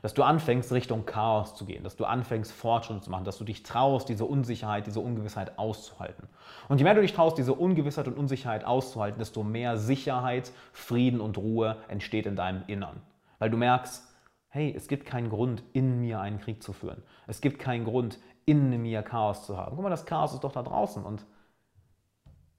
Dass 0.08 0.14
du 0.14 0.24
anfängst, 0.24 0.72
Richtung 0.72 1.06
Chaos 1.06 1.54
zu 1.54 1.66
gehen, 1.66 1.84
dass 1.84 1.98
du 1.98 2.06
anfängst, 2.06 2.54
Fortschritte 2.54 3.02
zu 3.02 3.12
machen, 3.12 3.26
dass 3.26 3.38
du 3.38 3.44
dich 3.44 3.64
traust, 3.64 4.08
diese 4.08 4.24
Unsicherheit, 4.24 4.88
diese 4.88 5.02
Ungewissheit 5.02 5.60
auszuhalten. 5.60 6.30
Und 6.70 6.78
je 6.78 6.86
mehr 6.86 6.94
du 6.94 7.02
dich 7.02 7.12
traust, 7.12 7.38
diese 7.38 7.54
Ungewissheit 7.54 8.08
und 8.08 8.18
Unsicherheit 8.18 8.64
auszuhalten, 8.64 9.20
desto 9.20 9.44
mehr 9.44 9.76
Sicherheit, 9.76 10.54
Frieden 10.72 11.20
und 11.20 11.38
Ruhe 11.38 11.76
entsteht 11.90 12.26
in 12.26 12.38
deinem 12.38 12.64
Innern. 12.68 13.02
Weil 13.40 13.50
du 13.50 13.58
merkst, 13.58 14.08
hey, 14.48 14.74
es 14.74 14.88
gibt 14.88 15.06
keinen 15.06 15.28
Grund, 15.30 15.62
in 15.74 16.00
mir 16.00 16.22
einen 16.22 16.40
Krieg 16.40 16.64
zu 16.64 16.72
führen. 16.72 17.04
Es 17.28 17.42
gibt 17.42 17.60
keinen 17.60 17.84
Grund, 17.84 18.18
in 18.46 18.82
mir 18.82 19.04
Chaos 19.04 19.46
zu 19.46 19.58
haben. 19.58 19.76
Guck 19.76 19.84
mal, 19.84 19.90
das 19.90 20.06
Chaos 20.06 20.34
ist 20.34 20.46
doch 20.46 20.54
da 20.54 20.64
draußen. 20.64 21.04
Und 21.04 21.26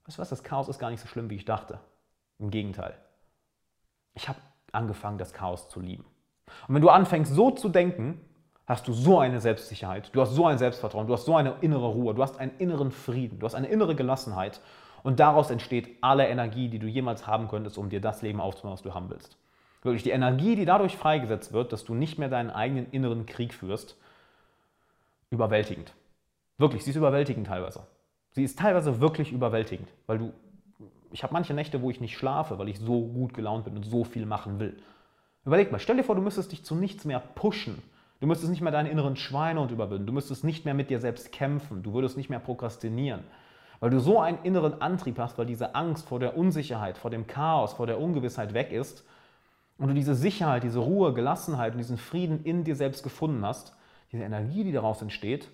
weißt 0.05 0.19
du 0.19 0.21
was, 0.21 0.29
das 0.29 0.43
Chaos 0.43 0.69
ist 0.69 0.79
gar 0.79 0.91
nicht 0.91 1.01
so 1.01 1.09
schlimm, 1.09 1.31
wie 1.31 1.37
ich 1.37 1.47
dachte. 1.47 1.81
Im 2.39 2.51
Gegenteil. 2.51 2.95
Ich 4.13 4.29
habe 4.29 4.39
angefangen, 4.71 5.17
das 5.17 5.33
Chaos 5.33 5.71
zu 5.71 5.81
lieben. 5.81 6.05
Und 6.67 6.75
wenn 6.75 6.83
du 6.83 6.89
anfängst 6.89 7.35
so 7.35 7.51
zu 7.51 7.69
denken, 7.69 8.21
hast 8.67 8.87
du 8.87 8.93
so 8.93 9.19
eine 9.19 9.41
Selbstsicherheit, 9.41 10.11
du 10.15 10.21
hast 10.21 10.35
so 10.35 10.47
ein 10.47 10.59
Selbstvertrauen, 10.59 11.07
du 11.07 11.15
hast 11.15 11.25
so 11.25 11.35
eine 11.35 11.55
innere 11.63 11.89
Ruhe, 11.89 12.15
du 12.15 12.23
hast 12.23 12.39
einen 12.39 12.53
inneren 12.59 12.93
Frieden, 12.93 13.39
du 13.39 13.47
hast 13.47 13.55
eine 13.55 13.69
innere 13.69 13.95
Gelassenheit 13.95 14.61
und 15.03 15.21
daraus 15.21 15.51
entsteht 15.51 15.97
alle 16.03 16.29
Energie, 16.29 16.69
die 16.69 16.79
du 16.79 16.87
jemals 16.87 17.27
haben 17.27 17.49
könntest, 17.49 17.79
um 17.79 17.89
dir 17.89 18.01
das 18.01 18.21
Leben 18.23 18.41
aufzubauen, 18.41 18.75
was 18.75 18.83
du 18.83 18.93
haben 18.93 19.09
willst. 19.09 19.39
Wirklich 19.83 20.03
die 20.03 20.11
Energie, 20.11 20.57
die 20.57 20.65
dadurch 20.65 20.97
freigesetzt 20.97 21.53
wird, 21.53 21.73
dass 21.73 21.85
du 21.85 21.95
nicht 21.95 22.19
mehr 22.19 22.29
deinen 22.29 22.51
eigenen 22.51 22.91
inneren 22.91 23.27
Krieg 23.27 23.55
führst, 23.55 23.97
überwältigend. 25.31 25.95
Wirklich, 26.59 26.85
sie 26.85 26.91
ist 26.91 26.97
überwältigend 26.97 27.47
teilweise. 27.47 27.87
Sie 28.33 28.43
ist 28.43 28.59
teilweise 28.59 29.01
wirklich 29.01 29.33
überwältigend, 29.33 29.89
weil 30.07 30.19
du, 30.19 30.33
ich 31.13 31.23
habe 31.23 31.33
manche 31.33 31.55
Nächte, 31.55 31.81
wo 31.81 31.91
ich 31.91 32.01
nicht 32.01 32.19
schlafe, 32.19 32.59
weil 32.59 32.69
ich 32.69 32.79
so 32.79 33.01
gut 33.01 33.33
gelaunt 33.35 33.65
bin 33.65 33.77
und 33.77 33.85
so 33.85 34.05
viel 34.05 34.27
machen 34.27 34.59
will. 34.59 34.77
Überleg 35.49 35.73
mal, 35.73 35.79
stell 35.79 35.97
dir 35.97 36.05
vor, 36.05 36.15
du 36.15 36.21
müsstest 36.21 36.53
dich 36.53 36.63
zu 36.63 36.75
nichts 36.75 37.07
mehr 37.07 37.21
pushen. 37.21 37.81
Du 38.21 38.27
müsstest 38.27 38.51
nicht 38.51 38.61
mehr 38.61 38.71
deinen 38.71 38.91
inneren 38.91 39.17
Schweinehund 39.17 39.71
überwinden. 39.71 40.07
Du 40.07 40.13
müsstest 40.13 40.45
nicht 40.45 40.67
mehr 40.67 40.75
mit 40.75 40.91
dir 40.91 41.01
selbst 41.01 41.33
kämpfen. 41.33 41.83
Du 41.83 41.95
würdest 41.95 42.19
nicht 42.19 42.29
mehr 42.29 42.39
prokrastinieren. 42.39 43.25
Weil 43.81 43.89
du 43.89 43.99
so 43.99 44.21
einen 44.21 44.43
inneren 44.43 44.83
Antrieb 44.83 45.19
hast, 45.19 45.39
weil 45.39 45.47
diese 45.47 45.75
Angst 45.75 46.07
vor 46.07 46.21
der 46.21 46.37
Unsicherheit, 46.37 46.99
vor 46.99 47.11
dem 47.11 47.27
Chaos, 47.27 47.73
vor 47.73 47.87
der 47.87 47.99
Ungewissheit 47.99 48.53
weg 48.53 48.73
ist 48.73 49.07
und 49.79 49.89
du 49.89 49.95
diese 49.95 50.15
Sicherheit, 50.15 50.65
diese 50.65 50.81
Ruhe, 50.81 51.15
Gelassenheit 51.15 51.73
und 51.73 51.79
diesen 51.79 51.97
Frieden 51.97 52.45
in 52.45 52.65
dir 52.65 52.77
selbst 52.77 53.03
gefunden 53.03 53.43
hast, 53.43 53.75
diese 54.13 54.25
Energie, 54.25 54.65
die 54.65 54.73
daraus 54.73 55.01
entsteht. 55.01 55.49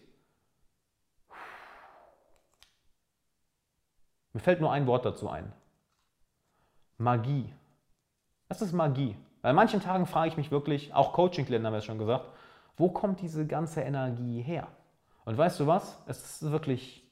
Mir 4.32 4.40
fällt 4.40 4.60
nur 4.60 4.72
ein 4.72 4.88
Wort 4.88 5.04
dazu 5.04 5.28
ein. 5.28 5.52
Magie. 6.98 7.52
Das 8.48 8.60
ist 8.60 8.72
Magie. 8.72 9.14
Weil 9.44 9.50
an 9.50 9.56
manchen 9.56 9.82
Tagen 9.82 10.06
frage 10.06 10.28
ich 10.28 10.38
mich 10.38 10.50
wirklich, 10.50 10.94
auch 10.94 11.12
Coaching-Klienten 11.12 11.66
haben 11.66 11.74
wir 11.74 11.78
es 11.80 11.84
schon 11.84 11.98
gesagt, 11.98 12.24
wo 12.78 12.88
kommt 12.88 13.20
diese 13.20 13.46
ganze 13.46 13.82
Energie 13.82 14.40
her? 14.40 14.68
Und 15.26 15.36
weißt 15.36 15.60
du 15.60 15.66
was? 15.66 15.98
Es 16.06 16.40
ist 16.40 16.50
wirklich, 16.50 17.06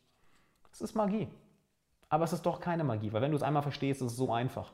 es 0.72 0.80
ist 0.80 0.94
Magie. 0.94 1.28
Aber 2.08 2.24
es 2.24 2.32
ist 2.32 2.46
doch 2.46 2.58
keine 2.58 2.84
Magie, 2.84 3.12
weil 3.12 3.20
wenn 3.20 3.32
du 3.32 3.36
es 3.36 3.42
einmal 3.42 3.60
verstehst, 3.62 4.00
ist 4.00 4.12
es 4.12 4.16
so 4.16 4.32
einfach. 4.32 4.72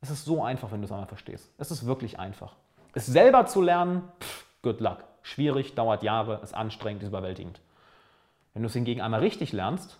Es 0.00 0.08
ist 0.08 0.24
so 0.24 0.42
einfach, 0.42 0.72
wenn 0.72 0.80
du 0.80 0.86
es 0.86 0.90
einmal 0.90 1.06
verstehst. 1.06 1.52
Es 1.58 1.70
ist 1.70 1.84
wirklich 1.84 2.18
einfach. 2.18 2.56
Es 2.94 3.04
selber 3.04 3.44
zu 3.44 3.60
lernen, 3.60 4.10
pff, 4.20 4.46
good 4.62 4.80
luck. 4.80 5.04
Schwierig, 5.20 5.74
dauert 5.74 6.02
Jahre, 6.02 6.40
ist 6.42 6.54
anstrengend, 6.54 7.02
ist 7.02 7.10
überwältigend. 7.10 7.60
Wenn 8.54 8.62
du 8.62 8.68
es 8.68 8.72
hingegen 8.72 9.02
einmal 9.02 9.20
richtig 9.20 9.52
lernst, 9.52 9.98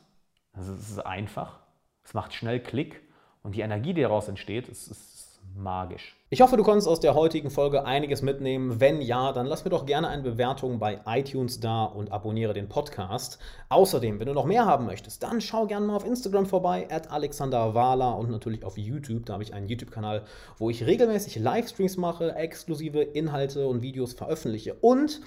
es 0.54 0.66
ist 0.68 1.04
einfach, 1.04 1.58
es 2.04 2.14
macht 2.14 2.32
schnell 2.32 2.58
Klick 2.58 3.02
und 3.42 3.54
die 3.54 3.60
Energie, 3.60 3.92
die 3.92 4.00
daraus 4.00 4.28
entsteht, 4.28 4.66
ist, 4.66 4.90
ist 4.90 5.13
magisch. 5.56 6.16
Ich 6.30 6.40
hoffe, 6.40 6.56
du 6.56 6.64
konntest 6.64 6.88
aus 6.88 7.00
der 7.00 7.14
heutigen 7.14 7.50
Folge 7.50 7.84
einiges 7.84 8.22
mitnehmen. 8.22 8.80
Wenn 8.80 9.00
ja, 9.00 9.32
dann 9.32 9.46
lass 9.46 9.64
mir 9.64 9.70
doch 9.70 9.86
gerne 9.86 10.08
eine 10.08 10.22
Bewertung 10.22 10.78
bei 10.78 11.00
iTunes 11.06 11.60
da 11.60 11.84
und 11.84 12.10
abonniere 12.10 12.54
den 12.54 12.68
Podcast. 12.68 13.38
Außerdem, 13.68 14.18
wenn 14.18 14.26
du 14.26 14.32
noch 14.32 14.44
mehr 14.44 14.66
haben 14.66 14.86
möchtest, 14.86 15.22
dann 15.22 15.40
schau 15.40 15.66
gerne 15.66 15.86
mal 15.86 15.96
auf 15.96 16.06
Instagram 16.06 16.46
vorbei, 16.46 16.88
at 16.90 17.10
Alexander 17.10 17.74
Wahler 17.74 18.16
und 18.18 18.30
natürlich 18.30 18.64
auf 18.64 18.76
YouTube. 18.76 19.26
Da 19.26 19.34
habe 19.34 19.44
ich 19.44 19.54
einen 19.54 19.68
YouTube-Kanal, 19.68 20.24
wo 20.58 20.70
ich 20.70 20.84
regelmäßig 20.84 21.36
Livestreams 21.36 21.96
mache, 21.96 22.34
exklusive 22.34 23.02
Inhalte 23.02 23.66
und 23.68 23.82
Videos 23.82 24.12
veröffentliche. 24.12 24.74
Und 24.74 25.20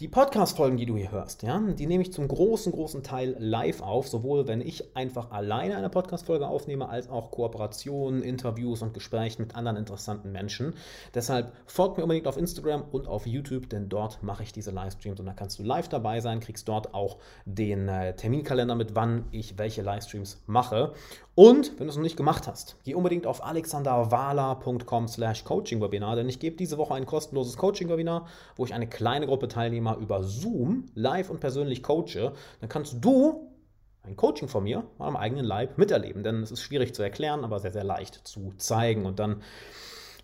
die 0.00 0.06
Podcast-Folgen, 0.06 0.76
die 0.76 0.86
du 0.86 0.96
hier 0.96 1.10
hörst, 1.10 1.42
ja, 1.42 1.58
die 1.58 1.86
nehme 1.86 2.02
ich 2.02 2.12
zum 2.12 2.28
großen, 2.28 2.70
großen 2.70 3.02
Teil 3.02 3.34
live 3.40 3.80
auf, 3.80 4.06
sowohl 4.06 4.46
wenn 4.46 4.60
ich 4.60 4.96
einfach 4.96 5.32
alleine 5.32 5.76
eine 5.76 5.90
Podcast-Folge 5.90 6.46
aufnehme, 6.46 6.88
als 6.88 7.08
auch 7.08 7.32
Kooperationen, 7.32 8.22
Interviews 8.22 8.82
und 8.82 8.94
Gespräche 8.94 9.42
mit 9.42 9.56
anderen 9.56 9.76
interessanten 9.76 10.30
Menschen. 10.30 10.74
Deshalb 11.14 11.52
folgt 11.66 11.96
mir 11.96 12.04
unbedingt 12.04 12.28
auf 12.28 12.36
Instagram 12.36 12.84
und 12.92 13.08
auf 13.08 13.26
YouTube, 13.26 13.68
denn 13.70 13.88
dort 13.88 14.22
mache 14.22 14.44
ich 14.44 14.52
diese 14.52 14.70
Livestreams 14.70 15.18
und 15.18 15.26
da 15.26 15.32
kannst 15.32 15.58
du 15.58 15.64
live 15.64 15.88
dabei 15.88 16.20
sein, 16.20 16.38
kriegst 16.38 16.68
dort 16.68 16.94
auch 16.94 17.16
den 17.44 17.88
äh, 17.88 18.14
Terminkalender 18.14 18.76
mit, 18.76 18.94
wann 18.94 19.24
ich 19.32 19.58
welche 19.58 19.82
Livestreams 19.82 20.44
mache. 20.46 20.92
Und 21.38 21.78
wenn 21.78 21.86
du 21.86 21.90
es 21.90 21.94
noch 21.94 22.02
nicht 22.02 22.16
gemacht 22.16 22.48
hast, 22.48 22.74
geh 22.82 22.96
unbedingt 22.96 23.24
auf 23.24 23.44
alexanderwala.com 23.44 25.06
slash 25.06 25.44
coaching-webinar, 25.44 26.16
denn 26.16 26.28
ich 26.28 26.40
gebe 26.40 26.56
diese 26.56 26.78
Woche 26.78 26.94
ein 26.94 27.06
kostenloses 27.06 27.56
Coaching-Webinar, 27.56 28.26
wo 28.56 28.64
ich 28.64 28.74
eine 28.74 28.88
kleine 28.88 29.28
Gruppe 29.28 29.46
Teilnehmer 29.46 29.98
über 29.98 30.24
Zoom 30.24 30.86
live 30.96 31.30
und 31.30 31.38
persönlich 31.38 31.84
coache. 31.84 32.32
Dann 32.58 32.68
kannst 32.68 32.96
du 33.04 33.52
ein 34.02 34.16
Coaching 34.16 34.48
von 34.48 34.64
mir 34.64 34.82
am 34.98 35.14
eigenen 35.16 35.44
Leib 35.44 35.78
miterleben, 35.78 36.24
denn 36.24 36.42
es 36.42 36.50
ist 36.50 36.60
schwierig 36.60 36.92
zu 36.92 37.04
erklären, 37.04 37.44
aber 37.44 37.60
sehr, 37.60 37.70
sehr 37.70 37.84
leicht 37.84 38.26
zu 38.26 38.52
zeigen. 38.56 39.06
Und 39.06 39.20
dann 39.20 39.40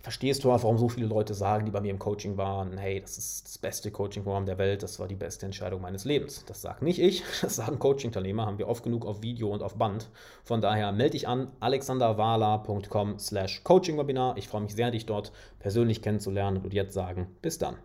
verstehst 0.05 0.45
du 0.45 0.53
auch, 0.53 0.63
warum 0.63 0.77
so 0.77 0.91
viele 0.91 1.07
Leute 1.07 1.33
sagen, 1.33 1.65
die 1.65 1.71
bei 1.71 1.81
mir 1.81 1.91
im 1.91 1.99
Coaching 1.99 2.37
waren, 2.37 2.77
hey, 2.77 3.01
das 3.01 3.17
ist 3.17 3.47
das 3.47 3.57
beste 3.57 3.91
Coaching-Programm 3.91 4.45
der 4.45 4.59
Welt, 4.59 4.83
das 4.83 5.01
war 5.01 5.09
die 5.09 5.15
beste 5.15 5.47
Entscheidung 5.47 5.81
meines 5.81 6.05
Lebens. 6.05 6.45
Das 6.45 6.61
sage 6.61 6.85
nicht 6.85 6.99
ich, 6.99 7.23
das 7.41 7.57
sagen 7.57 7.79
Coaching-Teilnehmer, 7.79 8.45
haben 8.45 8.59
wir 8.59 8.69
oft 8.69 8.85
genug 8.85 9.07
auf 9.07 9.23
Video 9.23 9.51
und 9.51 9.63
auf 9.63 9.77
Band. 9.77 10.11
Von 10.45 10.61
daher 10.61 10.93
melde 10.93 11.13
dich 11.13 11.27
an, 11.27 11.51
alexanderwala.com 11.61 13.19
slash 13.19 13.65
Coaching-Webinar. 13.65 14.37
Ich 14.37 14.47
freue 14.47 14.61
mich 14.61 14.75
sehr, 14.75 14.91
dich 14.91 15.07
dort 15.07 15.33
persönlich 15.59 16.03
kennenzulernen 16.03 16.59
und 16.63 16.75
jetzt 16.75 16.93
sagen, 16.93 17.29
bis 17.41 17.57
dann. 17.57 17.79